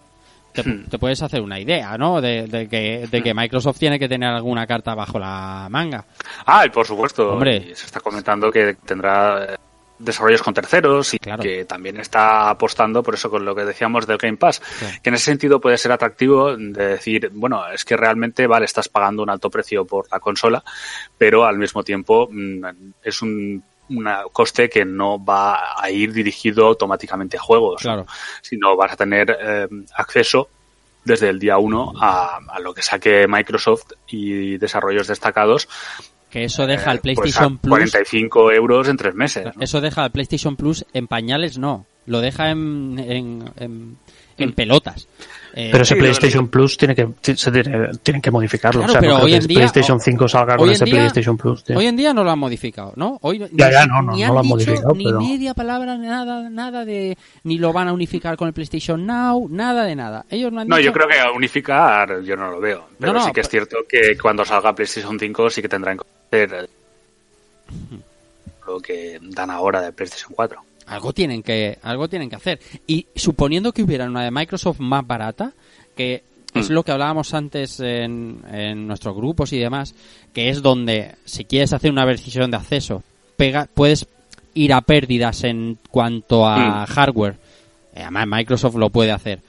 [0.53, 2.21] te, te puedes hacer una idea, ¿no?
[2.21, 6.05] De, de que, de que Microsoft tiene que tener alguna carta bajo la manga.
[6.47, 7.57] ah, y por supuesto, Hombre.
[7.57, 9.57] y se está comentando que tendrá eh,
[10.01, 11.43] desarrollos con terceros y Claro.
[11.43, 14.61] que también está apostando por eso con lo que decíamos del Game Pass,
[15.03, 18.89] que en ese sentido puede ser atractivo de decir, bueno, es que realmente, vale, estás
[18.89, 20.63] pagando un alto precio por la consola,
[21.19, 22.65] pero al mismo tiempo mm,
[23.03, 23.63] es un
[23.93, 28.07] una coste que no va a ir dirigido automáticamente a juegos, Claro.
[28.41, 29.67] sino vas a tener eh,
[29.97, 30.49] acceso
[31.05, 35.69] desde el día uno a, a lo que saque Microsoft y desarrollos destacados
[36.31, 37.71] Que eso deja al eh, pues PlayStation a Plus.
[37.71, 39.45] 45 euros en tres meses.
[39.47, 39.53] ¿no?
[39.63, 41.87] Eso deja al PlayStation Plus en pañales, no.
[42.07, 43.97] Lo deja en, en, en,
[44.39, 45.07] en pelotas.
[45.53, 48.81] Eh, Pero ese Sí, PlayStation Plus tiene que, se tiene- tienen que modificarlo.
[48.83, 50.85] Claro, o sea, pero no creo hoy que en día- PlayStation 5 salga con ese
[50.85, 51.65] día- PlayStation Plus.
[51.65, 51.77] tío.
[51.77, 53.19] Hoy en día no lo han modificado, ¿no?
[53.23, 55.55] Hoy Ya, ni, ya, no, no, ni no lo han dicho modificado, ni pero- media
[55.55, 57.19] palabra, nada, nada de...
[57.43, 60.25] Ni lo van a unificar con el PlayStation Now, nada de nada.
[60.31, 60.87] Ellos no han No, dicho...
[60.87, 62.87] yo creo que unificar yo no lo veo.
[63.01, 65.99] Pero No, no, sí que es cierto que cuando salga PlayStation 5 sí que tendrán
[68.67, 70.61] lo que dan ahora de PlayStation 4.
[70.87, 75.07] algo tienen que algo tienen que hacer y suponiendo que hubiera una de Microsoft más
[75.07, 75.53] barata
[75.97, 76.23] que
[76.55, 76.73] es Mm.
[76.73, 79.95] lo que hablábamos antes en, en nuestros grupos y demás
[80.33, 83.03] que es donde si quieres hacer una versión de acceso
[83.37, 84.07] pega puedes
[84.55, 86.87] ir a pérdidas en cuanto a Mm.
[86.87, 87.37] hardware
[87.95, 89.41] Eh, además Microsoft lo puede hacer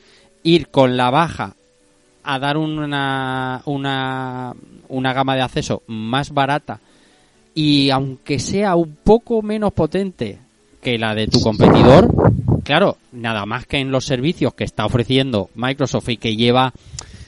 [0.43, 1.55] ir con la baja
[2.23, 4.53] a dar una una
[4.89, 6.79] una gama de acceso más barata
[7.55, 10.37] y aunque sea un poco menos potente
[10.81, 12.09] que la de tu competidor,
[12.63, 16.73] claro, nada más que en los servicios que está ofreciendo Microsoft y que lleva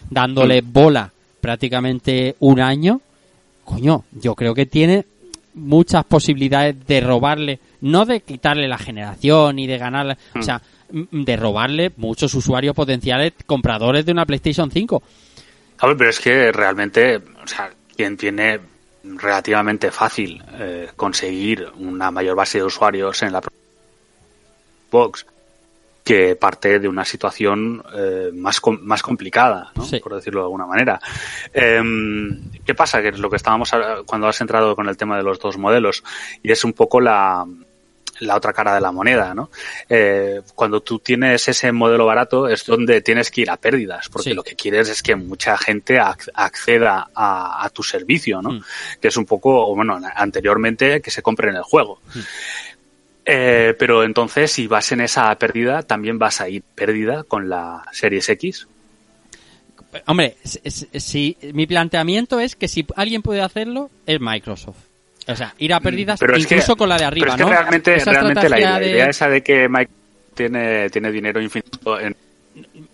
[0.10, 1.12] dándole bola
[1.42, 3.02] prácticamente un año,
[3.64, 5.06] coño, yo creo que tiene
[5.54, 10.64] muchas posibilidades de robarle, no de quitarle la generación y de ganarle, o sea, m-
[10.90, 15.04] de robarle muchos usuarios potenciales compradores de una PlayStation 5.
[15.80, 18.60] A ver, pero es que realmente, o sea, quien tiene
[19.04, 23.42] relativamente fácil eh, conseguir una mayor base de usuarios en la
[24.90, 25.26] Xbox
[26.04, 29.86] que parte de una situación eh, más, com- más complicada, ¿no?
[29.86, 30.00] Sí.
[30.02, 31.00] por decirlo de alguna manera.
[31.54, 33.02] Em, ¿Qué pasa?
[33.02, 35.58] Que es lo que estábamos a- cuando has entrado con el tema de los dos
[35.58, 36.04] modelos
[36.44, 37.46] y es un poco la,
[38.20, 39.50] la otra cara de la moneda, ¿no?
[39.90, 44.30] Eh, cuando tú tienes ese modelo barato es donde tienes que ir a pérdidas, porque
[44.30, 44.36] Sí.
[44.36, 48.52] lo que quieres es que mucha gente ac- acceda a, a tu servicio, ¿no?
[48.52, 48.64] Mm.
[49.02, 52.00] Que es un poco, o bueno, anteriormente que se compre en el juego.
[53.26, 57.84] Eh, pero entonces, si vas en esa pérdida, también vas a ir pérdida con la
[57.94, 58.68] Series X.
[60.08, 64.78] Hombre, si mi planteamiento es que si alguien puede hacerlo es Microsoft.
[65.28, 67.44] O sea, ir a pérdidas Pero que- incluso con la de arriba, pero es que
[67.44, 67.50] ¿no?
[67.50, 69.92] realmente, Esa realmente la, la de- idea esa de que Mike
[70.34, 72.16] tiene, tiene dinero infinito en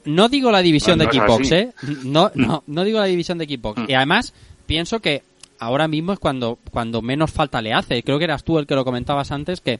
[0.05, 1.53] No digo la división No, de no así.
[1.55, 1.71] ¿eh?
[2.03, 3.81] No, no, no digo la división de Xbox.
[3.81, 3.85] Mm.
[3.89, 4.33] Y además,
[4.65, 5.23] pienso que
[5.59, 8.03] ahora mismo es cuando, cuando menos falta le hace.
[8.03, 9.79] Creo que eras tú el que lo comentabas antes, que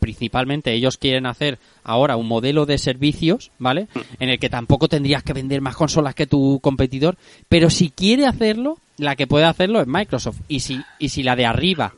[0.00, 3.86] principalmente ellos quieren hacer ahora un modelo de servicios, ¿vale?
[4.18, 7.16] En el que tampoco tendrías que vender más consolas que tu competidor,
[7.48, 10.38] pero si quiere hacerlo, la que puede hacerlo es Microsoft.
[10.48, 11.92] Y si, y si la de arriba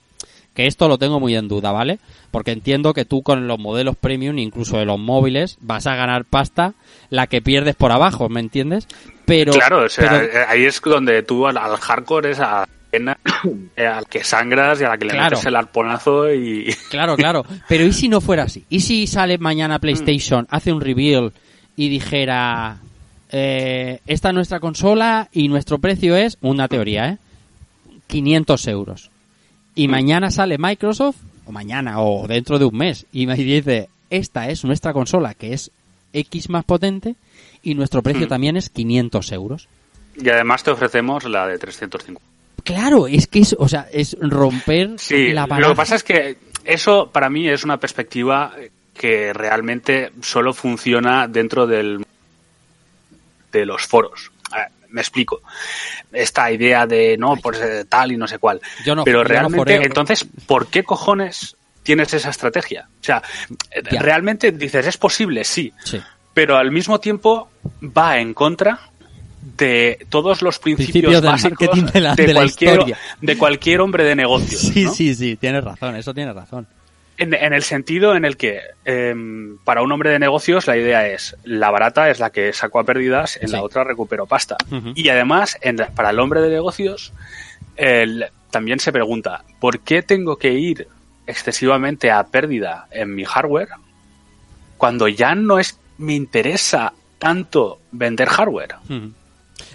[0.55, 1.99] que esto lo tengo muy en duda, ¿vale?
[2.31, 6.25] Porque entiendo que tú con los modelos premium, incluso de los móviles, vas a ganar
[6.25, 6.75] pasta
[7.11, 8.87] la que pierdes por abajo, ¿me entiendes?
[9.25, 12.69] Pero, claro, o sea, pero- eh, ahí es donde tú al, al hardcore es a
[13.77, 15.31] eh, al que sangras y a la que le Claro.
[15.37, 16.73] metes el arponazo y...
[16.91, 17.45] Claro, claro.
[17.69, 18.65] Pero ¿y si no fuera así?
[18.69, 21.33] ¿Y si sale mañana PlayStation, hace un reveal
[21.75, 22.79] y dijera,
[23.37, 27.19] eh, esta es nuestra consola y nuestro precio es, una teoría, ¿eh?
[28.07, 29.11] 500 euros.
[29.75, 34.51] Y mañana sale Microsoft, o mañana, o dentro de un mes, y me dice, esta
[34.51, 35.73] es nuestra consola, que es
[36.13, 37.17] X más potente,
[37.61, 38.29] y nuestro precio Hmm.
[38.29, 39.69] también es 500 euros.
[40.17, 42.23] Y además te ofrecemos la de 350.
[42.63, 46.37] Claro, es que es, o sea, es romper Sí, la lo que pasa es que
[46.65, 48.53] eso para mí es una perspectiva
[48.97, 52.05] que realmente solo funciona dentro del
[53.59, 54.31] de los foros.
[54.53, 55.41] Ver, me explico.
[56.13, 58.61] Esta idea de no, pues eh, tal y no sé cuál.
[58.85, 62.89] Yo no- Pero yo realmente, entonces, ¿por qué cojones tienes esa estrategia?
[63.01, 63.23] O sea,
[63.91, 64.01] Ya.
[64.01, 66.01] realmente dices, es posible, sí, Sí.
[66.33, 67.51] pero al mismo tiempo
[67.83, 68.79] va en contra
[69.57, 74.61] de todos los principios, básicos de la- de la cualquier, de cualquier hombre de negocios.
[74.61, 74.93] Sí, ¿no?
[74.95, 76.67] sí, sí, tienes razón, eso tienes razón.
[77.17, 81.07] En, en el sentido en el que em, para un hombre de negocios la idea
[81.09, 83.53] es la barata es la que saco a pérdidas, en Sí.
[83.55, 84.57] la otra recupero pasta.
[84.97, 87.13] Y además, en para el hombre de negocios,
[87.77, 90.89] el- también se pregunta, ¿por qué tengo que ir
[91.27, 93.69] excesivamente a pérdida en mi hardware
[94.77, 98.75] cuando ya no es me interesa tanto vender hardware?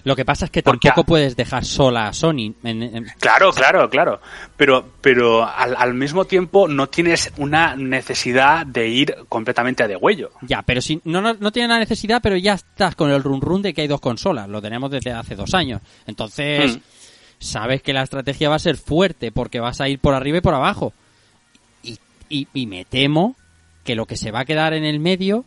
[0.03, 2.53] Lo que pasa es que Porque tampoco a- puedes dejar sola a Sony.
[2.63, 4.19] en- en- Claro, claro, claro.
[4.57, 10.31] Pero, pero al, al mismo tiempo no tienes una necesidad de ir completamente a degüello.
[10.41, 13.41] ya, pero si no, no, no tiene la necesidad, pero ya estás con el run
[13.41, 14.47] run de que hay dos consolas.
[14.49, 15.81] Lo tenemos desde hace dos años.
[16.07, 16.80] Entonces, Mm.
[17.39, 20.41] sabes que la estrategia va a ser fuerte porque vas a ir por arriba y
[20.41, 20.93] por abajo.
[21.84, 21.97] Y,
[22.30, 23.35] y, y me temo
[23.84, 25.45] que lo que se va a quedar en el medio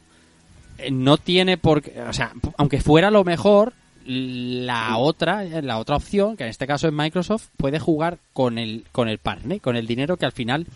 [0.79, 3.73] eh, no tiene por qué, o sea, aunque fuera lo mejor,
[4.07, 8.59] la otra, eh, la otra opción, que en este caso es Microsoft, puede jugar con
[8.59, 10.67] el, con el partner, con el dinero que al final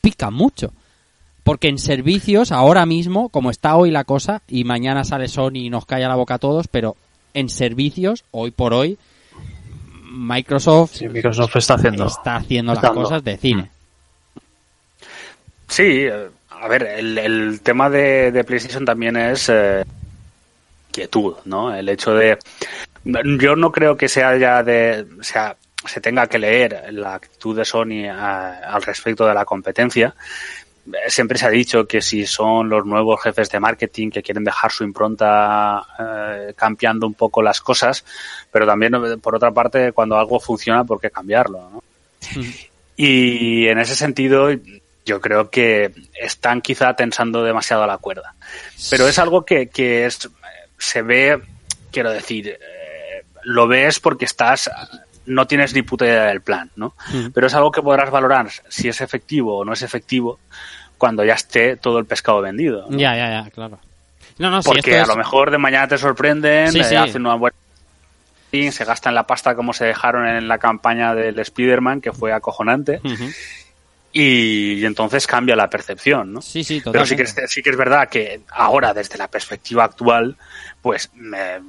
[0.00, 0.72] pica mucho.
[1.42, 5.70] Porque en servicios, ahora mismo, como está hoy la cosa, y mañana sale Sony y
[5.70, 6.96] nos calla la boca a todos, pero
[7.34, 8.98] en servicios, hoy por hoy,
[10.12, 12.06] Microsoft Sí, Microsoft está haciendo.
[12.06, 13.02] está haciendo las Dando.
[13.02, 13.70] cosas de cine.
[15.68, 19.84] Sí, eh, a ver, el, el tema de, de PlayStation también es eh,
[20.92, 21.74] quietud, ¿no?
[21.74, 22.38] El hecho de...
[23.04, 25.06] Yo no creo que sea ya de...
[25.18, 25.56] O sea,
[25.86, 30.14] se tenga que leer la actitud de Sony a- al respecto de la competencia.
[31.08, 34.72] Siempre se ha dicho que si son los nuevos jefes de marketing que quieren dejar
[34.72, 38.04] su impronta eh, cambiando un poco las cosas,
[38.50, 41.70] pero también, por otra parte, cuando algo funciona, ¿por qué cambiarlo?
[41.70, 41.82] ¿no?
[42.96, 44.48] Y en ese sentido,
[45.06, 48.34] yo creo que están quizá tensando demasiado la cuerda.
[48.90, 50.28] Pero es algo que, que es,
[50.80, 51.40] se ve,
[51.92, 54.70] quiero decir, eh, lo ves porque estás,
[55.26, 56.94] no tienes ni puta idea del plan, ¿no?
[57.12, 57.28] Mm.
[57.32, 60.40] Pero es algo que podrás valorar si es efectivo o no es efectivo
[60.98, 62.86] cuando ya esté todo el pescado vendido.
[62.90, 62.98] ¿no?
[62.98, 63.78] Ya, ya, ya, claro.
[64.38, 66.96] No, no, sí, Porque a lo mejor de mañana te sorprenden, Sí, eh, sí.
[66.96, 67.54] hacen una buena
[68.72, 73.00] se gastan la pasta como se dejaron en la campaña del Spider-Man, que fue acojonante,
[73.04, 73.30] Ujú.
[74.12, 76.42] Y, y entonces cambia la percepción, ¿no?
[76.42, 77.16] Sí, sí, Pero sí totalmente.
[77.34, 80.36] que, es, sí que es verdad que ahora, desde la perspectiva actual,
[80.82, 81.60] pues me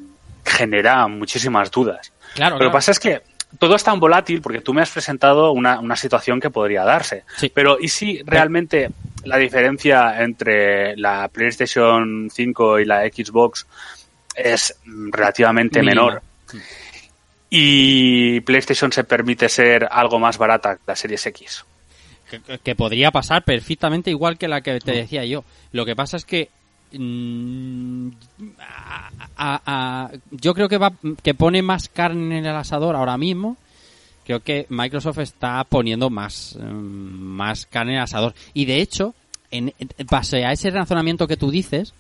[0.46, 2.12] genera muchísimas dudas.
[2.34, 2.72] Claro, Lo que claro.
[2.74, 3.22] pasa es que
[3.60, 7.24] todo es tan volátil porque tú me has presentado una, una situación que podría darse.
[7.38, 7.52] Sí.
[7.54, 8.90] Pero ¿y si realmente
[9.26, 13.68] la diferencia entre la PlayStation 5 y la Xbox
[14.36, 14.76] es
[15.12, 16.02] relativamente Mínima.
[16.06, 16.22] menor?
[17.50, 21.66] Y PlayStation se permite ser algo más barata que la Series X.
[22.40, 25.44] que, que podría pasar perfectamente igual que la que te decía yo.
[25.72, 26.50] Lo que pasa es que
[26.94, 28.08] mm,
[28.60, 30.94] a- a- a- yo creo que va
[31.24, 33.58] que pone más carne en el asador ahora mismo.
[34.26, 39.14] Creo que Microsoft está poniendo más mm, más carne en el asador y de hecho
[39.52, 41.94] en, en base a ese razonamiento que tú dices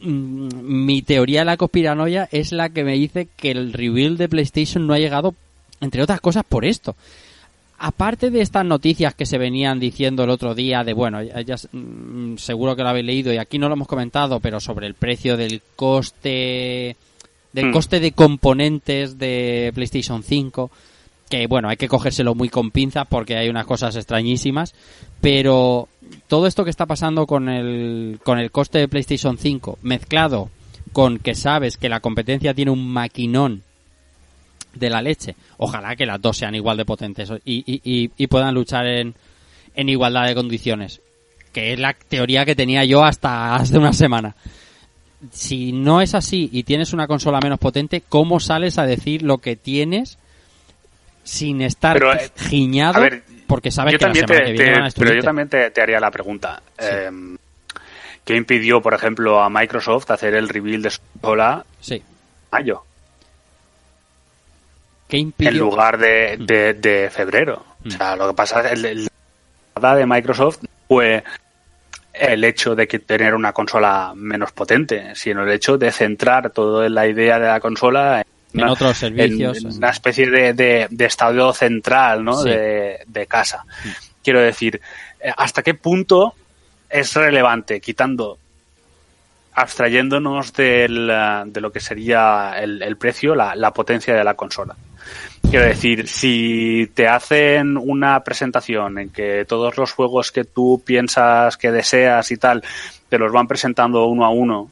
[0.00, 4.28] mm, mi teoría de la conspiranoia es la que me dice que el reveal de
[4.28, 5.34] PlayStation no ha llegado
[5.80, 6.96] entre otras cosas por esto
[7.78, 11.56] aparte de estas noticias que se venían diciendo el otro día de bueno ya, ya,
[11.72, 14.94] mm, seguro que lo habéis leído y aquí no lo hemos comentado pero sobre el
[14.94, 16.96] precio del coste
[17.52, 17.72] del Mm.
[17.72, 20.70] coste de componentes de PlayStation 5
[21.28, 24.74] que bueno hay que cogérselo muy con pinzas porque hay unas cosas extrañísimas
[25.20, 25.88] pero
[26.28, 30.50] todo esto que está pasando con el con el coste de PlayStation 5 mezclado
[30.92, 33.62] con que sabes que la competencia tiene un maquinón
[34.78, 35.34] de la leche.
[35.58, 39.14] Ojalá que las dos sean igual de potentes y, y, y, y puedan luchar en,
[39.74, 41.00] en igualdad de condiciones.
[41.52, 44.34] Que es la teoría que tenía yo hasta hace una semana.
[45.32, 49.38] Si no es así y tienes una consola menos potente, ¿cómo sales a decir lo
[49.38, 50.18] que tienes
[51.24, 53.00] sin estar Pero, eh, giñado?
[53.00, 55.80] ver, porque sabes que la semana te, que viene te- pero yo también te, te
[55.80, 56.62] haría la pregunta.
[56.78, 57.10] Eh,
[58.24, 62.02] ¿Qué impidió, por ejemplo, a Microsoft hacer el reveal de su consola Sí.
[62.52, 62.82] mayo,
[65.08, 65.50] ¿Qué impidió?
[65.52, 67.64] en lugar de, de- de febrero?
[67.86, 69.06] O sea, lo que pasa es que
[69.80, 70.58] la de Microsoft
[70.88, 71.22] fue
[72.12, 76.88] el hecho de que tener una consola menos potente, sino el hecho de centrar toda
[76.88, 78.24] la idea de la consola
[78.54, 79.58] En otros servicios.
[79.58, 82.34] en una especie de, de, de estado central ¿no?
[82.42, 82.48] Sí.
[82.48, 83.64] de, de casa.
[84.24, 84.80] Quiero decir,
[85.20, 86.34] eh, ¿hasta qué punto
[86.88, 88.38] es relevante, quitando,
[89.54, 94.34] abstrayéndonos del, eh, de lo que sería el, el precio, la, la potencia de la
[94.34, 94.74] consola?
[95.48, 101.56] Quiero decir, si te hacen una presentación en que todos los juegos que tú piensas
[101.56, 102.62] que deseas y tal,
[103.08, 104.70] te los van presentando uno a uno,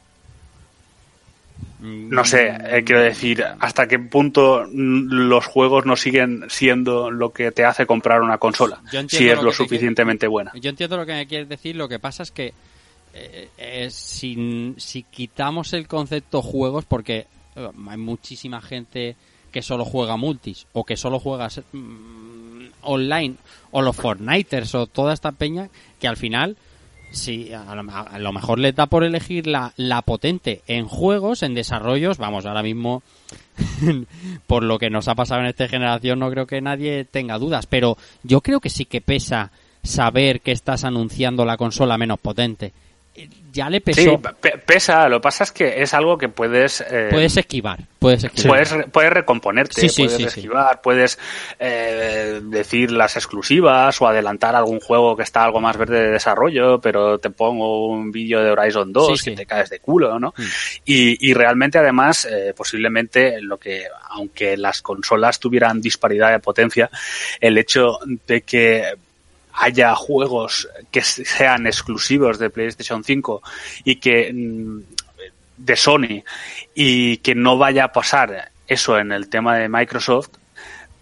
[1.81, 7.53] no sé, eh, quiero decir, hasta qué punto los juegos no siguen siendo lo que
[7.53, 10.53] te hace comprar una consola, si es lo suficientemente buena.
[10.55, 12.55] Yo entiendo lo que me quieres decir, lo que pasa es que
[13.17, 19.15] eh, eh, si, si quitamos el concepto juegos, porque eh, hay muchísima gente
[19.55, 23.37] que solo juega multis o que solo juega mm, online
[23.71, 25.71] o los Fortniters o toda esta peña
[26.01, 26.57] que al final
[27.13, 31.45] si a lo, a lo mejor les da por elegir la, la potente en juegos,
[31.45, 33.05] en desarrollos, vamos, ahora mismo
[34.49, 37.67] por lo que nos ha pasado en esta generación no creo que nadie tenga dudas,
[37.67, 39.53] pero yo creo que sí que pesa
[39.85, 42.73] saber que estás anunciando la consola menos potente.
[43.53, 44.01] Ya le pesó.
[44.01, 46.81] Sí, pe- pesa, lo que pasa es que es algo que puedes...
[46.81, 48.49] eh, puedes esquivar, puedes esquivar.
[48.49, 51.19] Puedes, re- puedes recomponerte, Sí, sí, puedes sí, esquivar, puedes
[51.61, 56.81] eh, decir las exclusivas o adelantar algún juego que está algo más verde de desarrollo,
[56.81, 59.31] pero te pongo un vídeo de Horizon 2 Sí, que.
[59.31, 59.37] Mm.
[59.37, 60.35] te caes de culo, ¿no?
[60.85, 66.91] Y, y realmente además, eh, posiblemente lo que, aunque las consolas tuvieran disparidad de potencia,
[67.41, 68.97] el hecho de que
[69.57, 73.43] haya juegos que sean exclusivos de PlayStation 5
[73.85, 74.81] y que mm,
[75.57, 76.23] de Sony
[76.75, 80.29] y que no vaya a pasar eso en el tema de Microsoft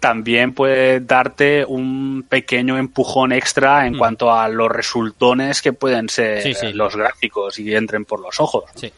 [0.00, 3.98] también puede darte un pequeño empujón extra en Mm.
[3.98, 6.72] cuanto a los resultones que pueden ser Sí, sí.
[6.72, 8.64] los gráficos y entren por los ojos.
[8.74, 8.92] Sí.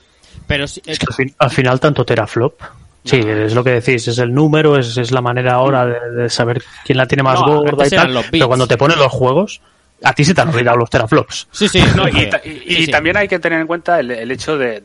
[0.47, 2.61] Pero sí, Es que al, fin- al final tanto teraflop.
[3.05, 6.31] Sí, es lo que decís, es el número, es, es la manera ahora de, de
[6.31, 8.25] saber quién la tiene más No, gorda y tal.
[8.31, 9.61] Pero cuando te ponen los juegos,
[10.03, 11.49] a ti se te han olvidado los teraflops.
[11.53, 11.83] sí, sí.
[11.95, 12.91] No, y, ta- y- Sí, y sí.
[12.91, 14.83] también hay que tener en cuenta el, el hecho de,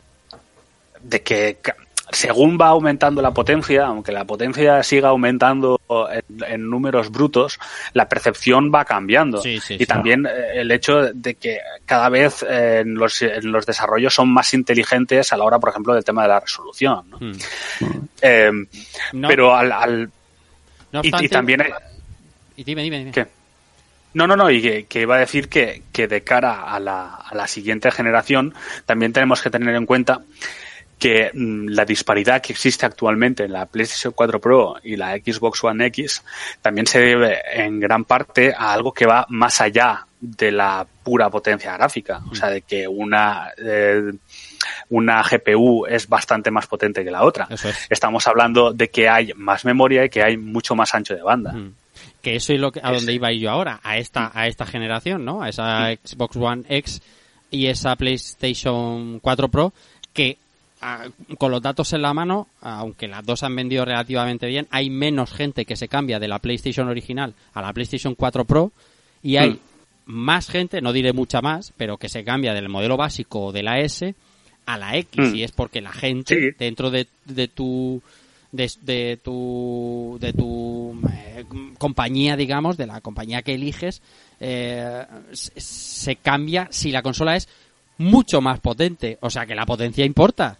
[1.02, 1.58] de que
[2.12, 5.80] según va aumentando la potencia, aunque la potencia siga aumentando
[6.10, 7.58] en, en números brutos,
[7.92, 9.40] la percepción va cambiando.
[9.40, 9.86] Sí, sí, y sí.
[9.86, 14.52] también eh, el hecho de que cada vez eh, en, los, los desarrollos son más
[14.54, 17.04] inteligentes a la hora, por ejemplo, del tema de la resolución.
[17.10, 17.18] ¿no?
[17.20, 17.32] Mm.
[18.22, 18.50] Eh,
[19.12, 20.10] No- pero al, al-
[20.92, 21.64] no y- también
[22.56, 23.12] y dime, dime, dime.
[23.12, 23.26] ¿Qué?
[24.12, 27.14] No, no, no, y que, que iba a decir que, que de cara a la,
[27.14, 28.52] a la siguiente generación
[28.84, 30.20] también tenemos que tener en cuenta
[31.00, 35.64] que mm, la disparidad que existe actualmente en la PlayStation 4 Pro y la Xbox
[35.64, 36.22] One X
[36.60, 41.30] también se debe en gran parte a algo que va más allá de la pura
[41.30, 42.20] potencia gráfica.
[42.30, 44.12] O sea, de que una, eh,
[44.90, 47.48] una GPU es bastante más potente que la otra.
[47.50, 47.64] Es.
[47.88, 51.52] Estamos hablando de que hay más memoria y que hay mucho más ancho de banda.
[51.52, 51.74] Mm.
[52.20, 55.24] Que eso es lo que, a donde iba yo ahora, a esta, a esta generación,
[55.24, 55.42] ¿no?
[55.42, 57.00] A esa Xbox One X
[57.50, 59.72] y esa PlayStation 4 Pro,
[60.12, 60.36] que
[61.38, 65.32] con los datos en la mano, aunque las dos han vendido relativamente bien, hay menos
[65.32, 68.72] gente que se cambia de la PlayStation original a la PlayStation 4 Pro
[69.22, 69.58] y hay Mm.
[70.06, 73.78] más gente, no diré mucha más, pero que se cambia del modelo básico de la
[73.80, 74.14] S
[74.66, 75.34] a la X Mm.
[75.36, 76.56] y es porque la gente Sí.
[76.58, 78.02] dentro de, de tu
[78.52, 81.44] de, de tu de tu eh,
[81.78, 84.02] compañía digamos de la compañía que eliges
[84.40, 87.48] eh, se, se cambia si la consola es
[87.98, 90.58] mucho más potente o sea que la potencia importa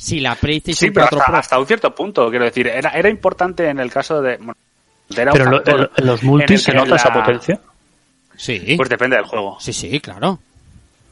[0.00, 2.90] si la PlayStation Sí, pero 4 hasta, Pro hasta un cierto punto, quiero decir, era,
[2.90, 4.36] era importante en el caso de...
[4.38, 4.54] bueno,
[5.16, 7.60] era Pero en, lo- los multis se nota esa potencia.
[8.36, 9.56] sí Pues depende del juego.
[9.60, 10.38] sí sí claro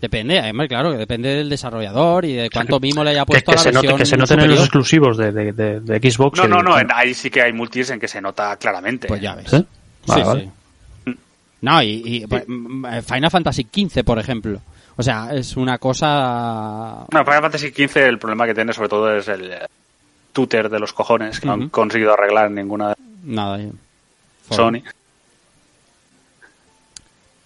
[0.00, 3.56] depende además claro que depende del desarrollador y de cuánto mimo le haya puesto que
[3.56, 6.10] a la se note, versión que se noten en los exclusivos de, de, de- de
[6.10, 6.38] Xbox.
[6.38, 9.08] No, no, no, en- ahí sí que hay multis en que se nota claramente.
[9.08, 9.64] pues ya ves ¿Sí?
[10.06, 10.40] Vale, sí, vale.
[11.06, 11.14] sí.
[11.60, 14.60] No, y, y, pues, mm, Final Fantasy XV, por ejemplo.
[14.98, 17.06] O sea, es una cosa...
[17.10, 19.54] No, Final Fantasy XV el problema que tiene sobre todo es el,
[20.32, 22.94] tutor de los cojones que no han conseguido arreglar ninguna de
[23.24, 23.60] Nada.
[23.60, 23.72] eh.
[24.50, 24.82] Sony.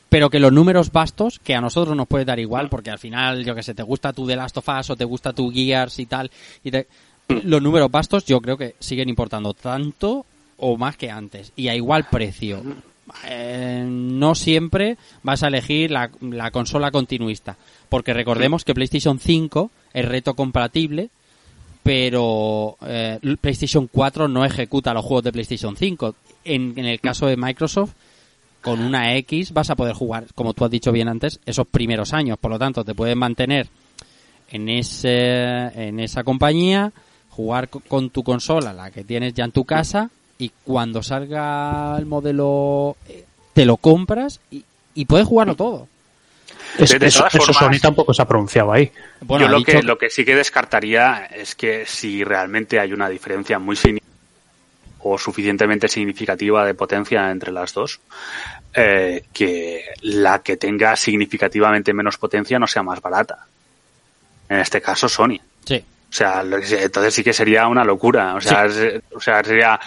[0.08, 3.44] pero que los números vastos, que a nosotros nos puede dar igual, porque al final,
[3.44, 5.98] yo que sé, te gusta tu The Last of Us o te gusta tu Gears
[5.98, 6.30] y tal,
[6.62, 6.86] y te-
[7.44, 10.26] los números vastos yo creo que siguen importando tanto
[10.58, 12.62] o más que antes, y a igual precio.
[13.24, 17.56] Eh, no siempre vas a elegir la, la consola continuista,
[17.88, 21.10] porque recordemos que PlayStation 5 es reto compatible,
[21.82, 26.14] pero eh, PlayStation 4 no ejecuta los juegos de PlayStation 5.
[26.44, 27.92] En, en el caso de Microsoft,
[28.60, 32.12] con una X vas a poder jugar, como tú has dicho bien antes, esos primeros
[32.12, 32.38] años.
[32.38, 33.68] Por lo tanto, te puedes mantener
[34.50, 36.92] en ese en esa compañía,
[37.30, 40.10] jugar co- con tu consola, la que tienes ya en tu casa,
[40.42, 44.64] y cuando salga el modelo eh, te lo compras y,
[44.94, 45.88] y puedes jugarlo todo.
[46.78, 48.90] Es- De- de eso, todas eso formas- Sony tampoco se ha pronunciado ahí.
[49.20, 52.92] Bueno, Yo lo dicho que, lo que sí que descartaría es que si realmente hay
[52.92, 54.10] una diferencia muy significativa
[55.04, 58.00] o suficientemente significativa de potencia entre las dos,
[58.74, 63.46] eh, que la que tenga significativamente menos potencia no sea más barata.
[64.48, 65.38] En este caso, Sony.
[65.64, 65.76] Sí.
[66.08, 68.34] O sea, entonces sí que sería una locura.
[68.36, 69.80] O sea, es- o sea sería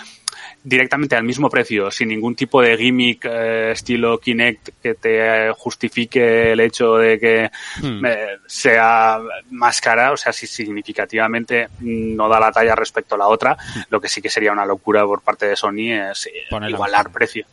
[0.68, 6.52] directamente al mismo precio, sin ningún tipo de gimmick eh, estilo Kinect que te justifique
[6.54, 7.52] el hecho de que
[7.82, 8.06] Hmm.
[8.06, 9.20] eh, sea
[9.52, 13.56] más cara, o sea, si significativamente no da la talla respecto a la otra,
[13.90, 17.12] lo que sí que sería una locura por parte de Sony es eh, Ponerla igualar
[17.12, 17.46] precio.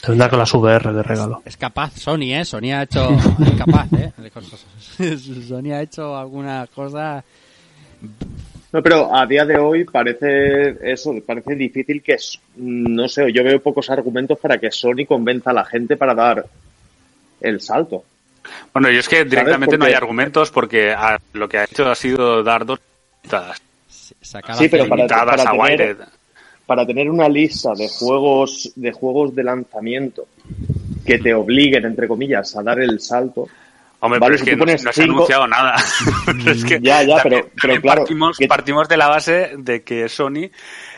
[0.00, 1.42] Te vendrá con las VR de regalo.
[1.44, 2.44] Es capaz Sony, ¿eh?
[2.44, 3.08] Sony ha hecho...
[3.44, 4.12] Es capaz, ¿eh?
[5.48, 7.24] Sony ha hecho alguna cosa...
[8.72, 13.42] No, pero a día de hoy parece eso, parece difícil que, es- no sé, yo
[13.44, 16.44] veo pocos argumentos para que Sony convenza a la gente para dar
[17.40, 18.04] el salto.
[18.72, 21.94] Bueno, yo es que directamente no hay argumentos porque ah, lo que ha hecho ha
[21.94, 22.78] sido dar dos
[23.22, 23.60] limitadas,
[24.58, 25.96] Sí, pero para- a tener- Wired.
[26.66, 30.26] Para tener una lista de juegos, de juegos de lanzamiento
[31.04, 33.48] que te obliguen, entre comillas, a dar el salto.
[34.06, 35.74] Hombre, Vale, pero es si que tú no, se ha cinco- anunciado nada.
[36.46, 39.50] es que Ya, ya, también- pero- pero también claro, Partimos, que- partimos de la base
[39.58, 40.50] de que Sony,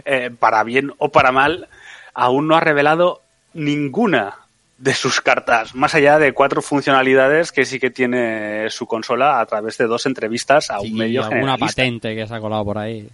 [0.04, 1.68] eh, para bien o para mal,
[2.14, 3.22] aún no ha revelado
[3.54, 4.34] ninguna
[4.78, 9.46] de sus cartas, más allá de cuatro funcionalidades que sí que tiene su consola a
[9.46, 11.66] través de dos entrevistas a Sí, un medio alguna generalista.
[11.82, 13.08] patente que se ha colado por ahí.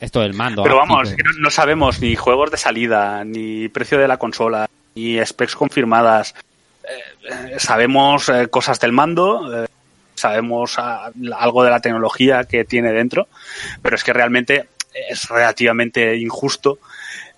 [0.00, 0.62] Esto del mando.
[0.62, 0.94] Pero áptico.
[0.94, 5.18] vamos, que no, no sabemos ni juegos de salida, ni precio de la consola, ni
[5.26, 6.34] specs confirmadas.
[7.28, 9.66] Eh, sabemos eh, cosas del mando, eh,
[10.14, 13.28] sabemos ah, algo de la tecnología que tiene dentro,
[13.82, 14.68] pero es que realmente
[15.10, 16.78] es relativamente injusto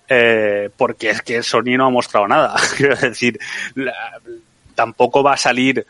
[0.07, 2.55] eh, porque es que Sony no ha mostrado nada.
[2.77, 3.39] Quiero decir,
[3.75, 3.93] la-
[4.75, 5.85] tampoco va a salir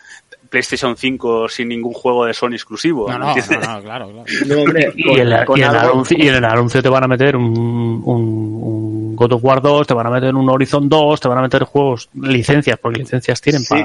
[0.49, 3.07] PlayStation 5 sin ningún juego de Sony exclusivo.
[3.11, 4.23] No, ¿me no, no, no, claro, claro.
[4.47, 5.27] No, hombre, Y, con- en,
[5.57, 8.88] y el anuncio, y en el anuncio te van a meter un, un, un
[9.19, 11.63] God of War 2, te van a meter un Horizon 2, te van a meter
[11.63, 13.75] juegos, licencias, porque licencias tienen Sí.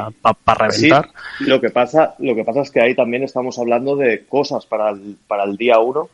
[0.44, 1.10] para Sí, reventar.
[1.40, 4.90] lo que pasa, lo que pasa es que ahí también estamos hablando de cosas para
[4.90, 6.08] el, para el día uno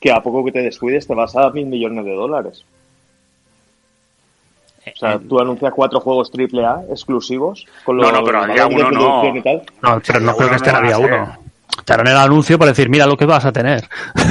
[0.00, 2.64] que a poco que te descuides te vas a mil millones de dólares.
[4.84, 8.46] O sea, tú anuncias cuatro juegos triple A exclusivos con los No, no, pero a
[8.48, 9.22] día valores de uno no.
[9.82, 11.12] No, pero no creo que esté no a van a día ser.
[11.12, 11.38] uno.
[11.84, 13.88] Te harán el anuncio para decir, mira lo que vas a tener.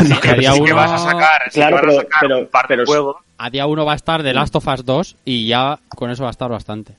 [0.09, 1.87] No a que- día sí que uno- vas a sacar, sí Claro, que van a
[1.87, 3.15] pero- sacar pero- un par de pero- juegos.
[3.43, 6.23] A día 1 va a estar The Last of Us 2 y ya con eso
[6.23, 6.93] va a estar bastante.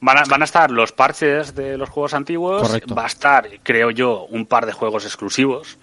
[0.00, 2.62] Van a, van a estar los parches de los juegos antiguos.
[2.66, 2.94] Correcto.
[2.94, 5.78] Va a estar, creo yo, un par de juegos exclusivos.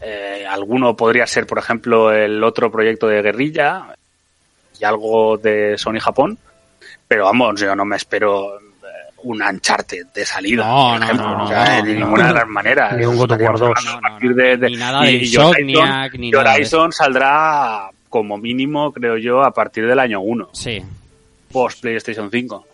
[0.00, 3.84] Eh, alguno podría ser, por ejemplo, el otro proyecto de Guerrilla
[4.80, 6.38] y algo de Sony Japón.
[7.06, 8.62] Pero vamos, yo no me espero eh,
[9.24, 10.64] un Uncharted de salida.
[10.66, 11.36] No, por no, ejemplo.
[11.38, 12.00] no, O sea, no, de no.
[12.06, 12.96] ninguna de las maneras.
[12.96, 13.68] Ni un God of War Estaríamos 2.
[13.76, 14.36] hablando a No, no, partir no.
[14.36, 19.42] de- de- Ni nada de y Insomniac, ni nada Horizon saldrá como mínimo, creo yo,
[19.42, 20.82] a partir del año 1, Sí.
[21.50, 22.66] post PlayStation 5.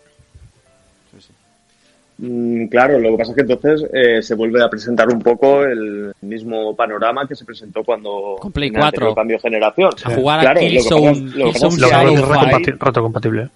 [2.19, 5.63] Mm, claro, lo que pasa es que entonces eh, se vuelve a presentar un poco
[5.63, 9.15] el mismo panorama que se presentó cuando Con Play en el anterior 4.
[9.15, 9.91] cambio de generación.
[10.03, 13.49] A jugar a Claro, lo que Killzone- pasa- lo que pasa es retrocompatible.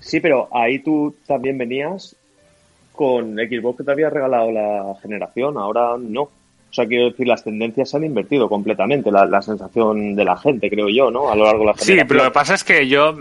[0.00, 2.16] Sí, pero ahí tú también venías
[2.92, 6.30] con Xbox que te había regalado la generación, ahora no.
[6.70, 10.36] O sea, quiero decir, las tendencias se han invertido completamente, la, la sensación de la
[10.36, 11.30] gente, creo yo, ¿no?
[11.30, 12.08] A lo largo de la Sí, generación.
[12.08, 13.16] pero lo que pasa es que yo,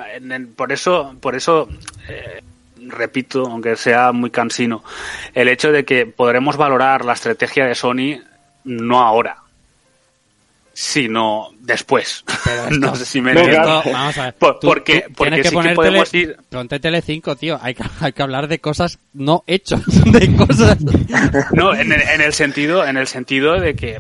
[0.56, 1.68] por eso, por eso
[2.08, 2.42] eh,
[2.88, 4.84] repito, aunque sea muy cansino,
[5.34, 8.22] el hecho de que podremos valorar la estrategia de Sony
[8.66, 9.38] no ahora,
[10.82, 12.24] sino después.
[12.72, 13.84] no sé si me No, entiendo.
[13.92, 14.34] vamos a ver.
[14.36, 17.60] Por- tú- porque- tú porque que sí que podemos tele, ir- Ponte Tele5, tío.
[17.62, 19.82] Hay que, hay que hablar de cosas no hechas.
[20.06, 20.78] De cosas.
[21.52, 23.98] No, en el, en el sentido, en el sentido de que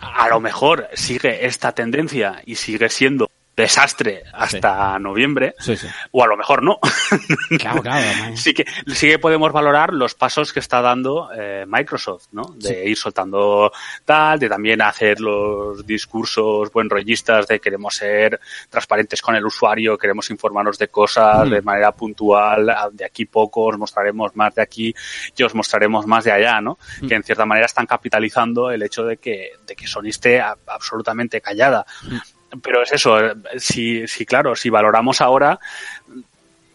[0.00, 3.30] a lo mejor sigue esta tendencia y sigue siendo
[3.62, 5.86] desastre hasta noviembre, Sí, sí.
[6.12, 6.78] o a lo mejor no.
[7.58, 8.06] Claro, claro.
[8.20, 8.36] man.
[8.36, 8.64] sí que
[8.94, 12.42] sí que podemos valorar los pasos que está dando eh, Microsoft, ¿no?
[12.56, 13.72] De ir soltando
[14.04, 18.40] tal, de también hacer los discursos buen rollistas de queremos ser
[18.70, 21.50] transparentes con el usuario, queremos informarnos de cosas Mm.
[21.50, 24.94] de manera puntual, de aquí poco os mostraremos más de aquí
[25.36, 26.78] y os mostraremos más de allá, ¿no?
[27.02, 27.08] Mm.
[27.08, 30.56] Que en cierta manera están capitalizando el hecho de que, de que Sony esté a-
[30.66, 31.84] absolutamente callada.
[32.04, 32.16] Mm.
[32.62, 35.58] Pero es eso, eh, si, si claro, si valoramos ahora,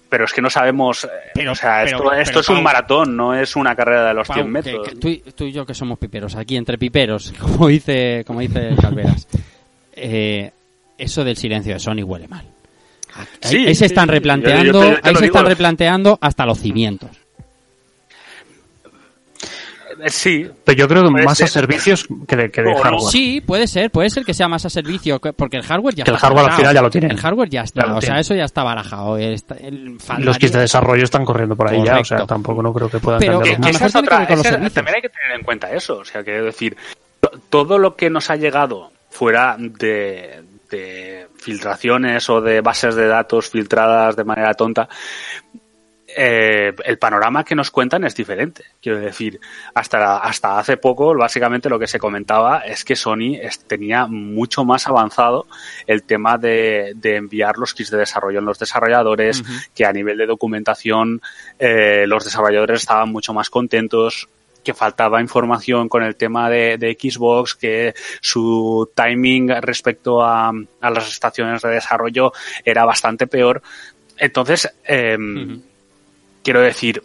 [0.10, 2.64] pero es que no sabemos, eh, Pero- o sea, pero- esto, esto es un Pau,
[2.64, 4.88] maratón, no es una carrera de los Pau, 100 que- metros.
[4.90, 8.40] que tú, y- tú y yo que somos piperos, aquí entre piperos, como dice, como
[8.42, 9.28] dice Calveras,
[9.96, 10.52] eh,
[10.98, 12.46] eso del silencio de Sony huele mal.
[13.16, 15.46] Ahí, Sí, ahí se están sí, replanteando, yo- yo te- yo te ahí se están
[15.48, 17.10] replanteando hasta los cimientos.
[20.08, 21.50] Sí, Pero yo creo que más a ser.
[21.50, 23.12] servicios que de, que de hardware.
[23.12, 26.04] Sí, puede ser, puede ser que sea más a servicio, que- porque el hardware ya
[26.04, 26.62] Que el está hardware al barajado.
[26.62, 27.12] final ya lo tienen.
[27.12, 29.18] El hardware ya está, Ya o sea, eso ya está barajado.
[29.18, 32.06] está- el- Y los kits de desarrollo están corriendo por ahí ya, o Correcto.
[32.18, 34.14] sea, tampoco no creo que puedan Pero- que, a que mejor esa es tiene que
[34.14, 34.74] otra, los esa- servicios.
[34.74, 36.76] también hay que tener en cuenta eso, o sea, quiero decir,
[37.20, 43.08] to- todo lo que nos ha llegado fuera de, de filtraciones o de bases de
[43.08, 44.90] datos filtradas de manera tonta,
[46.16, 48.64] eh, el panorama que nos cuentan es diferente.
[48.82, 49.40] Quiero decir,
[49.74, 54.64] hasta, hasta hace poco, básicamente lo que se comentaba es que Sony es- tenía mucho
[54.66, 55.48] más avanzado
[55.88, 59.44] el tema de, de enviar los kits de desarrollo en los desarrolladores,
[59.76, 61.22] que a nivel de documentación
[61.60, 64.28] eh, los desarrolladores estaban mucho más contentos
[64.64, 70.50] que faltaba información con el tema de, de Xbox, que su timing respecto a,
[70.80, 72.32] a las estaciones de desarrollo
[72.64, 73.62] era bastante peor.
[74.18, 75.62] Entonces, em,
[76.44, 77.02] quiero decir,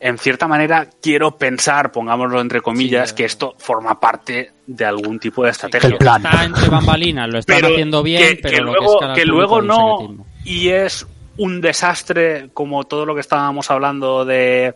[0.00, 5.18] en cierta manera quiero pensar, pongámoslo entre comillas, Sí, que esto forma parte de algún
[5.20, 5.90] tipo de estrategia.
[5.90, 6.24] El plan.
[6.24, 10.26] Está entre bambalinas, lo están haciendo bien, que, pero que lo luego, que, luego no
[10.44, 11.06] y es
[11.38, 14.74] un desastre como todo lo que estábamos hablando de,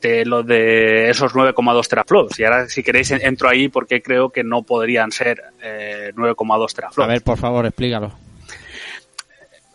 [0.00, 2.40] de, de lo de esos 9,2 teraflops.
[2.40, 6.72] Y ahora si queréis en- entro ahí porque creo que no podrían ser eh, 9,2
[6.74, 7.08] teraflops.
[7.08, 8.10] A ver, por favor, explícalo.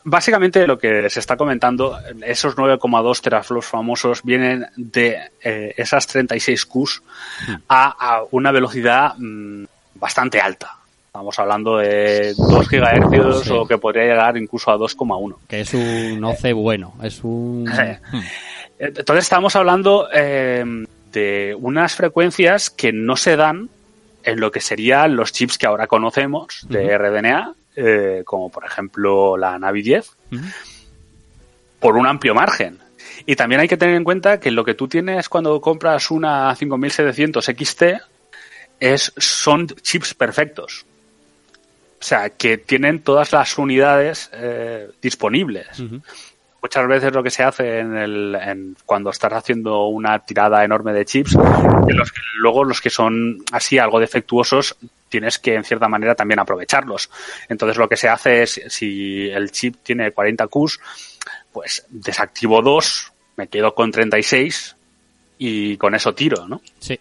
[0.07, 6.65] Básicamente lo que se está comentando, esos 9,2 teraflops famosos vienen de eh, esas 36
[6.67, 7.01] Qs
[7.67, 9.65] a, a una velocidad mm,
[9.95, 10.77] bastante alta.
[11.07, 13.51] Estamos hablando de 2 GHz Sí.
[13.51, 15.37] o que podría llegar incluso a 2,1.
[15.47, 17.67] Que es un OC bueno, es un...
[18.77, 20.63] Entonces estamos hablando eh,
[21.11, 23.69] de unas frecuencias que no se dan
[24.23, 29.37] en lo que serían los chips que ahora conocemos de RDNA, eh, como por ejemplo
[29.37, 30.41] la Navi 10, Ujú.
[31.79, 32.79] por un amplio margen.
[33.25, 36.53] Y también hay que tener en cuenta que lo que tú tienes cuando compras una
[36.55, 37.83] 5700 XT
[38.79, 40.85] es, son chips perfectos.
[41.99, 45.67] O sea, que tienen todas las unidades eh, disponibles.
[46.65, 50.93] Muchas veces lo que se hace en el, en- cuando estás haciendo una tirada enorme
[50.93, 51.37] de chips,
[51.87, 54.75] que los luego los que son así algo defectuosos
[55.07, 57.09] tienes que en cierta manera también aprovecharlos.
[57.49, 60.79] Entonces lo que se hace es, si el chip tiene 40 Qs,
[61.53, 64.75] pues desactivo dos, me quedo con 36
[65.37, 66.61] y con eso tiro, ¿no?
[66.79, 66.99] Sí.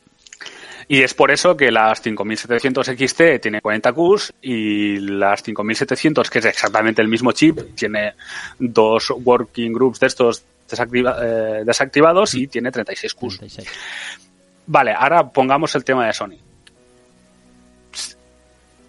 [0.89, 6.39] Y es por eso que las 5700 XT tiene 40 Qs y las 5700, que
[6.41, 8.15] es exactamente el mismo chip, tiene
[8.59, 13.39] dos working groups de estos desactiva- eh, desactivados y tiene 36 Qs.
[13.39, 13.69] 36.
[14.67, 16.37] Vale, ahora pongamos el tema de Sony.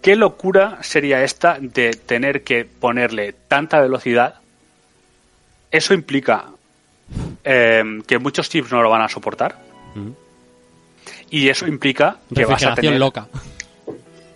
[0.02, 4.36] ¿Qué locura sería esta de tener que ponerle tanta velocidad?
[5.70, 6.44] Eso implica
[7.44, 9.56] eh, que muchos chips no lo van a soportar.
[11.30, 13.26] Y eso implica que vas a tener loca.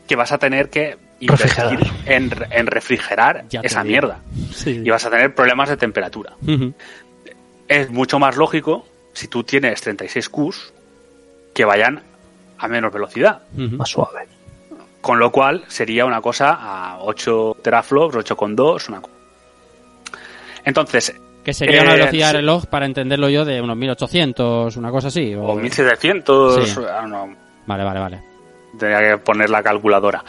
[0.08, 3.90] que vas a tener que invertir en, en refrigerar Ya esa digo.
[3.92, 4.20] mierda.
[4.54, 4.80] Sí.
[4.84, 6.32] Y vas a tener problemas de temperatura.
[7.68, 10.72] Es mucho más lógico si tú tienes 36 Qs
[11.54, 12.02] que vayan
[12.58, 13.42] a menos velocidad.
[13.54, 14.26] Más suave.
[15.00, 19.00] Con lo cual sería una cosa a 8 teraflops, 8,2, una
[20.64, 21.14] Entonces,
[21.44, 25.08] Que sería una Eh, velocidad de reloj, para entenderlo yo, de unos 1800, una cosa
[25.08, 25.34] así.
[25.34, 25.44] O...
[25.44, 26.80] o 1700, Sí.
[26.88, 27.34] ah, no,
[27.66, 28.22] Vale, vale, vale.
[28.78, 30.24] Tenía que poner la calculadora.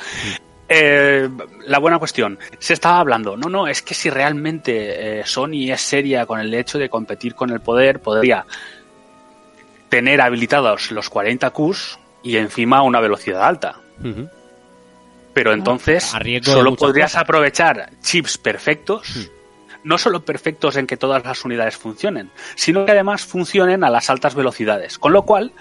[0.69, 1.29] Eh,
[1.67, 2.39] la buena cuestión.
[2.59, 6.53] Se estaba hablando, no, no, es que si realmente eh, Sony es seria con el
[6.53, 8.45] hecho de competir con el poder, podría
[9.89, 13.75] tener habilitados los 40 Qs y encima una velocidad alta.
[15.33, 16.13] Pero entonces
[16.43, 17.21] solo podrías cosas.
[17.23, 19.29] aprovechar chips perfectos,
[19.83, 24.09] no solo perfectos en que todas las unidades funcionen, sino que además funcionen a las
[24.09, 24.97] altas velocidades.
[24.97, 25.51] Con lo cual,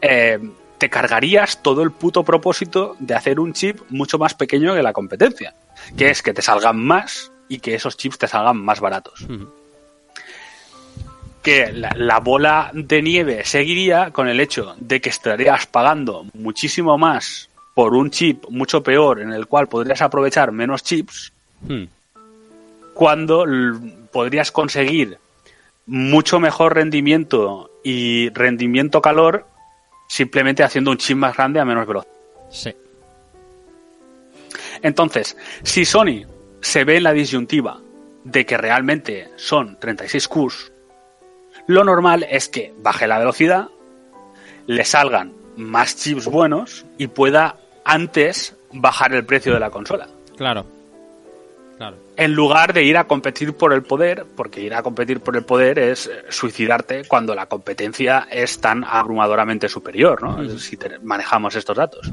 [0.00, 0.38] eh,
[0.78, 4.92] te cargarías todo el puto propósito de hacer un chip mucho más pequeño que la
[4.92, 5.54] competencia,
[5.96, 9.26] que es que te salgan más y que esos chips te salgan más baratos.
[11.42, 16.98] Que la, la bola de nieve seguiría con el hecho de que estarías pagando muchísimo
[16.98, 21.32] más por un chip mucho peor en el cual podrías aprovechar menos chips
[21.62, 21.84] Hmm.
[22.96, 23.44] Cuando
[24.10, 25.18] podrías conseguir
[25.84, 29.46] mucho mejor rendimiento y rendimiento calor
[30.08, 32.14] simplemente haciendo un chip más grande a menos velocidad.
[32.48, 32.74] Sí.
[34.80, 36.24] Entonces, si Sony
[36.62, 37.80] se ve en la disyuntiva
[38.24, 40.72] de que realmente son 36 Qs,
[41.66, 43.68] lo normal es que baje la velocidad,
[44.66, 50.08] le salgan más chips buenos y pueda antes bajar el precio de la consola.
[50.36, 50.75] Claro.
[52.18, 55.44] En lugar de ir a competir por el poder, porque ir a competir por el
[55.44, 60.58] poder es eh, suicidarte cuando la competencia es tan abrumadoramente superior, ¿no?
[60.58, 62.10] Si te- manejamos estos datos.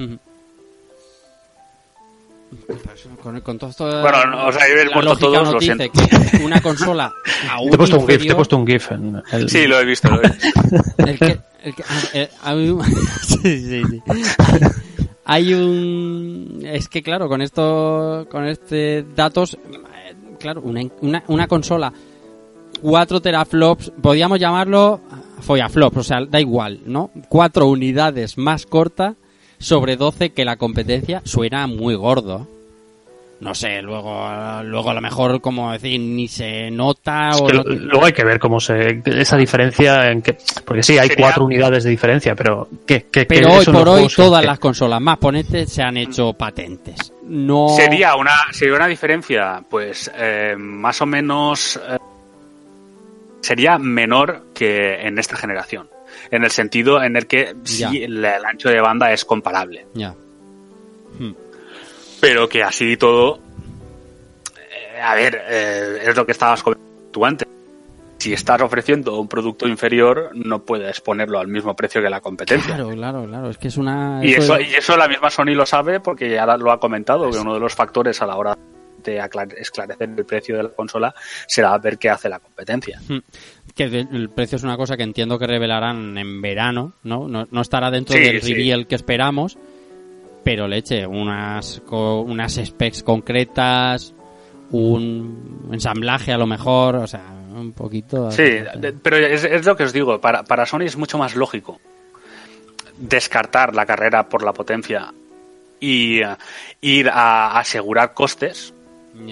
[3.21, 5.99] Con, con todo esto Bueno, no, os habéis la muerto lógica todos, lo dice siento.
[6.31, 7.11] que una consola
[7.49, 9.49] aún Te he puesto un GIF, te he puesto un GIF en el...
[9.49, 10.09] Sí, lo he visto.
[10.09, 10.49] Lo he visto.
[10.97, 14.01] El que, el que- ah, eh, hay un- sí, sí, sí.
[15.25, 19.57] Hay un es que claro, con esto con este datos
[20.43, 21.93] claro, una, una, una consola
[22.81, 24.99] 4 teraflops, podríamos llamarlo
[25.39, 27.11] follaflops, o sea, da igual, ¿no?
[27.29, 29.15] 4 unidades más corta
[29.57, 32.45] sobre 12 que la competencia suena muy gordo.
[33.43, 34.25] No sé, luego
[34.63, 38.13] luego a lo mejor como decir ni se nota Es o que no- luego hay
[38.13, 41.89] que ver cómo se esa diferencia en que porque sí hay Sería- cuatro unidades de
[41.89, 45.97] diferencia pero que Pero hoy por hoy todas que- las consolas más ponentes se han
[45.97, 47.11] hecho patentes.
[47.23, 51.77] No Sería una, sería una diferencia, pues, eh, más o menos.
[51.77, 51.97] eh,
[53.41, 55.89] sería menor que en esta generación.
[56.31, 59.85] En el sentido en el que sí, el ancho de banda es comparable.
[59.93, 60.13] Ya.
[61.19, 61.31] Hmm.
[62.23, 63.39] Pero que así todo.
[64.95, 67.45] eh, a ver, eh, es lo que estabas comentando tú antes.
[68.19, 72.75] Si estás ofreciendo un producto inferior, no puedes ponerlo al mismo precio que la competencia.
[72.75, 73.49] Claro, claro, claro.
[73.49, 74.21] Es que es una.
[74.23, 77.29] Y eso, es- y eso la misma Sony lo sabe porque ya lo ha comentado,
[77.29, 78.57] que uno de los factores a la hora
[79.03, 79.21] de
[79.57, 81.13] esclarecer el precio de la consola
[81.45, 83.01] será ver qué hace la competencia.
[83.75, 87.27] que de- el precio es una cosa que entiendo que revelarán en verano, ¿no?
[87.27, 88.53] No, no estará dentro Sí, del sí.
[88.53, 89.57] reveal que esperamos,
[90.43, 94.13] pero leche, unas, co- unas specs concretas,
[94.71, 97.23] un ensamblaje a lo mejor, o sea,
[97.55, 98.31] un poquito.
[98.31, 101.35] Sí, de- pero es, es lo que os digo, para, para Sony es mucho más
[101.35, 101.79] lógico
[102.97, 105.13] descartar la carrera por la potencia
[105.79, 106.27] y eh,
[106.81, 108.73] ir a asegurar costes,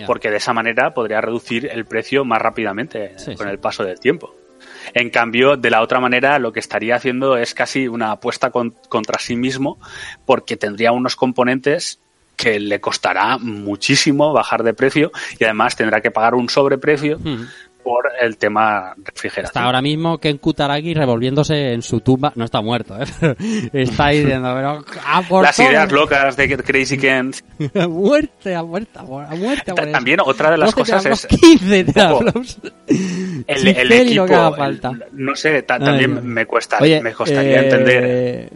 [0.06, 3.52] porque de esa manera podría reducir el precio más rápidamente Sí, con sí.
[3.52, 4.36] el paso del tiempo.
[4.94, 8.76] En cambio, de la otra manera, lo que estaría haciendo es casi una apuesta con-
[8.90, 9.78] contra sí mismo,
[10.26, 12.00] porque tendría unos componentes
[12.36, 17.20] que le costará muchísimo bajar de precio y además tendrá que pagar un sobreprecio
[17.84, 19.64] por el tema refrigeración.
[19.64, 22.32] ahora mismo Ken Kutaragi revolviéndose en su tumba.
[22.36, 23.06] No está muerto, ¿eh?
[23.74, 25.68] Está ahí diciendo, pero a por Las todo.
[25.70, 27.32] ideas locas de Crazy Ken.
[27.76, 29.92] a muerte, a muerte, a muerte, a muerte.
[29.92, 32.60] También otra de las 12 cosas es 15 teraflops.
[33.48, 34.22] El, el equipo.
[34.22, 34.92] lo que haga el- falta.
[35.14, 38.50] no sé, ta- Ay, también me cuesta, Oye, me costaría eh, entender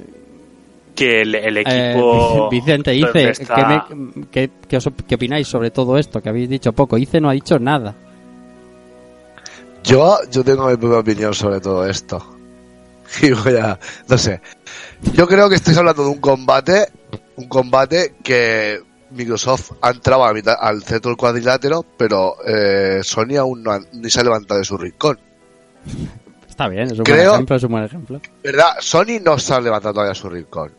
[0.95, 2.49] que el, el eh, equipo.
[2.49, 6.21] Vicente, donde Ice, está- ¿qué, me- qué- qué os- qué opináis sobre todo esto?
[6.21, 6.97] Que habéis dicho poco.
[6.97, 7.95] Ice no ha dicho nada.
[9.83, 12.31] Yo, yo tengo mi propia opinión sobre todo esto.
[13.21, 13.79] Y voy a,
[14.09, 14.41] no sé.
[15.13, 16.87] Yo creo que estáis hablando de un combate,
[17.35, 18.79] un combate que
[19.15, 23.81] Microsoft ha entrado a mitad, al centro del cuadrilátero, pero eh, Sony aún no ha-
[23.93, 25.19] ni se ha levantado de su rincón.
[26.49, 28.21] Está bien, es un buen Creo- ejemplo, es un buen ejemplo.
[28.43, 28.69] ¿Verdad?
[28.79, 30.73] Sony no se ha levantado todavía de su rincón.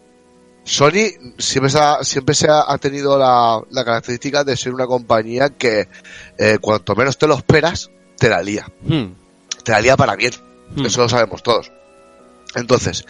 [0.65, 4.87] Sony siempre se ha, siempre se ha, ha tenido la, la característica de ser una
[4.87, 5.89] compañía que
[6.39, 8.67] eh, cuanto menos te lo esperas, te la lía.
[8.83, 9.13] Hmm,
[9.65, 10.33] Te la lía para bien.
[10.75, 10.87] hmm.
[10.87, 11.71] Eso lo sabemos todos.
[12.57, 13.05] Entonces,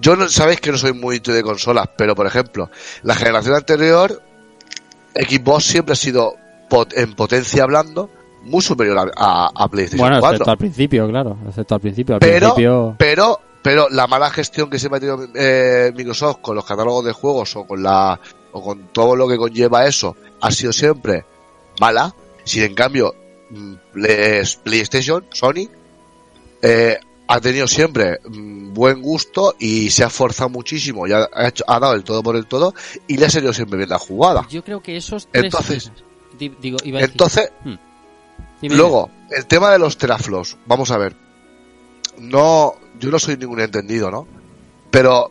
[0.00, 2.70] yo no, sabéis que no soy muy de consolas, pero por ejemplo,
[3.02, 4.22] la generación anterior,
[5.18, 6.34] Xbox siempre ha sido
[6.68, 8.10] pot- en potencia hablando
[8.42, 10.34] muy superior a, a- a PlayStation Bueno, 4.
[10.36, 11.36] excepto al principio, claro.
[11.48, 12.14] Excepto al principio.
[12.14, 12.94] Al Pero, principio...
[12.98, 17.12] pero, pero la mala gestión que siempre ha tenido eh, Microsoft con los catálogos de
[17.12, 18.20] juegos o con la
[18.52, 21.24] o con todo lo que conlleva eso ha sido siempre
[21.80, 22.14] mala.
[22.44, 23.12] Si en cambio
[23.50, 23.74] mm,
[24.64, 25.68] PlayStation, Sony,
[26.62, 26.98] eh,
[27.28, 31.80] ha tenido siempre mm, buen gusto y se ha esforzado muchísimo y ha, hecho- ha
[31.80, 32.74] dado el todo por el todo
[33.08, 34.46] y le ha salido siempre bien la jugada.
[34.48, 35.44] Yo creo que esos tres...
[35.44, 35.92] Entonces-
[36.38, 37.74] Di- digo, iba a decir- Entonces, Hmm.
[38.62, 41.14] Luego, el tema de los teraflops, vamos a ver.
[42.18, 44.26] No, yo no soy ningún entendido, ¿no?
[44.90, 45.30] Pero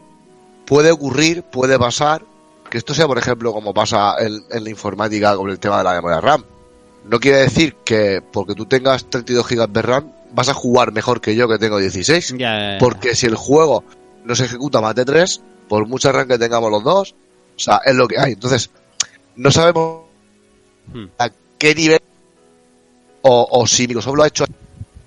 [0.66, 2.24] puede ocurrir, puede pasar,
[2.70, 5.84] que esto sea, por ejemplo, como pasa en, en la informática con el tema de
[5.86, 6.44] la memoria RAM.
[7.06, 11.22] No quiere decir que porque tú tengas 32 GB de RAM vas a jugar mejor
[11.22, 12.32] que yo que tengo 16.
[12.32, 12.78] Ya, ya, ya.
[12.80, 13.84] Porque si el juego
[14.24, 17.16] no se ejecuta más de 3, por mucha RAM que tengamos los dos,
[17.56, 18.34] o sea, es lo que hay.
[18.34, 18.70] Entonces,
[19.36, 20.06] no sabemos
[20.94, 21.06] Hmm.
[21.18, 21.99] a qué nivel
[23.24, 24.45] o, o si Microsoft lo ha hecho,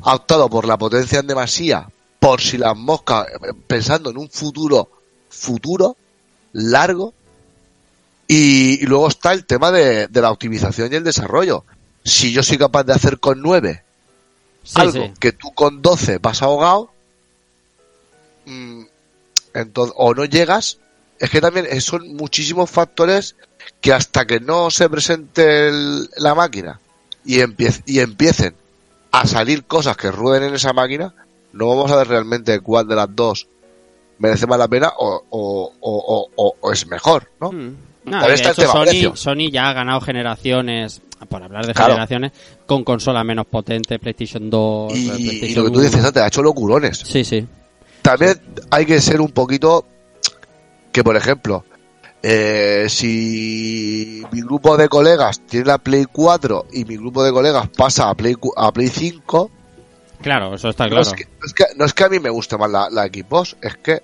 [0.02, 1.88] ha optado por la potencia en demasía,
[2.18, 3.26] por si las moscas,
[3.68, 4.90] pensando en un futuro,
[5.28, 5.96] futuro,
[6.52, 7.14] largo,
[8.26, 11.64] y, y luego está el tema de, de la optimización y el desarrollo.
[12.04, 13.84] Si yo soy capaz de hacer con 9
[14.68, 15.12] Sí, algo sí.
[15.18, 16.90] que tú con 12 vas ahogado,
[18.46, 18.82] mm,
[19.54, 20.78] entonces, o no llegas,
[21.18, 23.34] es que también eh, son muchísimos factores
[23.80, 26.80] que hasta que no se presente el- la máquina
[27.24, 27.38] y,
[27.86, 28.54] y empiecen
[29.10, 31.14] a salir cosas que rueden en esa máquina,
[31.52, 33.48] no vamos a ver realmente cuál de las dos
[34.18, 37.50] merece más la pena o, o- es mejor, ¿no?
[37.52, 37.76] Mm.
[38.04, 39.16] Está el tema Sony.
[39.16, 41.92] Sony ya ha ganado generaciones, por hablar de Claro.
[41.92, 42.32] generaciones,
[42.66, 45.82] con consola menos potente, PlayStation 2, Y, PlayStation y lo que tú 1.
[45.82, 46.98] dices antes, ha hecho locurones.
[46.98, 47.46] Sí, sí.
[48.02, 48.40] También
[48.70, 49.84] hay que ser un poquito
[50.92, 51.64] que, por ejemplo,
[52.22, 57.68] eh, si mi grupo de colegas tiene la Play 4 y mi grupo de colegas
[57.76, 59.50] pasa a Play, cu- a Play 5,
[60.20, 61.02] Claro, eso está no, claro.
[61.06, 63.04] es que, no, es que, no es que a mí me guste más la, la
[63.06, 64.02] Xbox, es que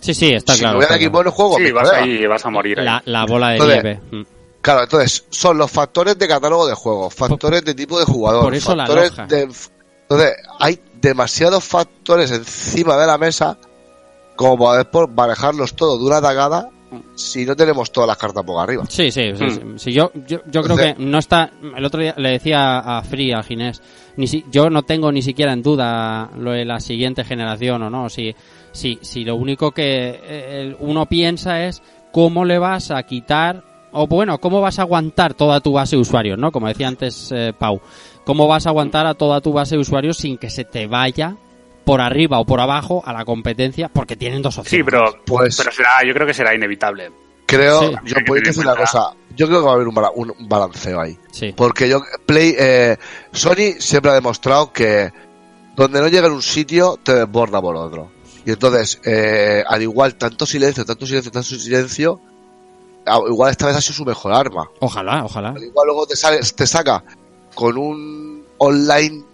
[0.00, 0.78] Sí, sí, está si claro.
[0.78, 2.04] me voy a la Xbox no juego Sí, vas colega.
[2.04, 2.78] ahí, vas a morir.
[2.80, 2.84] ahí.
[2.86, 4.00] La, la bola de Entonces, nieve.
[4.66, 8.54] Claro, entonces son los factores de catálogo de juegos, factores de tipo de jugador, por
[8.54, 9.26] eso la factores loja.
[9.26, 9.42] de...
[9.42, 13.56] Entonces, hay demasiados factores encima de la mesa
[14.34, 16.68] como para después manejarlos todos de una tacada
[17.14, 18.84] si no tenemos todas las cartas por arriba.
[18.88, 19.78] Sí, sí, sí, Hmm.
[19.78, 19.92] sí.
[19.92, 21.50] Yo, yo, yo creo Entonces- que no está.
[21.76, 23.80] El otro día le decía a Free, a Ginés,
[24.16, 27.90] ni si, yo no tengo ni siquiera en duda lo de la siguiente generación o
[27.90, 28.08] no.
[28.08, 28.34] Si,
[28.72, 31.82] si, si lo único que eh, uno piensa es
[32.12, 33.62] cómo le vas a quitar,
[33.96, 36.52] o bueno, cómo vas a aguantar toda tu base de usuarios, ¿no?
[36.52, 37.80] Como decía antes eh, Pau.
[38.24, 41.36] ¿Cómo vas a aguantar a toda tu base de usuarios sin que se te vaya
[41.84, 43.88] por arriba o por abajo a la competencia?
[43.88, 44.84] Porque tienen dos opciones.
[44.84, 47.10] Sí, pero, Pues- pero será, yo creo que será inevitable.
[47.46, 47.94] Creo, Sí.
[48.06, 51.16] yo puedo decir una cosa, yo creo que va a haber un, un- balanceo ahí.
[51.30, 51.54] Sí.
[51.56, 52.96] Porque yo, Play, eh,
[53.30, 55.12] Sony siempre ha demostrado que
[55.76, 58.10] donde no llega en un sitio, te desborda por otro.
[58.44, 62.20] Y entonces, eh, al igual, tanto silencio, tanto silencio, tanto silencio,
[63.28, 64.68] igual esta vez ha sido su mejor arma.
[64.80, 65.50] Ojalá, ojalá.
[65.50, 67.02] Al igual luego te, sale, te saca
[67.54, 69.24] con un online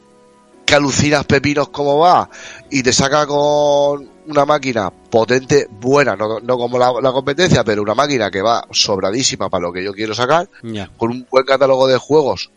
[0.64, 2.28] que alucinas pepinos como va
[2.70, 7.82] y te saca con una máquina potente, buena, no, no como la, la competencia, pero
[7.82, 10.48] una máquina que va sobradísima para lo que yo quiero sacar,
[10.96, 12.50] con un buen catálogo de juegos,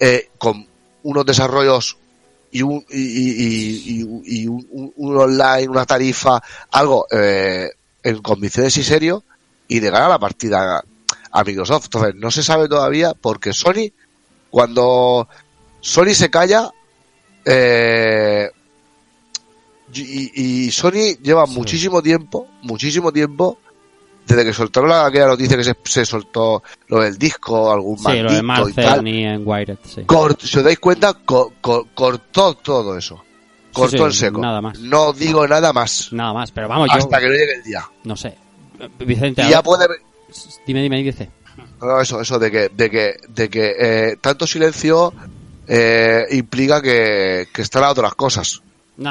[0.00, 0.66] eh, con
[1.02, 1.98] unos desarrollos
[2.50, 7.68] y un, y, y- y- y- y un, un- un online, una tarifa, algo eh,
[8.02, 9.22] en condiciones y serio,
[9.68, 10.82] y de ganar la partida
[11.30, 11.86] a Microsoft.
[11.86, 13.90] Entonces, no se sabe todavía porque Sony,
[14.50, 15.28] cuando
[15.80, 16.70] Sony se calla,
[17.44, 18.50] eh,
[19.92, 21.54] y, y Sony lleva Sí.
[21.54, 23.58] muchísimo tiempo, muchísimo tiempo,
[24.26, 28.04] desde que soltaron la, aquella noticia que se, se soltó lo del disco, algún Sí,
[28.20, 30.02] lo de y tal, en Wired, sí.
[30.02, 33.22] cort- si os dais cuenta, co- co- cortó todo eso.
[33.72, 34.40] Cortó sí, en seco.
[34.40, 34.78] nada más.
[34.80, 36.12] No digo nada más.
[36.12, 37.84] Nada más, pero vamos, yo hasta que no llegue el día.
[38.04, 38.36] no sé.
[39.00, 39.86] Vicente, Y ya puede,
[40.66, 41.30] dime, dime, dice.
[41.80, 45.12] No, eso, eso de que, de que, de que eh, tanto silencio
[45.66, 48.62] eh, implica que, que están a otras cosas.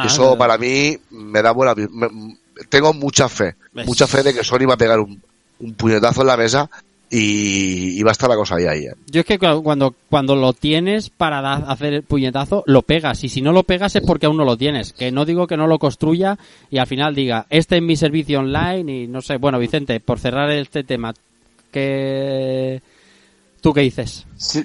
[0.06, 1.74] Eso para mí me da buena.
[1.76, 2.38] me-
[2.70, 3.86] tengo mucha fe, ¿Ves?
[3.86, 5.22] mucha fe de que Sony va a pegar un,
[5.60, 6.70] un puñetazo en la mesa
[7.18, 8.86] y, y va a estar la cosa ahí ahí.
[8.86, 8.94] eh.
[9.12, 13.24] Yo es que cu- cuando, cuando lo tienes para da- hacer el puñetazo, lo pegas.
[13.24, 14.92] Y si no lo pegas es porque aún no lo tienes.
[14.94, 16.38] Que no digo que no lo construya
[16.70, 19.38] y al final diga, este es mi servicio online y no sé.
[19.38, 21.14] Bueno, Vicente, por cerrar este tema,
[21.72, 22.82] ¿qué...
[23.62, 24.26] ¿tú qué dices?
[24.38, 24.64] Sí,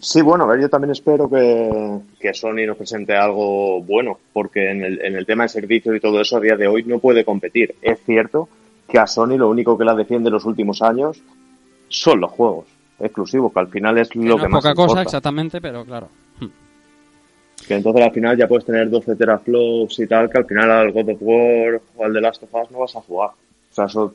[0.00, 4.70] sí, bueno, a ver, yo también espero que, que Sony nos presente algo bueno, porque
[4.70, 6.98] en el, en el tema de servicios y todo eso a día de hoy no
[6.98, 7.74] puede competir.
[7.82, 8.48] Es cierto
[8.88, 11.18] que a Sony lo único que la defiende en los últimos años
[11.88, 12.66] son los juegos
[13.00, 15.84] exclusivos, que al final es Que lo no que es más poca cosa, exactamente, pero
[15.84, 16.08] claro.
[17.66, 20.92] Que entonces al final ya puedes tener 12 teraflops y tal, que al final al
[20.92, 23.30] God of War o al The Last of Us no vas a jugar.
[23.30, 24.14] O sea, eso,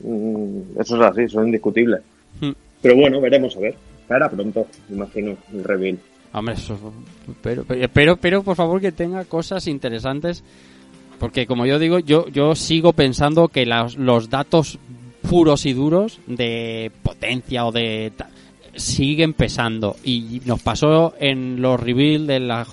[0.00, 1.98] mm, eso es así, eso es indiscutible.
[2.40, 2.52] Hmm.
[2.82, 3.76] Pero bueno, veremos a ver.
[4.06, 5.98] Para pronto, imagino, el reveal.
[6.34, 6.76] Hombre, eso,
[7.40, 10.42] pero, pero, pero, pero, por favor que tenga cosas interesantes,
[11.18, 14.78] porque como yo digo, yo, yo sigo pensando que los, los datos
[15.22, 18.12] puros y duros de potencia o de
[18.74, 22.66] siguen pesando y nos pasó en los reveal de la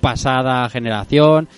[0.00, 1.48] pasada generación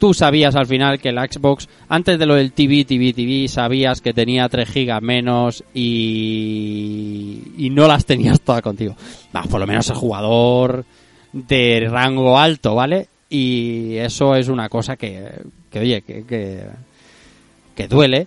[0.00, 4.00] tú sabías al final que la Xbox, antes de lo del TV, TV, TV, sabías
[4.00, 8.96] que tenía 3 gigas menos y, y no las tenías todas contigo.
[9.48, 10.84] Por lo menos el jugador
[11.32, 13.08] de rango alto, ¿vale?
[13.28, 15.30] Y eso es una cosa que,
[15.70, 16.24] que oye, que,
[17.76, 18.26] que duele.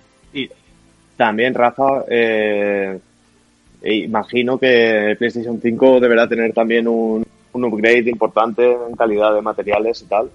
[1.24, 3.00] También, Rafa, eh,
[3.84, 9.42] imagino que el PlayStation 5 deberá tener también un, un upgrade importante en calidad de
[9.42, 10.30] materiales y tal.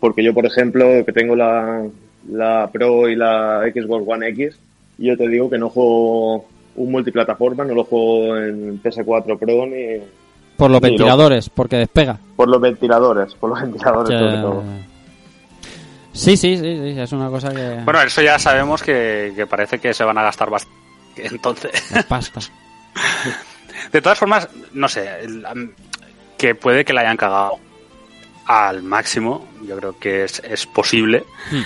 [0.00, 1.84] Porque yo, por ejemplo, que tengo la,
[2.32, 4.58] la Pro y la Xbox One X,
[4.98, 10.00] yo te digo que no juego un multiplataforma, no lo juego en PS4 Pro ni
[10.56, 12.18] Por los ventiladores, porque despega.
[12.34, 14.64] por los ventiladores, por los ventiladores Que- sobre todo.
[16.14, 17.80] Sí, sí, sí, sí, es una cosa que...
[17.84, 20.78] Bueno, eso ya sabemos que, que parece que se van a gastar bastante.
[21.16, 22.40] Entonces, es pasta.
[23.92, 25.08] de todas formas, no sé,
[26.38, 27.58] que puede que la hayan cagado
[28.46, 31.24] al máximo, yo creo que es, es posible.
[31.50, 31.62] Hmm.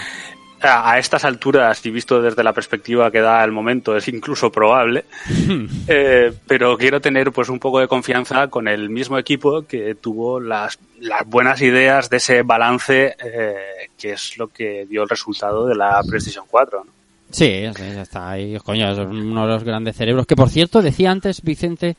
[0.60, 4.50] A, a estas alturas, y visto desde la perspectiva que da el momento, es incluso
[4.50, 5.04] probable.
[5.90, 10.38] Eh, pero quiero tener pues un poco de confianza con el mismo equipo que tuvo
[10.38, 13.54] las, las buenas ideas de ese balance eh,
[13.96, 16.84] que es lo que dio el resultado de la PlayStation 4.
[16.84, 16.92] ¿no?
[17.30, 20.26] Sí, está ahí, coño, es uno de los grandes cerebros.
[20.26, 21.96] Que por cierto, decía antes, Vicente,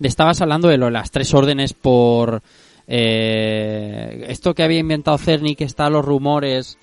[0.00, 2.42] estabas hablando de lo de las tres órdenes por
[2.86, 6.78] eh, esto que había inventado Cerny, que está los rumores.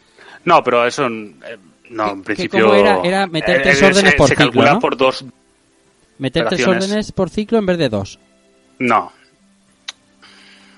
[0.48, 1.58] No, pero eso eh,
[1.90, 3.02] no, ¿Qué- en principio cómo era?
[3.04, 4.80] Era meter tres eh, órdenes se, por se ciclo, calcula ¿no?
[4.80, 5.26] por dos.
[6.20, 8.18] Meter tres órdenes por ciclo en vez de dos.
[8.80, 9.12] No,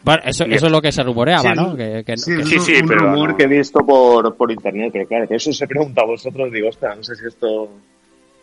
[0.03, 1.75] Bueno, eso, eso es lo que se rumoreaba, Sí, ¿no?
[1.75, 3.37] Que, que- Sí, que- es Sí, un- sí, un pero rumor no.
[3.37, 6.69] que he visto por, por internet, pero claro, por eso se pregunta a vosotros, digo,
[6.69, 7.69] ostras, no sé si esto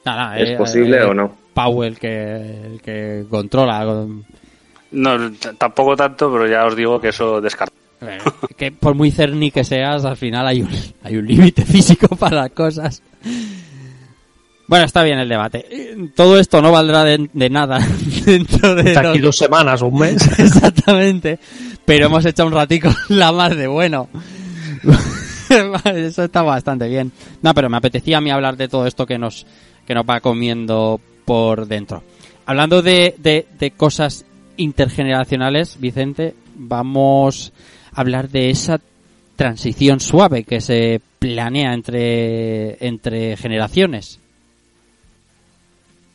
[0.04, 1.34] nada, es eh, posible eh, o no.
[1.54, 3.84] Powell que, el que controla.
[3.84, 4.24] con-
[4.92, 7.74] no, tampoco tanto, pero ya os digo que eso descarta.
[8.00, 8.18] Eh,
[8.56, 10.68] que por muy cerny que seas, al final hay un,
[11.02, 13.02] hay un límite físico para las cosas.
[14.68, 15.64] Bueno, está bien el debate.
[16.16, 17.78] Todo esto no valdrá de, de nada
[18.26, 20.26] dentro de De aquí los- dos semanas o un mes.
[20.38, 21.38] Exactamente.
[21.84, 24.08] Pero hemos hecho un ratico la más de bueno.
[25.94, 27.12] Eso está bastante bien.
[27.42, 29.46] No, pero me apetecía a mí hablar de todo esto que nos,
[29.86, 32.02] que nos va comiendo por dentro.
[32.44, 34.24] Hablando de, de, de cosas
[34.56, 37.52] intergeneracionales, Vicente, vamos
[37.96, 38.80] hablar de esa
[39.34, 44.20] transición suave que se planea entre, entre generaciones.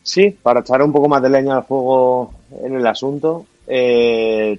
[0.02, 2.32] Sí, para echar un poco más de leña al fuego
[2.64, 4.58] en el asunto, eh,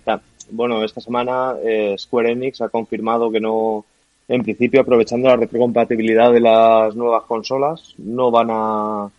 [0.52, 3.84] bueno, esta semana eh, Square Enix ha confirmado que no,
[4.30, 9.10] en principio, aprovechando la retrocompatibilidad de las nuevas consolas, no van a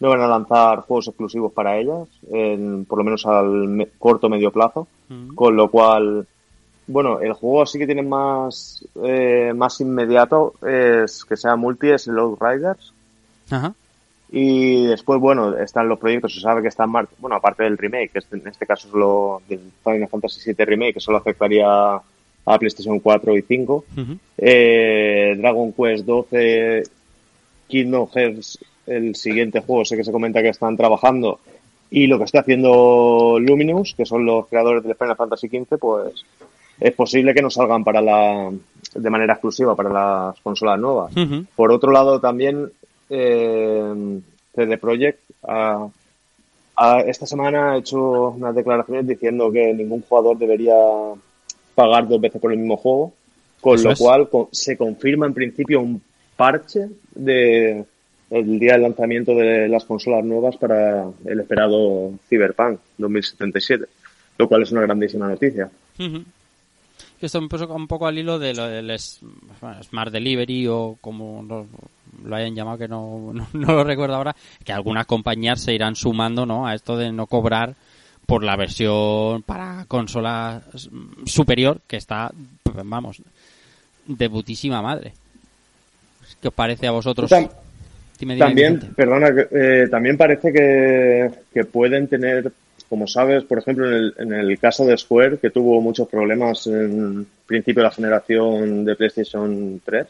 [0.00, 4.28] no van a lanzar juegos exclusivos para ellas, en, por lo menos al me- corto
[4.28, 4.86] medio plazo,
[5.34, 6.24] con lo cual,
[6.88, 12.08] bueno, el juego sí que tiene más eh, más inmediato es que sea multi es
[12.08, 12.92] el Outriders,
[13.50, 13.74] Ajá.
[14.32, 18.36] y después, bueno, están los proyectos, se sabe que están bueno, aparte del remake, que
[18.36, 22.00] en este caso es lo del Final Fantasy VII Remake, que solo afectaría
[22.48, 23.84] a PlayStation 4 y 5.
[23.96, 24.18] Ujú.
[24.38, 26.82] Eh, Dragon Quest 12,
[27.68, 31.40] Kingdom Hearts, el siguiente juego, sé que se comenta que están trabajando.
[31.90, 36.24] Y lo que está haciendo Luminous, que son los creadores del Final Fantasy XV, pues
[36.80, 38.50] es posible que no salgan para la
[38.94, 41.12] de manera exclusiva para las consolas nuevas.
[41.54, 42.70] Por otro lado, también
[43.10, 44.20] eh,
[44.54, 45.20] CD Projekt
[47.06, 50.76] esta semana ha hecho unas declaraciones diciendo que ningún jugador debería
[51.74, 53.12] pagar dos veces por el mismo juego,
[53.60, 53.98] con Eso lo es.
[53.98, 56.00] cual se confirma en principio un
[56.36, 57.84] parche de
[58.30, 63.86] el día del lanzamiento de las consolas nuevas para el esperado Cyberpunk 2077,
[64.36, 65.70] lo cual es una grandísima noticia.
[67.20, 71.66] Esto un poco, un poco al hilo de lo del Smart Delivery o como lo,
[72.24, 75.96] lo hayan llamado, que no, no, no lo recuerdo ahora, que algunas compañías se irán
[75.96, 76.66] sumando ¿no?
[76.66, 77.74] a esto de no cobrar
[78.26, 80.62] por la versión para consola
[81.24, 82.30] superior, que está,
[82.84, 83.22] vamos,
[84.06, 85.12] de putísima madre.
[86.40, 87.30] ¿Qué os parece a vosotros?
[87.30, 87.50] Tam-
[88.18, 92.52] Dime, dime, También, perdona, eh, también parece que, que pueden tener,
[92.88, 96.66] como sabes, por ejemplo, en el, en el caso de Square, que tuvo muchos problemas
[96.66, 100.06] en principio de la generación de PlayStation 3,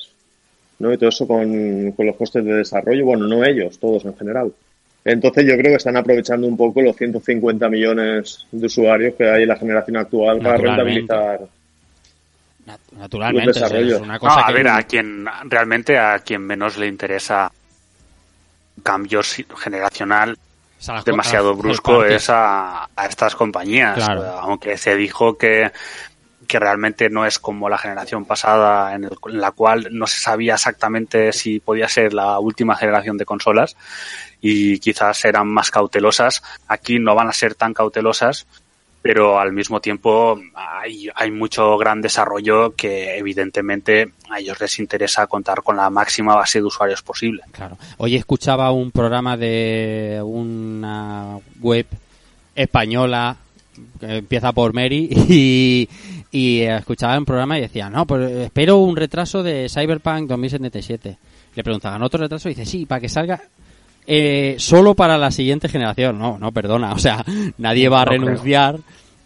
[0.79, 0.93] ¿no?
[0.93, 4.53] Y todo eso con, con los costes de desarrollo, bueno, no ellos, todos en general.
[5.05, 9.43] Entonces yo creo que están aprovechando un poco los 150 millones de usuarios que hay
[9.43, 11.41] en la generación actual para rentabilizar.
[12.67, 14.01] Nat- Naturalmente, los sea, es desarrollos.
[14.03, 14.53] una No, cosa a que...
[14.53, 17.51] ver, a quien realmente a quien menos le interesa
[18.83, 20.37] cambio si- generacional
[20.79, 23.97] o sea, las- demasiado brusco es a, a estas compañías.
[23.97, 24.23] Claro.
[24.41, 25.73] Aunque se dijo que,
[26.47, 30.19] que realmente no es como la generación pasada en, el- en la cual no se
[30.21, 33.77] sabía exactamente si podía ser la última generación de consolas
[34.41, 36.43] y quizás eran más cautelosas.
[36.69, 38.47] Aquí no van a ser tan cautelosas,
[39.01, 45.27] pero al mismo tiempo hay, hay mucho gran desarrollo que evidentemente a ellos les interesa
[45.27, 47.43] contar con la máxima base de usuarios posible.
[47.53, 47.79] Claro.
[47.99, 51.87] Hoy escuchaba un programa de una web
[52.55, 53.37] española
[54.01, 55.89] que empieza por Mary y,
[56.33, 61.17] y escuchaba un programa y decía, no, pues espero un retraso de Cyberpunk 2077.
[61.55, 62.49] Le preguntaban, ¿otro retraso?
[62.49, 63.41] Y dice, sí, para que salga
[64.11, 66.19] eh, solo para la siguiente generación.
[66.19, 66.93] No, no, perdona.
[66.99, 67.25] O sea,
[67.59, 68.23] nadie va a No creo.
[68.25, 68.77] renunciar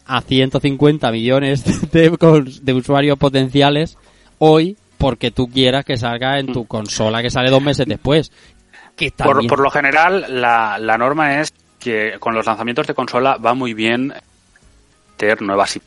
[0.04, 2.10] a 150 millones de,
[2.62, 3.96] de usuarios potenciales
[4.38, 8.30] hoy porque tú quieras que salga en tu consola que sale dos meses después.
[8.96, 13.36] Que Por, por lo general, la, la norma es que con los lanzamientos de consola
[13.36, 14.12] va muy bien
[15.16, 15.82] tener nuevas IP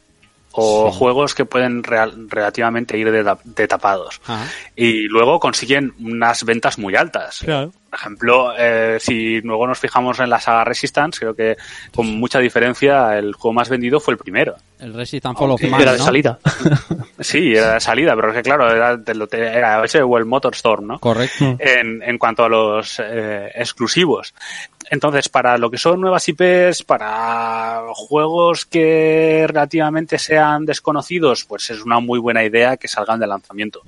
[0.58, 0.98] o Sí.
[0.98, 4.22] juegos que pueden real- relativamente ir de, ta- de tapados.
[4.26, 4.48] Ajá.
[4.76, 7.40] Y luego consiguen unas ventas muy altas.
[7.40, 7.72] Claro.
[7.90, 11.56] Por ejemplo, eh, si luego nos fijamos en la saga Resistance, creo que
[11.94, 14.56] con mucha diferencia el juego más vendido fue el primero.
[14.80, 16.04] El Resistance Fall of Man, Era de ¿no?
[16.04, 16.40] salida.
[17.20, 20.26] Sí, era de salida, pero es que claro, era, de lo- era ese o el
[20.26, 21.00] Motorstorm, ¿no?
[21.00, 21.56] Correcto.
[21.60, 24.34] en, en cuanto a los eh, exclusivos.
[24.92, 31.82] Entonces, para lo que son nuevas IPs, para juegos que relativamente sean desconocidos, pues es
[31.82, 33.82] una muy buena idea que salgan de lanzamiento.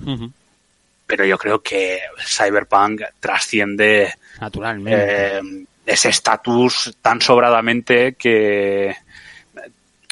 [1.06, 5.38] Pero yo creo que Cyberpunk trasciende Naturalmente.
[5.38, 8.94] eh, ese estatus tan sobradamente que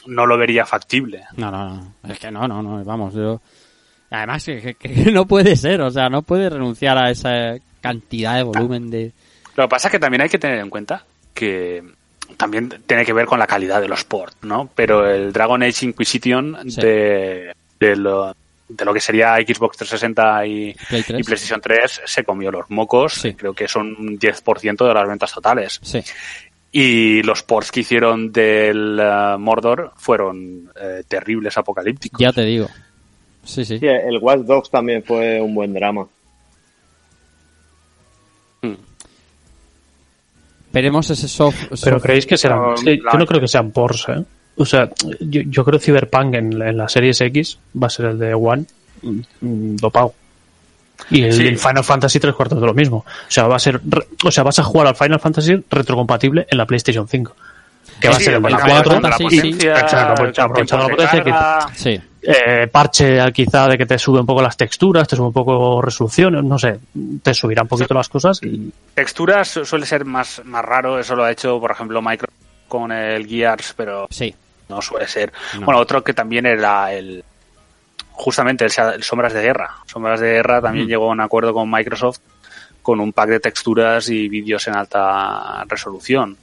[0.08, 1.24] no lo vería factible.
[1.36, 1.94] No, no, no.
[2.12, 2.84] Es que no, no, no.
[2.84, 3.42] Vamos, yo...
[4.12, 5.82] Además, que, que- que no puede ser.
[5.82, 9.12] O sea, no puede renunciar a esa cantidad de volumen de...
[9.56, 11.04] Lo que pasa es que también hay que tener en cuenta
[11.34, 11.84] que
[12.38, 14.70] también tiene que ver con la calidad de los ports, ¿no?
[14.76, 16.82] Pero el Dragon Age Inquisition Sí.
[16.82, 18.36] de, de lo,
[18.68, 21.20] de lo que sería Xbox 360 y, Play 3.
[21.20, 23.34] y PlayStation 3 se comió los mocos, Sí.
[23.34, 25.80] creo que son un 10% de las ventas totales.
[25.84, 26.02] Sí.
[26.72, 32.20] Y los ports que hicieron del eh, Mordor fueron eh, terribles, apocalípticos.
[32.20, 32.68] Ya te digo.
[33.46, 33.78] Sí, sí.
[33.80, 36.06] Sí, el Watch Dogs también fue un buen drama.
[38.62, 38.74] Mm.
[40.76, 41.56] Veremos ese soft...
[41.70, 44.24] Pero soft- creéis que es la- yo no creo que sean Porsche, ¿eh?
[44.58, 44.90] O sea,
[45.20, 48.34] yo, yo creo que Cyberpunk en, en la Series X va a ser el de
[48.34, 48.66] One
[49.02, 49.10] mm,
[49.42, 50.14] mm, dopado.
[51.10, 51.48] Y el, Sí.
[51.48, 52.98] el Final Fantasy tres cuartos de lo mismo.
[53.00, 56.48] O sea, va a ser, re- o sea, vas a jugar al Final Fantasy retrocompatible
[56.50, 57.36] en la PlayStation 5.
[58.00, 59.36] Que va a Sí, ser el el Final Final 4 Fantasy, la sí.
[59.38, 61.34] potencia, Exacto, el aprovechando la potencia que-.
[61.78, 62.02] Sí.
[62.28, 65.82] Eh, parche quizá de que te sube un poco las texturas, te sube un poco
[65.82, 66.80] resolución, no sé,
[67.22, 71.16] te subirá un poquito las cosas y Texturas su- suele ser más, más raro, eso
[71.16, 72.34] lo ha hecho, por ejemplo, Microsoft
[72.68, 74.34] con el Gears, pero Sí.
[74.70, 75.32] no suele ser.
[75.60, 75.66] No.
[75.66, 77.24] Bueno, otro que también era el
[78.12, 79.72] justamente el, Sombras de Guerra.
[79.86, 82.20] Sombras de Guerra también llegó a un acuerdo con Microsoft
[82.82, 86.38] con un pack de texturas y vídeos en alta resolución.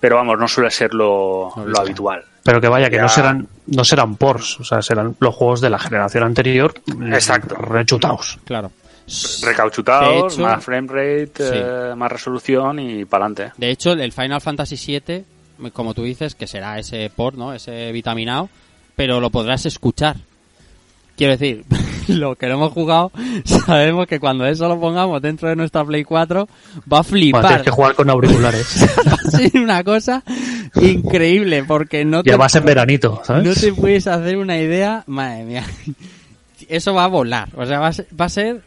[0.00, 2.18] Pero vamos, no suele ser lo, Lo lo habitual.
[2.18, 2.24] habitual.
[2.44, 3.02] pero que vaya que Ya.
[3.02, 6.74] no serán no serán Porsche, o sea, serán los juegos de la generación anterior
[7.12, 7.54] Exacto.
[7.56, 8.38] rechutados.
[8.44, 8.70] Claro.
[9.42, 11.52] Recauchutados, hecho- más frame rate, Sí.
[11.54, 13.52] eh, más resolución y para adelante.
[13.58, 15.24] De hecho, el Final Fantasy VII,
[15.72, 17.52] como tú dices, que será ese port, ¿no?
[17.52, 18.48] Ese vitaminado,
[18.96, 20.16] pero lo podrás escuchar.
[21.16, 21.64] Quiero decir,
[22.08, 23.12] lo que no hemos jugado,
[23.44, 26.48] sabemos que cuando eso lo pongamos dentro de nuestra Play 4, va
[26.82, 27.46] a Bueno, flipar.
[27.46, 28.86] tienes que jugar con auriculares.
[29.06, 30.22] va a ser una cosa
[30.80, 33.44] increíble, porque no y te, además en veranito, ¿sabes?
[33.44, 35.64] no te puedes hacer una idea, madre mía.
[36.68, 38.62] Eso va a volar, o sea, va a ser, va a ser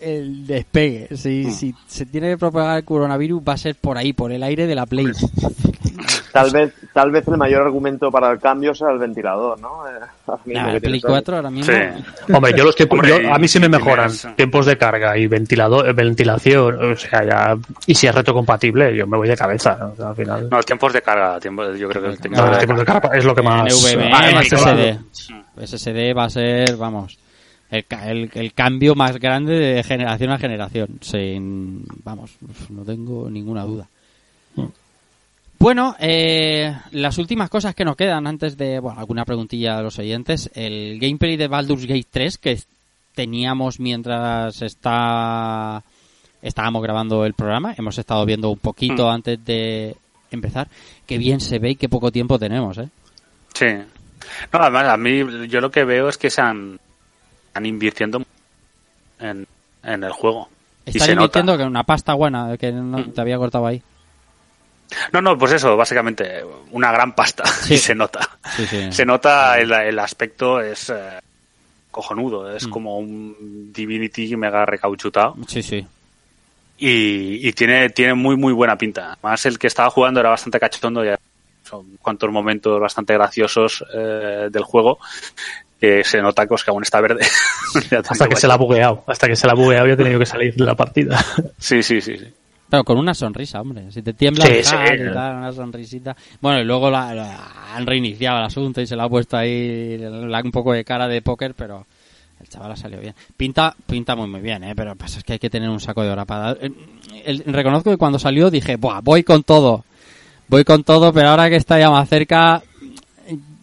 [0.00, 1.08] el despegue.
[1.16, 4.42] Si, si se tiene que propagar el coronavirus, va a ser por ahí, por el
[4.42, 5.06] aire de la Play.
[6.32, 9.86] Tal vez, tal vez el mayor argumento para el cambio sea el ventilador, ¿no?
[9.88, 9.92] Eh,
[10.46, 11.10] Nah, el Play tienes ahí.
[11.10, 11.72] 4 ahora mismo.
[11.72, 12.32] Sí.
[12.32, 15.26] Hombre, yo los que Hombre, yo- a mí sí me mejoran tiempos de carga y
[15.26, 17.56] ventilador, eh, ventilación, o sea, ya
[17.86, 20.48] y si es retrocompatible, yo me voy de cabeza, o sea, al final.
[20.50, 23.24] No, tiempos de carga, tiempo, yo creo que el No, los tiempos de carga es
[23.24, 24.42] lo que más NVMe, ah, va.
[24.42, 24.98] SSD.
[25.66, 27.18] SSD va a ser, vamos,
[27.70, 30.98] el, ca- el, el cambio más grande de generación a generación.
[31.00, 32.36] Sin, vamos,
[32.70, 33.88] no tengo ninguna duda.
[35.58, 39.98] Bueno, eh, las últimas cosas que nos quedan antes de, bueno, alguna preguntilla de los
[39.98, 40.50] oyentes.
[40.54, 42.58] El gameplay de Baldur's Gate 3 que
[43.14, 45.82] teníamos mientras está
[46.40, 47.74] estábamos grabando el programa.
[47.76, 49.10] Hemos estado viendo un poquito Mm.
[49.10, 49.96] antes de
[50.30, 50.68] empezar.
[51.04, 52.88] Qué bien se ve y qué poco tiempo tenemos, ¿eh?
[53.54, 53.66] Sí.
[54.52, 56.78] No, además, a mí yo lo que veo es que se han,
[57.54, 58.22] han invirtiendo
[59.18, 59.44] en,
[59.82, 60.48] en el juego.
[60.86, 61.64] Y Están se invirtiendo nota.
[61.64, 63.10] que una pasta buena que no Mm.
[63.12, 63.82] te había cortado ahí.
[65.12, 67.44] No, no, pues eso, básicamente, una gran pasta.
[67.62, 67.74] Sí.
[67.74, 68.20] Y se nota.
[68.56, 68.92] Sí, sí.
[68.92, 71.18] Se nota el, el aspecto, es eh,
[71.90, 72.54] cojonudo.
[72.54, 72.70] Es Mm.
[72.70, 75.36] como un Divinity mega recauchutado.
[75.46, 75.86] Sí, sí.
[76.78, 79.18] Y, y tiene, tiene muy, muy buena pinta.
[79.22, 81.04] Más el que estaba jugando era bastante cachondo.
[81.04, 81.18] Ya
[81.64, 84.98] son cuantos momentos bastante graciosos eh, del juego.
[85.80, 87.26] Que se nota que, aún está verde.
[88.08, 89.04] Hasta que se la ha bugueado.
[89.06, 91.24] Hasta que se la ha bugueado y ha tenido que salir de la partida.
[91.58, 92.16] Sí, sí, sí.
[92.16, 92.26] sí.
[92.70, 93.90] Pero con una sonrisa, hombre.
[93.90, 94.70] Si te tiembla Sí, sí.
[94.70, 96.16] tal y tal, una sonrisita.
[96.40, 99.96] Bueno, y luego la, la- han reiniciado el asunto y se le ha puesto ahí
[99.98, 101.86] la- un poco de cara de póker, pero
[102.40, 103.14] el chaval ha salido bien.
[103.36, 104.74] Pinta, pinta muy muy bien, ¿eh?
[104.76, 106.70] Pero pasa es que hay que tener un saco de hora para eh,
[107.24, 109.84] el- reconozco que cuando salió dije, Buah, voy con todo.
[110.48, 112.62] Voy con todo, pero ahora que está ya más cerca,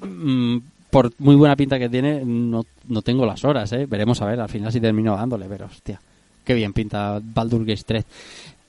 [0.01, 0.57] mm,
[0.89, 3.85] por muy buena pinta que tiene, no, no tengo las horas, ¿eh?
[3.85, 5.99] Veremos a ver al final si termino dándole, pero hostia.
[6.43, 8.05] Qué bien pinta Baldur's Gate 3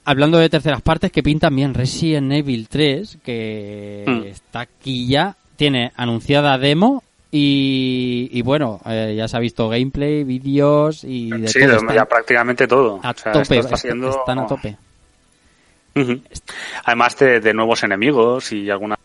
[0.07, 4.23] hablando de terceras partes que pintan bien Resident Evil 3 que Mm.
[4.23, 10.23] está aquí ya tiene anunciada demo y, y bueno eh, ya se ha visto gameplay
[10.23, 12.99] vídeos y de Sí, todo ya prácticamente todo.
[13.03, 14.77] a O sea, tope está están a tope.
[16.85, 18.97] Además de, de nuevos enemigos y algunas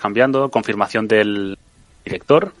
[0.00, 1.58] cambiando, confirmación del
[2.04, 2.52] director.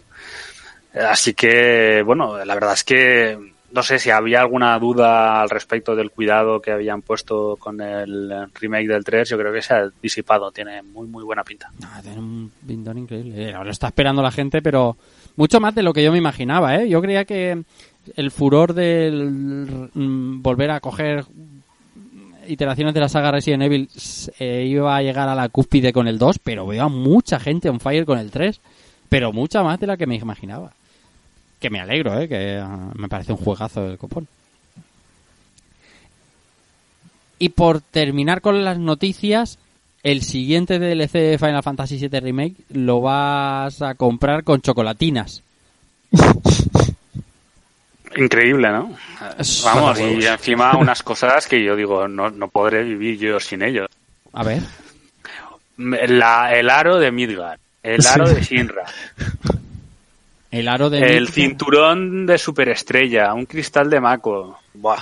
[0.94, 5.94] Así que, bueno, la verdad es que no sé si había alguna duda al respecto
[5.94, 9.90] del cuidado que habían puesto con el remake del 3, yo creo que se ha
[10.02, 11.70] disipado, tiene muy muy buena pinta.
[11.84, 14.96] Ah, tiene un pintón increíble Eh, ahora está esperando la gente pero
[15.36, 16.88] mucho más de lo que yo me imaginaba ¿eh?
[16.88, 17.62] yo creía que
[18.16, 21.24] el furor del mm, volver a coger
[22.48, 23.88] iteraciones de la saga Resident Evil
[24.38, 27.68] eh, iba a llegar a la cúspide con el 2, pero veo a mucha gente
[27.68, 28.60] on fire con el 3,
[29.08, 30.72] pero mucha más de la que me imaginaba.
[31.60, 32.26] Que me alegro, ¿eh?
[32.28, 34.26] que ah, me parece un juegazo del copón.
[37.38, 39.58] Y por terminar con las noticias,
[40.02, 45.42] el siguiente DLC de Final Fantasy VII Remake lo vas a comprar con chocolatinas.
[48.16, 48.94] Increíble, ¿no?
[49.64, 53.88] Vamos, y encima unas cosas que yo digo, no, no podré vivir yo sin ellos.
[54.32, 54.62] A ver.
[55.76, 58.84] La- el aro de Midgar, el aro de Shinra,
[60.50, 61.16] El aro de...
[61.16, 64.98] el cinturón de superestrella, un cristal de Mako, Buah,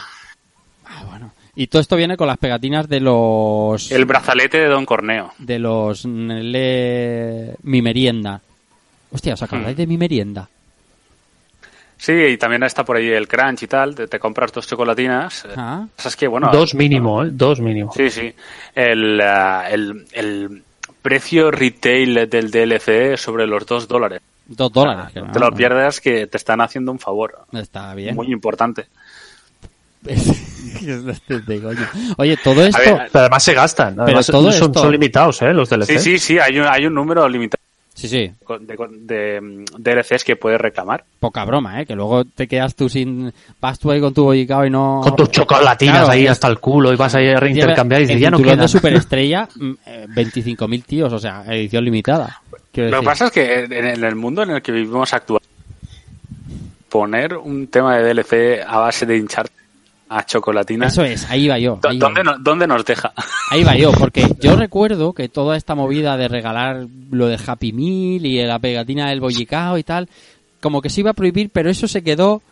[0.87, 1.33] Ah, bueno.
[1.55, 3.91] Y todo esto viene con las pegatinas de los...
[3.91, 5.33] el brazalete de Don Corneo.
[5.39, 8.41] de los Mi Merienda.
[9.11, 9.81] Hostia, ¿os acordáis Hmm.
[9.81, 10.49] de Mi Merienda?
[11.97, 15.45] Sí, y también está por ahí el crunch y tal, te, te compras dos chocolatinas.
[15.47, 15.87] eh, Ah.
[16.05, 17.31] Es que, bueno, Dos mínimo, ¿eh?
[17.33, 17.93] Dos mínimo.
[17.93, 18.33] Sí, sí.
[18.75, 20.63] El, ah, el, el
[21.03, 24.21] precio retail del DLC es sobre los dos dólares.
[24.49, 25.13] Dos dólares.
[25.15, 27.45] Ah, no te lo pierdas que te están haciendo un favor.
[27.53, 28.17] Está bien.
[28.17, 28.87] Muy importante.
[30.07, 31.61] Este.
[32.17, 32.79] Oye, todo esto...
[32.79, 34.01] ver, Pero además se gastan.
[34.01, 35.53] Además, todo son, esto- son limitados, ¿eh?
[35.53, 35.87] Los DLC.
[35.87, 37.59] Sí, sí, sí, hay un, hay un número limitado
[37.95, 38.31] Sí, sí.
[38.61, 41.05] de, de, mm, DLCs que puedes reclamar.
[41.19, 41.87] Poca broma, ¿eh?
[41.87, 43.33] Que luego te quedas tú sin...
[43.61, 45.01] Vas tú ahí con tu bollicao y no...
[45.03, 48.21] Con tus chocolatinas Claro, ahí hasta el culo y vas ahí a reintercambiar y dices,
[48.21, 48.55] ya no queda.
[48.55, 52.41] de superestrella, mm, eh, 25.000 tíos, o sea, edición limitada.
[52.79, 55.41] Quiero Lo que pasa es que en el mundo en el que vivimos actual,
[56.89, 59.47] poner un tema de DLC a base de hinchar
[60.11, 61.79] a chocolatina, Eso es, ahí va yo.
[61.83, 63.13] ¿dó- ahí va ¿dónde, no- ¿dónde nos deja?
[63.51, 67.73] Ahí va yo, porque yo recuerdo que toda esta movida de regalar lo de Happy
[67.73, 70.09] Meal y la pegatina del bollicao y tal,
[70.61, 72.43] como que se iba a prohibir, pero eso se quedó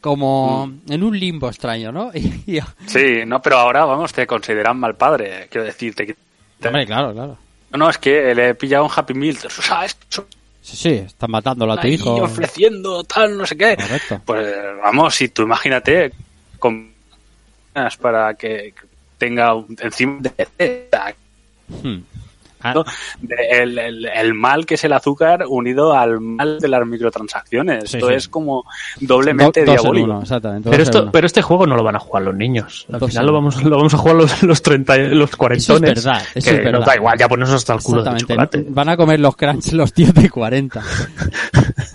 [0.00, 0.92] como Mm.
[0.92, 2.10] en un limbo extraño, ¿no?
[2.14, 5.48] Y, y- Sí, no, pero ahora, vamos, te consideran mal padre.
[5.50, 6.16] Quiero decir, te,
[6.60, 7.36] te- hombre, claro, claro.
[7.72, 9.36] No, no, es que le he pillado un Happy Meal.
[9.44, 10.26] O sea, esto
[10.60, 12.14] Sí, sí, están matándolo a tu hijo.
[12.22, 13.76] ofreciendo tal, no sé qué.
[13.76, 14.20] Correcto.
[14.24, 16.12] Pues vamos, si tú imagínate
[16.60, 16.92] con
[18.00, 18.72] para que
[19.18, 20.88] tenga un- encima de,
[21.82, 22.00] Hmm.
[22.62, 22.84] Ah, ¿no?
[23.20, 27.90] de- el, el- el mal que es el azúcar unido al mal de las microtransacciones.
[27.90, 28.14] Sí, Esto sí.
[28.14, 28.64] es como
[29.00, 30.04] doblemente do- diabólico.
[30.06, 30.70] uno, exactamente.
[30.70, 32.86] Pero, esto, pero este juego no lo van a jugar los niños.
[32.92, 35.90] Al Dos final lo vamos, lo vamos a jugar los, los 30, y- los cuarentones.
[35.90, 36.78] Eso es verdad, eso que es verdad.
[36.78, 38.58] Nos da igual, ya ponernos hasta el culo de Exactamente.
[38.58, 38.74] chocolate.
[38.74, 40.82] Van a comer los crunch los tíos de 40.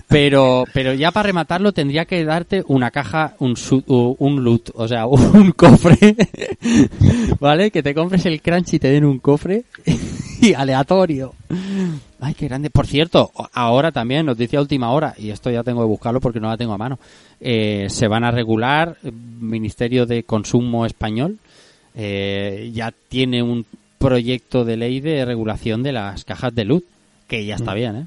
[0.07, 3.55] Pero, pero ya para rematarlo tendría que darte una caja, un,
[3.87, 6.15] un loot, o sea, un cofre,
[7.39, 7.71] ¿vale?
[7.71, 9.63] Que te compres el crunch y te den un cofre
[10.41, 11.33] y aleatorio.
[12.19, 12.69] Ay, qué grande.
[12.69, 16.47] Por cierto, ahora también, noticia última hora, y esto ya tengo que buscarlo porque no
[16.49, 16.99] la tengo a mano,
[17.39, 21.37] eh, se van a regular, eh, Ministerio de Consumo Español
[21.99, 23.65] eh, ya tiene un
[23.97, 26.83] proyecto de ley de regulación de las cajas de luz,
[27.27, 28.05] que ya está bien, ¿eh?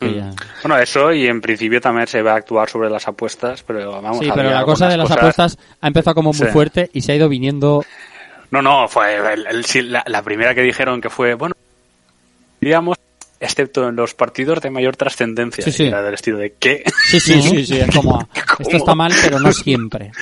[0.00, 0.14] Que Mm.
[0.16, 0.30] ya-
[0.62, 4.18] Bueno, eso y en principio también se va a actuar sobre las apuestas, pero vamos
[4.20, 6.52] Sí, a pero la cosa de las cosas- apuestas ha empezado como muy Sí.
[6.52, 7.84] fuerte y se ha ido viniendo
[8.52, 11.54] No, no, fue el- el- la, la primera que dijeron que fue, bueno,
[12.60, 12.96] diríamos,
[13.40, 15.64] excepto en los partidos de mayor trascendencia.
[15.64, 15.84] Sí, sí.
[15.86, 16.84] Era del estilo de ¿qué?
[17.10, 18.28] Sí, sí, sí, sí, es como,
[18.60, 20.12] esto está mal, pero no siempre.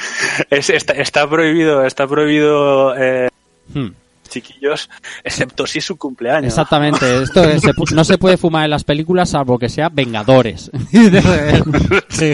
[0.49, 3.29] Es- está, está prohibido, está prohibido, eh,
[3.75, 3.89] Hmm.
[4.31, 4.89] Chiquillos,
[5.25, 6.47] excepto si es su cumpleaños.
[6.47, 10.71] Exactamente, esto es- se no se puede fumar en las películas salvo que sea Vengadores.
[12.09, 12.33] sí.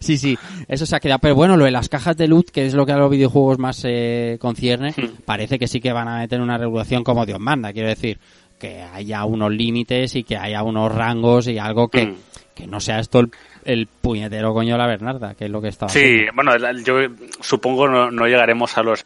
[0.00, 0.38] sí, sí,
[0.68, 1.18] eso se ha quedado.
[1.20, 3.58] Pero bueno, lo de las cajas de loot, que es lo que a los videojuegos
[3.58, 4.94] más eh, concierne,
[5.24, 7.72] parece que sí que van a meter una regulación como Dios manda.
[7.72, 8.18] Quiero decir,
[8.58, 12.14] que haya unos límites y que haya unos rangos y algo que, Mm.
[12.54, 13.30] que no sea esto el,
[13.64, 16.32] el puñetero coño de la Bernarda, que es lo que estaba Sí, haciendo.
[16.34, 16.52] bueno,
[16.84, 16.94] yo
[17.40, 19.04] supongo no, no llegaremos a los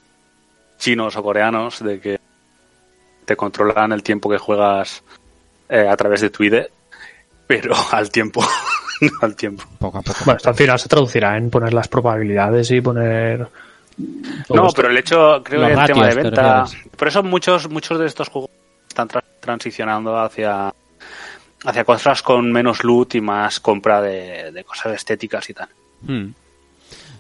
[0.78, 2.20] chinos o coreanos de que
[3.24, 5.02] te controlan el tiempo que juegas
[5.68, 6.70] eh, a través de Twitter,
[7.46, 8.42] pero al tiempo,
[9.00, 9.64] no al tiempo.
[9.78, 10.18] Poco a poco.
[10.24, 13.46] Bueno, esto al final se traducirá en poner las probabilidades y poner.
[13.98, 14.72] No, esto.
[14.76, 16.64] pero el hecho, creo que el tema de venta.
[16.96, 18.50] Por eso muchos, muchos de estos juegos
[18.88, 20.72] están tra- transicionando hacia
[21.64, 25.68] hacia cosas con menos loot y más compra de, de cosas estéticas y tal.
[26.02, 26.28] Hmm.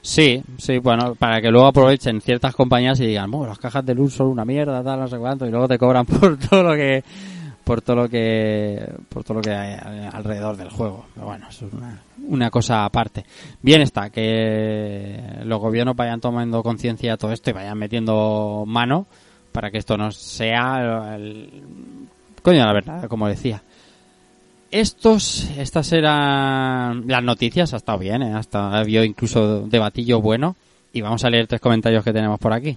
[0.08, 3.94] Sí, sí, bueno, para que luego aprovechen ciertas compañías y digan, bueno, las cajas de
[3.94, 6.74] luz son una mierda, tal, no sé cuánto, y luego te cobran por todo lo
[6.74, 7.04] que,
[7.62, 11.04] por todo lo que, por todo lo que hay alrededor del juego.
[11.12, 13.26] Pero bueno, eso es una, una cosa aparte.
[13.60, 19.06] Bien está, que los gobiernos vayan tomando conciencia de todo esto y vayan metiendo mano
[19.52, 21.64] para que esto no sea el,
[22.42, 23.62] coño, la verdad, como decía.
[24.70, 28.34] Estos, estas eran las noticias, ha estado bien, ¿eh?
[28.34, 30.56] hasta había incluso debatillo bueno.
[30.92, 32.76] Y vamos a leer tres comentarios que tenemos por aquí.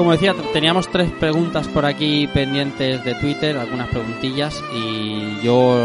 [0.00, 5.76] Como decía, teníamos tres preguntas por aquí pendientes de Twitter, algunas preguntillas, y yo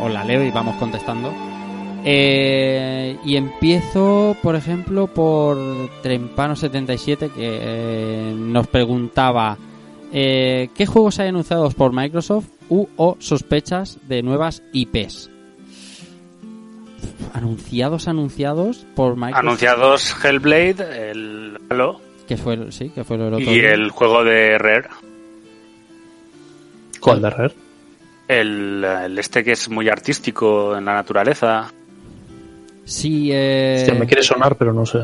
[0.00, 1.30] os la leo y vamos contestando.
[2.06, 5.58] Eh, y empiezo, por ejemplo, por
[6.02, 9.58] Trempano77, que eh, nos preguntaba
[10.10, 15.28] eh, ¿qué juegos hay anunciados por Microsoft u o sospechas de nuevas IPs?
[17.34, 19.38] Anunciados, anunciados por Microsoft.
[19.38, 23.72] Anunciados Hellblade, el Halo Que fue, el- sí, que fue el otro y día.
[23.72, 24.86] el juego de Rare.
[27.00, 27.54] ¿Cuál de Rare?
[28.28, 31.72] El, el este que es muy artístico en la naturaleza.
[32.84, 33.78] Sí, eh...
[33.80, 34.98] Hostia, me quiere sonar, pero no sé.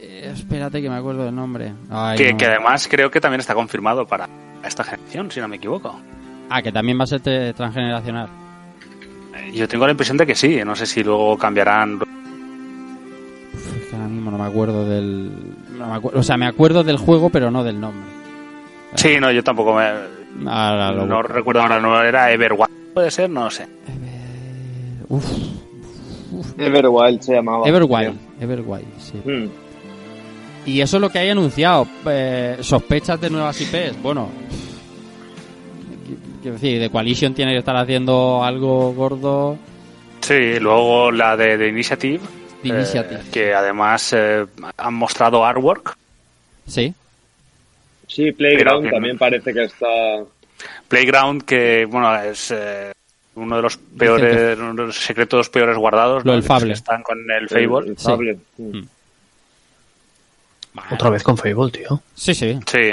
[0.00, 1.72] eh, Espérate que me acuerdo del nombre.
[1.88, 2.36] Ay, que, no.
[2.36, 4.28] que además creo que también está confirmado para
[4.62, 5.98] esta generación, si no me equivoco.
[6.50, 7.22] Ah, que también va a ser
[7.54, 8.28] transgeneracional.
[9.34, 11.94] Eh, Yo tengo la impresión de que sí, no sé si luego cambiarán.
[11.94, 12.02] Uf,
[13.78, 15.55] es que ahora mismo no me acuerdo del...
[15.86, 18.08] no me acu- O sea, me acuerdo del juego, pero no del nombre.
[18.94, 19.84] Sí, no, yo tampoco me.
[20.50, 23.66] Ahora lo No recuerdo ahora, no era Everwild, puede ser, no sé.
[25.08, 25.24] Uf,
[26.58, 27.66] Everwild se llamaba.
[27.68, 28.16] Everwild.
[28.40, 29.18] Everwild, sí.
[29.24, 29.48] Hmm.
[30.66, 31.86] Y eso es lo que hay anunciado.
[32.06, 34.02] Eh, sospechas de nuevas IPs.
[34.02, 34.28] Bueno,
[36.42, 39.56] quiero decir, The Coalition tiene que estar haciendo algo gordo.
[40.20, 42.20] Sí, luego la de, de Initiative.
[42.66, 43.20] Eh, Initiative.
[43.32, 45.96] que además eh, han mostrado artwork.
[46.66, 46.92] Sí.
[48.08, 49.86] Sí, Playground también parece que está.
[50.88, 52.92] Playground, que bueno, es eh,
[53.34, 56.24] uno de los peores, uno de los secretos peores guardados.
[56.24, 56.32] Lo ¿no?
[56.32, 56.72] del Que Fable.
[56.72, 57.90] Están con el Fable.
[57.90, 58.04] El Sí.
[58.04, 58.38] Fable.
[58.56, 58.80] Hmm.
[60.92, 62.00] Otra vez con Fable, tío.
[62.14, 62.58] Sí, sí.
[62.66, 62.90] Sí.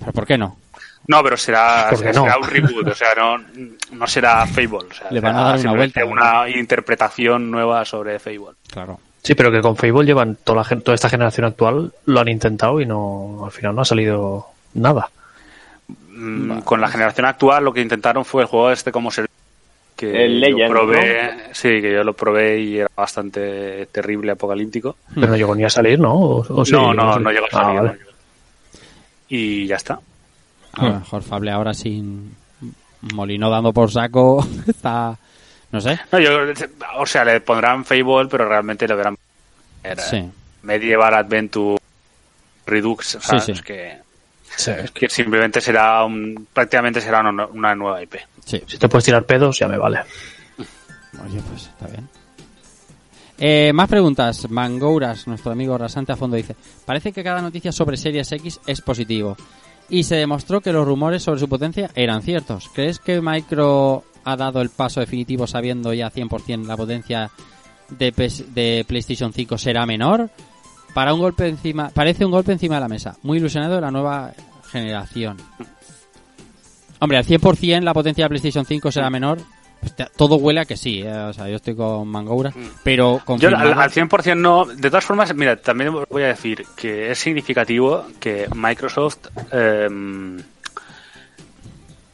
[0.00, 0.56] ¿Pero por qué no?
[1.08, 2.38] No, pero será, ¿Por qué será no?
[2.42, 3.38] un reboot, o sea, no,
[3.92, 4.88] no será Fable.
[4.90, 8.54] O sea, Le van a dar una simplemente vuelta, una interpretación nueva sobre Fable.
[8.70, 9.00] Claro.
[9.22, 12.28] Sí, pero que con Fable llevan toda, la, gen- toda esta generación actual, lo han
[12.28, 15.10] intentado y no al final no ha salido nada.
[16.10, 19.28] Mm, Con la generación actual lo que intentaron fue el juego este como ser
[19.96, 24.96] que El yo Legend, probé, sí, que yo lo probé y era bastante terrible, apocalíptico.
[25.14, 26.12] Pero no llegó ni a salir, ¿no?
[26.14, 26.72] ¿O, o sí?
[26.72, 27.76] no, no, no llegó a Ah, salir.
[27.80, 27.88] vale.
[27.92, 28.10] no llegó.
[29.30, 29.98] Y ya está.
[30.78, 32.34] A lo mejor Fable ahora sin
[33.14, 35.16] Molino dando por saco está...
[35.70, 35.98] No sé.
[36.10, 36.30] No, yo,
[36.96, 39.16] o sea, le pondrán Fable, pero realmente le verán
[39.82, 40.24] era Sí.
[40.62, 41.78] Medieval Adventure
[42.66, 43.44] Redux, ¿sabes?
[43.44, 43.52] sí.
[43.64, 43.98] Que,
[44.56, 44.72] Sí.
[44.94, 48.14] que simplemente será un, prácticamente será una, una nueva IP.
[48.44, 48.62] Sí.
[48.66, 50.00] Si te puedes tirar pedos, ya me vale.
[51.24, 52.08] Oye, pues está bien.
[53.38, 54.50] Eh, más preguntas.
[54.50, 58.80] Mangouras, nuestro amigo Rasante a fondo, dice: Parece que cada noticia sobre Series X es
[58.80, 59.36] positivo.
[59.88, 62.68] Y se demostró que los rumores sobre su potencia eran ciertos.
[62.74, 67.30] ¿Crees que Micro ha dado el paso definitivo sabiendo ya 100% la potencia
[67.88, 68.12] de,
[68.54, 70.30] de PlayStation 5 será menor?
[70.94, 73.16] Para un golpe encima, parece un golpe encima de la mesa.
[73.22, 74.32] Muy ilusionado de la nueva
[74.70, 75.36] generación.
[77.00, 79.38] Hombre, al 100% la potencia de PlayStation 5 será menor.
[79.82, 82.52] Hostia, Todo huele a que sí, eh, o sea, yo estoy con Mangoura,
[82.82, 84.64] pero Yo al, al 100% no.
[84.64, 90.38] De todas formas, mira, también os voy a decir que es significativo que Microsoft em,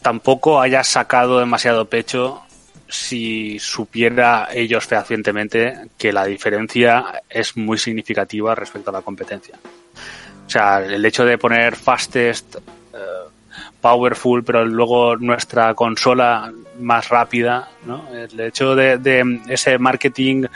[0.03, 2.43] tampoco haya sacado demasiado pecho
[2.87, 9.59] si supiera ellos fehacientemente que la diferencia es muy significativa respecto a la competencia.
[10.47, 12.57] O sea, el hecho de poner fastest,
[13.85, 16.51] powerful, pero luego nuestra consola
[16.81, 18.07] más rápida, ¿no?
[18.15, 20.47] El hecho de, de ese marketing,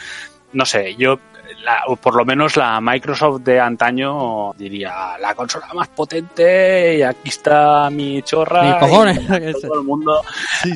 [0.54, 1.18] no sé, yo,
[1.62, 7.02] la- o por lo menos la Microsoft de antaño diría la consola más potente y
[7.02, 9.18] aquí está mi chorra cojones.
[9.20, 10.22] y todo el mundo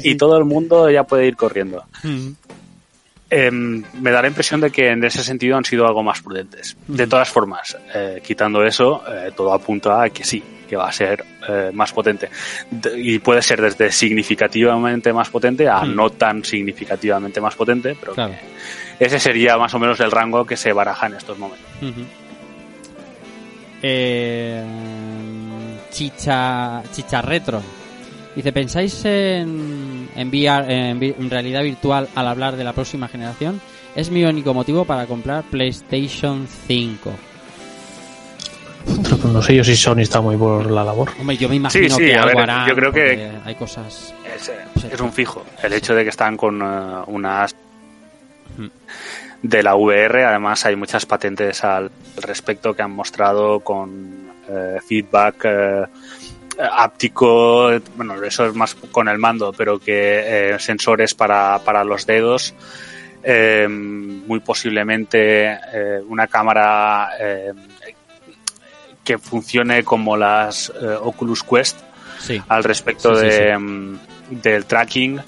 [0.05, 1.85] y todo el mundo ya puede ir corriendo.
[2.03, 2.29] Mm.
[3.31, 6.77] Em, me da la impresión de que en ese sentido han sido algo más prudentes.
[6.87, 10.43] De todas formas, eh, quitando eso, eh, todo apunta a que sí,
[10.73, 12.31] que va a ser eh, más potente.
[12.71, 15.95] De- y puede ser desde significativamente más potente a Hmm.
[15.95, 18.33] no tan significativamente más potente, pero Claro.
[18.99, 21.67] que ese sería más o menos el rango que se baraja en estos momentos.
[23.83, 24.65] Eh,
[25.91, 27.61] chicha, chicha retro.
[28.35, 33.61] Dice, ¿pensáis en, en, VR, en en realidad virtual al hablar de la próxima generación?
[33.95, 37.13] Es mi único motivo para comprar PlayStation 5.
[39.33, 41.11] No sé yo si Sony está muy por la labor.
[41.21, 43.55] Hombre, yo me imagino Sí, sí, que a algo ver, harán, yo creo que- hay
[43.55, 44.15] cosas...
[44.37, 44.55] Es, eh,
[44.93, 45.45] es un fijo.
[45.63, 47.55] El hecho de que están con eh, unas
[48.59, 48.67] Hmm.
[49.43, 51.91] de la VR, además hay muchas patentes al
[52.21, 55.85] respecto que han mostrado con eh, feedback eh,
[56.71, 62.05] áptico, bueno, eso es más con el mando, pero que eh, sensores para, para los
[62.05, 62.55] dedos,
[63.71, 65.57] muy posiblemente
[66.09, 67.09] una cámara
[69.13, 71.79] que funcione como las eh, Oculus Quest,
[72.19, 72.41] Sí.
[72.49, 73.59] al respecto Sí, sí, de, sí.
[73.63, 73.99] mm,
[74.43, 75.21] del tracking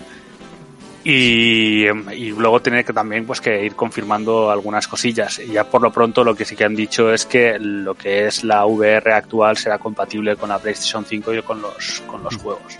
[1.02, 5.64] y, em, y luego tener que también pues que ir confirmando algunas cosillas y ya
[5.64, 8.64] por lo pronto lo que sí que han dicho es que lo que es la
[8.64, 12.24] VR actual será compatible con la PlayStation 5 y con los con Mm.
[12.24, 12.76] los juegos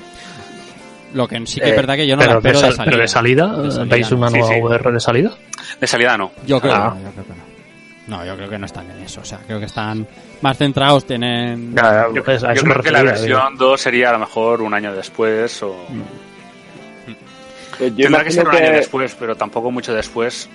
[1.12, 2.65] Lo que sí que es Eh, verdad que yo no la pero, de espero de
[2.66, 2.91] sal- salida.
[2.91, 4.16] pero de salida, De salida, ¿veis no.
[4.16, 4.60] una Sí, nueva sí.
[4.62, 5.31] VR de salida?
[5.81, 6.94] de salida no Yo creo, Ah.
[6.97, 7.53] que no, yo creo que no.
[8.07, 9.23] No, yo creo que no están en eso.
[9.23, 10.07] O sea, creo que están
[10.42, 11.74] más centrados, tienen...
[11.74, 13.39] Ya, yo, pues, creo que la refería, digo.
[13.39, 15.74] versión 2 sería a lo mejor un año después o
[17.81, 20.50] Yo tendrá que ser un año después pero tampoco mucho después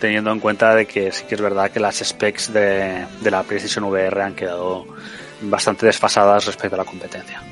[0.00, 3.42] teniendo en cuenta de que sí que es verdad que las specs de, de la
[3.42, 4.86] PlayStation VR han quedado
[5.40, 7.42] bastante desfasadas respecto a la competencia.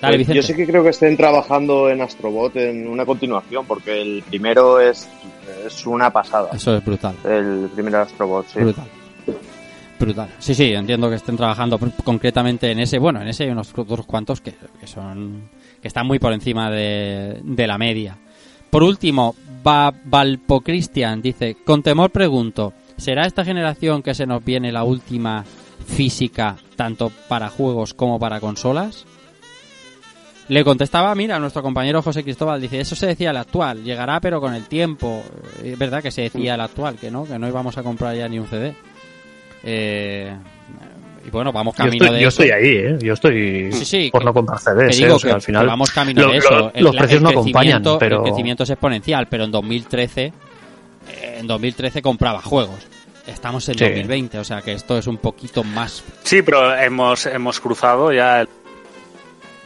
[0.00, 4.22] Dale, Yo sí que creo que estén trabajando en Astrobot en una continuación, porque el
[4.22, 5.08] primero es,
[5.66, 6.50] es una pasada.
[6.52, 7.14] Eso es brutal.
[7.24, 8.60] El primer Astrobot, sí.
[8.60, 8.86] Brutal.
[9.98, 10.28] Brutal.
[10.38, 12.98] Sí, sí, entiendo que estén trabajando concretamente en ese.
[12.98, 15.50] Bueno, en ese hay unos otros cuantos que, que son
[15.82, 18.16] que están muy por encima de, de la media.
[18.70, 19.34] Por último,
[19.66, 24.84] Va- Valpo Cristian dice: Con temor pregunto, ¿será esta generación que se nos viene la
[24.84, 25.44] última
[25.86, 29.04] física tanto para juegos como para consolas?
[30.50, 34.40] Le contestaba, mira, nuestro compañero José Cristóbal dice, eso se decía el actual, llegará pero
[34.40, 35.22] con el tiempo.
[35.62, 38.28] Es verdad que se decía el actual, que no, que no íbamos a comprar ya
[38.28, 38.74] ni un CD.
[39.62, 40.34] Eh,
[41.24, 42.42] y bueno, vamos Yo camino estoy, de yo eso.
[42.42, 42.98] estoy ahí, ¿eh?
[43.00, 45.04] Yo estoy Sí, sí, por que- no comprar CDs, ¿eh?
[45.04, 46.72] digo O sea, que, al final que vamos camino lo- de lo- eso.
[46.74, 48.16] El- los precios el no acompañan, pero...
[48.16, 52.88] El crecimiento es exponencial, pero en 2013, eh, en 2013 compraba juegos.
[53.26, 53.84] Estamos en Sí.
[53.84, 58.44] 2020, o sea que esto es un poquito más Sí, pero hemos, hemos cruzado ya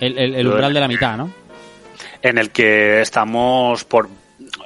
[0.00, 1.30] el- el, el- el umbral de la mitad, ¿no?
[2.22, 4.08] en el que estamos por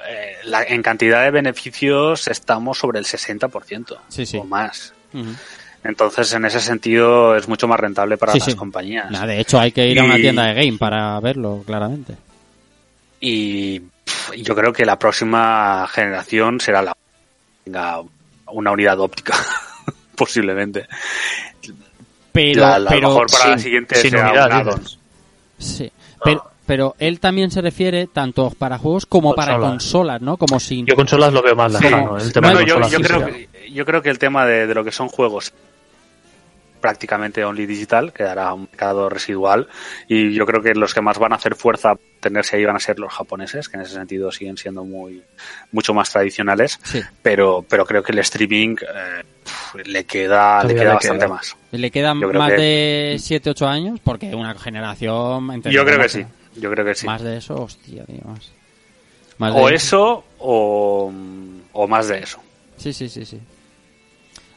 [0.09, 4.37] eh, la- en cantidad de beneficios estamos sobre el 60% Sí, sí.
[4.39, 4.93] o más.
[5.85, 9.09] Entonces, en ese sentido, es mucho más rentable para Sí, las compañías.
[9.27, 12.15] De hecho, hay que ir a una tienda de game para verlo, claramente.
[13.21, 16.97] Y pff, yo creo que la próxima generación será la
[17.65, 18.01] tenga
[18.47, 19.35] una unidad óptica,
[20.17, 20.87] posiblemente.
[22.33, 24.98] Pero, La- la- pero, mejor para la sin- siguiente sin será unidad, un.
[25.59, 25.91] Sí.
[26.25, 30.21] pero, pero él también se refiere tanto para juegos como para Consolas.
[30.21, 30.37] ¿no?
[30.37, 30.87] Como sin...
[30.87, 31.85] Yo consolas lo veo más Sí.
[31.85, 34.67] lejano, el tema de yo, consolas yo creo que, yo creo que el tema de,
[34.67, 35.53] de lo que son juegos
[36.81, 39.69] prácticamente only digital, quedará un mercado residual
[40.09, 42.77] y yo creo que los que más van a hacer fuerza a tenerse ahí van
[42.77, 45.23] a ser los japoneses, que en ese sentido siguen siendo muy
[45.73, 47.01] mucho más tradicionales, Sí.
[47.23, 49.23] pero pero creo que el streaming eh,
[49.85, 51.35] le queda le queda bastante queda.
[51.35, 51.57] más.
[51.71, 55.63] Le quedan más que- de 7, 8 años, porque una generación...
[55.63, 56.25] Yo creo que sí,
[56.57, 57.07] yo creo que sí.
[57.07, 58.51] Más de eso, hostia, tío, más.
[59.39, 61.13] Más de O eso o,
[61.73, 62.41] o más de eso.
[62.77, 63.39] Sí, sí, sí, sí.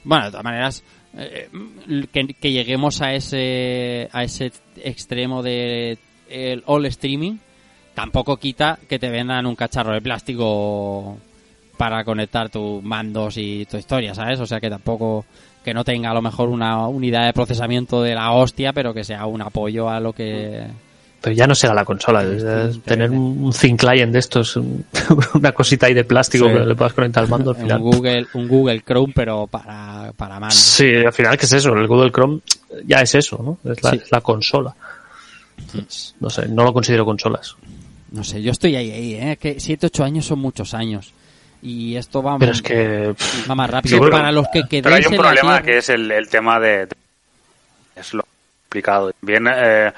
[0.03, 0.83] Bueno, de todas maneras,
[1.17, 1.49] eh,
[2.11, 5.97] que, que lleguemos a ese, a ese extremo de
[6.29, 7.37] el all streaming,
[7.93, 11.17] tampoco quita que te vendan un cacharro de plástico
[11.77, 14.39] para conectar tus mandos y tu historia, ¿sabes?
[14.39, 15.25] O sea que tampoco
[15.63, 19.03] que no tenga a lo mejor una unidad de procesamiento de la hostia, pero que
[19.03, 20.65] sea un apoyo a lo que...
[21.21, 22.23] Pero ya no será la consola.
[22.23, 24.83] es- tener un, un thin client de estos, un-
[25.35, 26.53] una cosita ahí de plástico Sí.
[26.53, 27.79] que le puedas conectar al mando al Un final.
[27.79, 30.55] Google, un Google Chrome, pero para, para mando.
[30.55, 31.73] Sí, al final, ¿qué es eso?
[31.73, 32.39] El Google Chrome
[32.85, 33.71] ya es eso, ¿no?
[33.71, 33.97] Es la, Sí.
[34.03, 34.73] es la consola.
[36.19, 37.55] No sé, no lo considero consolas.
[38.11, 39.37] No sé, yo estoy ahí, ahí, ¿eh?
[39.39, 41.13] Que 7, 8 años son muchos años.
[41.61, 43.13] Y esto va, Pero es que
[43.49, 43.97] va más rápido.
[43.97, 46.27] Sí, pero- para los que quedéis Pero hay un en problema que es el, el
[46.27, 46.95] tema de, de-
[47.95, 48.25] es lo
[48.63, 49.11] complicado.
[49.21, 49.93] Bien, eh,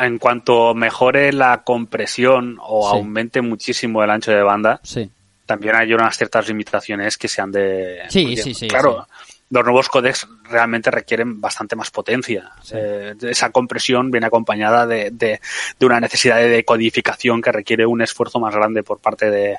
[0.00, 2.96] en cuanto mejore la compresión o Sí.
[2.98, 5.10] aumente muchísimo el ancho de banda, Sí,
[5.46, 8.00] también hay unas ciertas limitaciones que se han de.
[8.08, 9.06] Sí, sí, sí, Claro,
[9.50, 12.50] los nuevos codecs realmente requieren bastante más potencia.
[12.72, 15.40] Eh, esa compresión viene acompañada de, de,
[15.78, 19.58] de una necesidad de decodificación que requiere un esfuerzo más grande por parte de,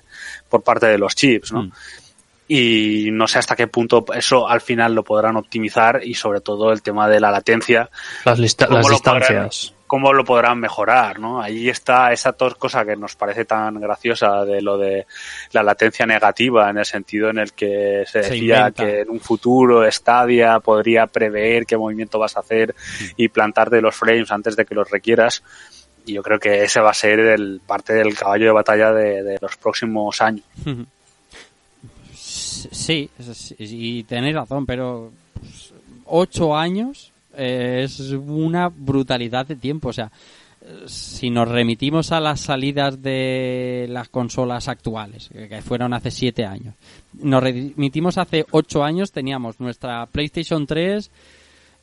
[0.49, 1.64] por parte de los chips, ¿no?
[1.64, 1.72] Mm.
[2.48, 6.72] Y no sé hasta qué punto eso al final lo podrán optimizar y sobre todo
[6.73, 7.90] el tema de la latencia,
[8.25, 9.73] las, lista- las distancias.
[9.93, 11.39] Cómo lo podrán mejorar, ¿no?
[11.39, 15.05] Ahí está esa cosa que nos parece tan graciosa de lo de
[15.51, 18.85] la latencia negativa, en el sentido en el que se Se decía inventa.
[18.85, 22.73] que en un futuro Stadia podría prever qué movimiento vas a hacer
[23.17, 25.43] y plantarte los frames antes de que los requieras.
[26.07, 29.22] Y yo creo que ese va a ser el parte del caballo de batalla de,
[29.22, 30.43] de los próximos años.
[32.15, 33.11] sí,
[33.59, 35.11] y tenéis razón, pero
[36.05, 39.90] 8 años eh, es una brutalidad de tiempo.
[39.90, 40.12] O sea,
[40.86, 46.74] si nos remitimos a las salidas de las consolas actuales, que fueron hace 7 años,
[47.22, 51.12] nos remitimos hace 8 años, teníamos nuestra PlayStation 3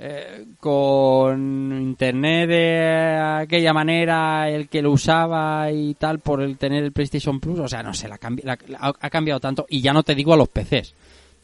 [0.02, 6.82] eh, con internet de aquella manera, el que lo usaba y tal, por el tener
[6.84, 9.66] el PlayStation Plus, o sea, no sé, la cambi- la- la- ha, ha cambiado tanto,
[9.68, 10.94] y ya no te digo a los PCs.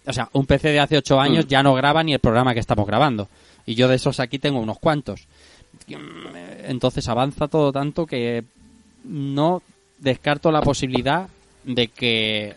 [0.06, 2.60] O sea, un PC de hace 8 años ya no graba ni el programa que
[2.60, 3.28] estamos grabando.
[3.66, 5.26] Y yo de esos aquí tengo unos cuantos.
[6.66, 8.44] Entonces avanza todo tanto que
[9.04, 9.62] no
[9.98, 11.28] descarto la posibilidad
[11.64, 12.54] de que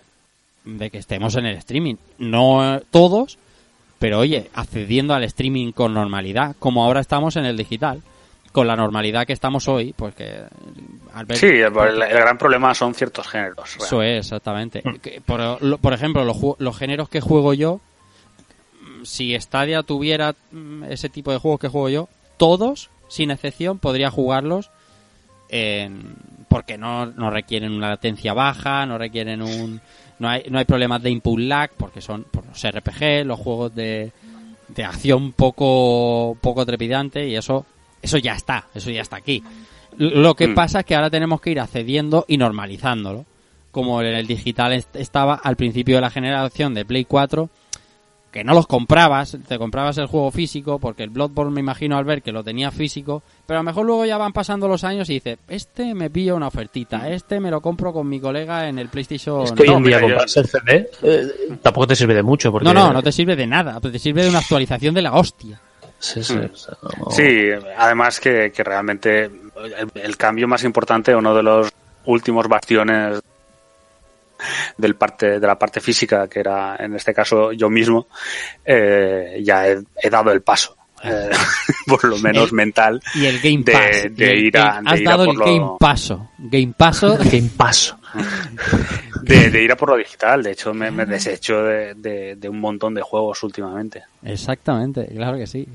[0.65, 1.95] de que estemos en el streaming.
[2.19, 3.38] No todos,
[3.97, 8.01] pero oye, accediendo al streaming con normalidad, como ahora estamos en el digital,
[8.51, 10.41] con la normalidad que estamos hoy, pues que
[11.35, 11.63] Sí, el,
[12.01, 13.77] el gran problema son ciertos géneros.
[13.77, 14.83] eso es, exactamente.
[15.25, 17.79] Por, lo- por ejemplo, los, los géneros que juego yo,
[19.03, 24.10] si Stadia tuviera mm, ese tipo de juegos que juego yo, todos, sin excepción, podría
[24.11, 24.69] jugarlos
[25.50, 26.16] en-
[26.48, 29.82] porque no, no requieren una latencia baja, no requieren un...
[30.19, 33.74] No hay, no hay problemas de input lag, porque son por los RPG, los juegos
[33.74, 34.11] de,
[34.68, 37.66] de acción poco, poco trepidante, y eso,
[38.02, 39.42] eso ya está, eso ya está aquí.
[39.98, 40.56] Lo que Mm.
[40.56, 43.26] pasa es que ahora tenemos que ir accediendo y normalizándolo.
[43.72, 47.50] Como en el digital est- estaba al principio de la generación de Play 4,
[48.32, 52.06] que no los comprabas, te comprabas el juego físico, porque el Bloodborne me imagino al
[52.06, 55.09] ver que lo tenía físico, pero a lo mejor luego ya van pasando los años
[55.09, 58.77] y dices, este me pillo una ofertita, este me lo compro con mi colega en
[58.77, 59.41] el PlayStation.
[59.43, 61.27] Es que hoy no, en día mira, yo- comprarse el CD eh,
[61.61, 62.51] tampoco te sirve de mucho.
[62.51, 65.14] Porque no, no, no te sirve de nada, te sirve de una actualización de la
[65.14, 65.59] hostia.
[65.98, 67.25] Sí, sí, o sea, no- Sí,
[67.77, 71.69] además que, que realmente el, el cambio más importante, uno de los
[72.06, 73.19] últimos bastiones
[74.77, 78.08] del parte de la parte física, que era en este caso yo mismo,
[78.66, 81.30] eh, ya he, he dado el paso, eh,
[81.88, 84.16] por lo menos El- mental, Y el Game de- Pass.
[84.16, 86.30] de el ir a- de has ir a dado por el lo- Game Paso.
[86.38, 87.18] Game Paso.
[87.32, 87.95] Game Pass.
[89.22, 90.42] de, de ir a por lo digital.
[90.43, 94.03] De hecho, me, me desecho de, de- de un montón de juegos últimamente.
[94.24, 95.68] Exactamente, claro que sí.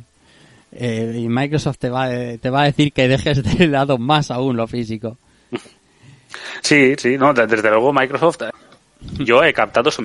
[0.72, 4.56] Eh, y Microsoft te va, te va a decir que dejes de lado más aún
[4.56, 5.16] lo físico.
[6.62, 8.50] Sí, sí, no, de- desde luego Microsoft, eh,
[9.18, 10.02] yo he captado eso,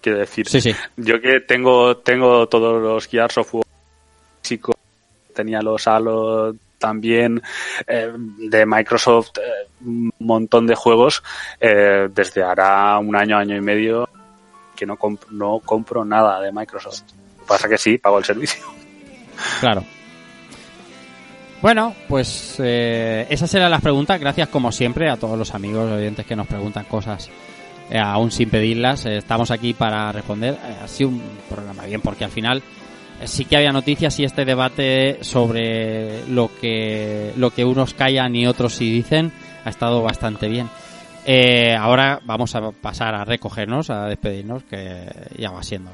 [0.00, 0.48] quiero decir.
[0.48, 0.74] Sí, sí.
[0.96, 3.64] Yo que tengo, tengo todos los Gears of War
[4.42, 4.74] físicos,
[5.34, 7.40] tenía los Halo también
[7.86, 11.22] eh, de Microsoft, eh, un montón de juegos,
[11.60, 14.08] eh, desde hará un año, año y medio,
[14.74, 17.02] que no, comp- no compro nada de Microsoft.
[17.46, 18.64] Pasa que sí, pago el servicio.
[19.60, 19.84] Claro.
[21.62, 24.18] Bueno, pues eh, esas eran las preguntas.
[24.18, 27.30] Gracias, como siempre, a todos los amigos oyentes que nos preguntan cosas
[27.88, 29.06] eh, aún sin pedirlas.
[29.06, 30.54] Eh, estamos aquí para responder.
[30.54, 32.62] Eh, ha sido un programa bien, porque al final
[33.20, 38.34] eh, sí que había noticias y este debate sobre lo que, lo que unos callan
[38.34, 39.30] y otros sí dicen
[39.64, 40.68] ha estado bastante bien.
[41.78, 45.06] Ahora vamos a pasar a recogernos, a despedirnos, que
[45.38, 45.92] ya va siendo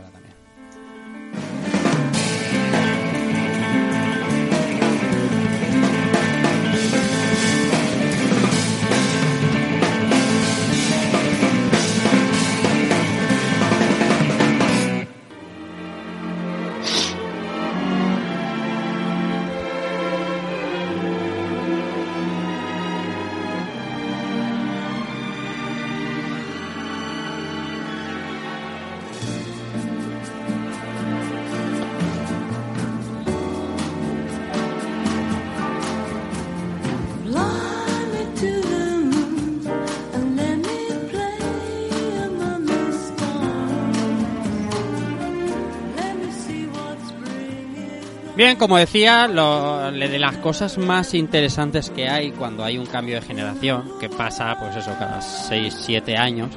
[48.38, 53.16] Bien, como decía, lo, de las cosas más interesantes que hay cuando hay un cambio
[53.16, 56.48] de generación, que pasa, pues eso, cada 6, 7 años,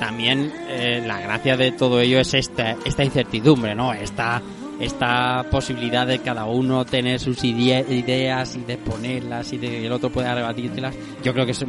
[0.00, 3.92] también eh, la gracia de todo ello es esta, esta incertidumbre, ¿no?
[3.92, 4.40] Esta,
[4.80, 9.84] esta posibilidad de cada uno tener sus idea- ideas y de ponerlas y de que
[9.84, 10.94] el otro pueda rebatírtelas.
[11.22, 11.62] Yo creo que es,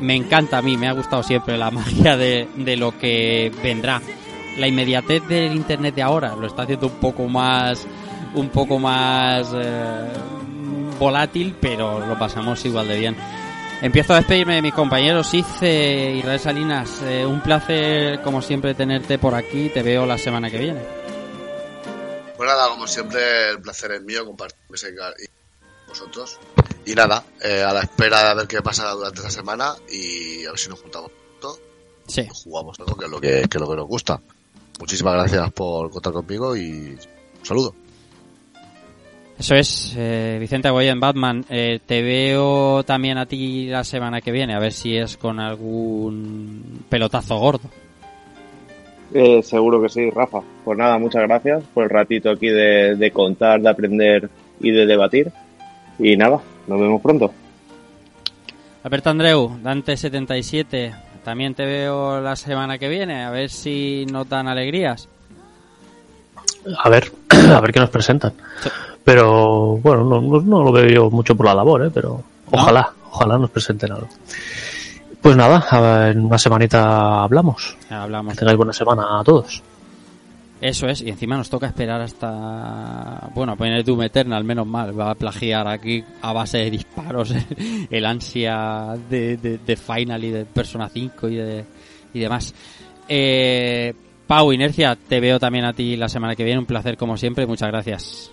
[0.00, 4.00] me encanta a mí, me ha gustado siempre la magia de, de lo que vendrá.
[4.56, 7.86] La inmediatez del internet de ahora lo está haciendo un poco más
[8.34, 10.12] un poco más eh,
[10.98, 13.16] volátil, pero lo pasamos igual de bien.
[13.80, 15.34] Empiezo a despedirme de mis compañeros.
[15.34, 19.70] Ice Israel Salinas, eh, un placer como siempre tenerte por aquí.
[19.70, 20.80] Te veo la semana que viene.
[22.36, 26.38] Pues nada, como siempre, el placer es mío compartir y con vosotros.
[26.86, 30.50] Y nada, eh, a la espera de ver qué pasa durante esta semana y a
[30.50, 31.60] ver si nos juntamos pronto
[32.06, 32.26] Sí.
[32.32, 34.20] jugamos algo que es lo que, que es lo que nos gusta.
[34.80, 36.98] Muchísimas gracias por contar conmigo y un
[37.46, 37.74] saludo.
[39.38, 41.44] Eso es, eh, Vicente Agoyen, Batman.
[41.48, 45.40] Eh, te veo también a ti la semana que viene, a ver si es con
[45.40, 47.68] algún pelotazo gordo.
[49.14, 50.40] Eh, seguro que sí, Rafa.
[50.64, 54.30] Pues nada, muchas gracias por el ratito aquí de, de contar, de aprender
[54.60, 55.32] y de debatir.
[55.98, 57.32] Y nada, nos vemos pronto.
[58.84, 60.92] Alberto Andreu, Dante77,
[61.24, 65.08] también te veo la semana que viene, a ver si nos dan alegrías.
[66.82, 68.32] A ver, a ver qué nos presentan.
[69.04, 71.90] Pero bueno, no, no, no lo veo yo mucho por la labor, ¿eh?
[71.92, 74.08] pero ojalá, ojalá nos presenten algo.
[75.20, 77.76] Pues nada, en una semanita hablamos.
[77.88, 78.34] Hablamos.
[78.34, 79.62] Que tengáis buena semana a todos.
[80.60, 83.30] Eso es, y encima nos toca esperar hasta.
[83.34, 84.98] Bueno, poner Doom Eternal, menos mal.
[84.98, 87.34] Va a plagiar aquí a base de disparos
[87.90, 91.64] el ansia de, de, de Final y de Persona 5 y, de,
[92.14, 92.54] y demás.
[93.08, 93.92] Eh,
[94.26, 96.60] Pau, Inercia, te veo también a ti la semana que viene.
[96.60, 98.30] Un placer como siempre, muchas gracias.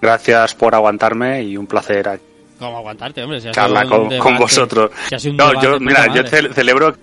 [0.00, 2.20] Gracias por aguantarme y un placer
[2.58, 3.40] ¿Cómo aguantarte, hombre?
[3.40, 4.90] Si un con, vosotros.
[5.18, 6.94] si No, yo, mira, yo ce- celebro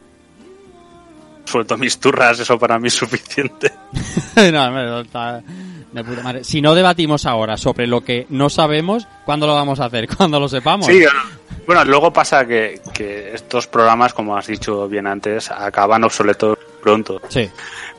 [1.45, 3.71] suelto mis turras, eso para mí es suficiente.
[4.51, 5.41] no, no está
[5.91, 6.43] de puta madre.
[6.43, 10.07] Si no debatimos ahora sobre lo que no sabemos, ¿cuándo lo vamos a hacer?
[10.17, 10.87] Cuando lo sepamos.
[10.87, 11.03] Sí,
[11.67, 17.21] bueno, luego pasa que, que estos programas, como has dicho bien antes, acaban obsoletos pronto.
[17.29, 17.49] Sí.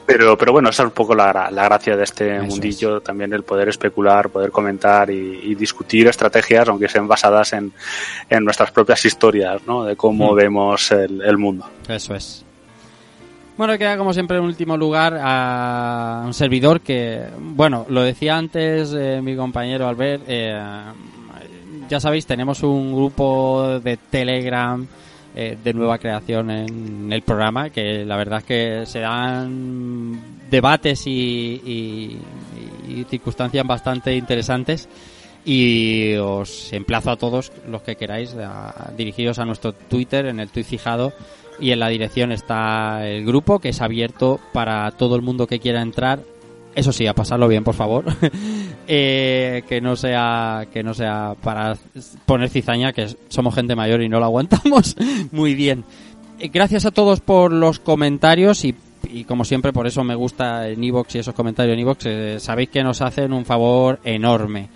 [0.07, 3.33] Pero, pero bueno, esa es un poco la, la gracia de este Eso mundillo, también
[3.33, 7.73] el poder especular, poder comentar y, y discutir estrategias, aunque sean basadas en,
[8.29, 9.85] en nuestras propias historias, ¿no?
[9.85, 10.37] De cómo Mm.
[10.37, 11.67] vemos el, el mundo.
[11.89, 12.45] Eso es.
[13.57, 18.93] Bueno, queda como siempre en último lugar a un servidor que, bueno, lo decía antes
[18.95, 20.61] eh, mi compañero Albert, eh,
[21.89, 24.85] ya sabéis, tenemos un grupo de Telegram
[25.35, 31.07] eh, de nueva creación en el programa, que la verdad es que se dan debates
[31.07, 32.19] y,
[33.11, 34.89] circunstancias bastante interesantes.
[35.45, 40.49] Y os emplazo a todos los que queráis a, dirigiros a nuestro Twitter en el
[40.49, 41.13] tweet fijado
[41.59, 45.61] y en la dirección está el grupo que es abierto para todo el mundo que
[45.61, 46.21] quiera entrar
[46.75, 48.05] eso sí a pasarlo bien por favor.
[48.87, 51.75] Eh, que no sea que no sea para
[52.27, 54.95] poner cizaña que somos gente mayor y no lo aguantamos
[55.33, 55.85] muy bien.
[56.39, 58.75] Eh, gracias a todos por los comentarios y
[59.11, 62.37] y como siempre por eso me gusta en iVoox y esos comentarios en iVoox eh,
[62.41, 64.69] sabéis que nos hacen un favor enorme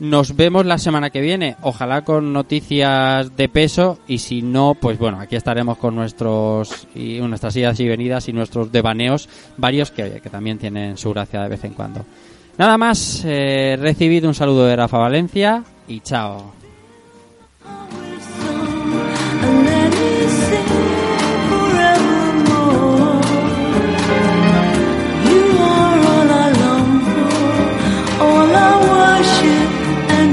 [0.00, 4.98] nos vemos la semana que viene, ojalá con noticias de peso y si no, pues
[4.98, 10.22] bueno, aquí estaremos con nuestros y nuestras idas y venidas y nuestros devaneos, varios que,
[10.22, 12.06] que también tienen su gracia de vez en cuando.
[12.56, 16.60] Nada más, eh, recibid un saludo de Rafa Valencia y chao.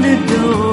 [0.08, 0.67] the door.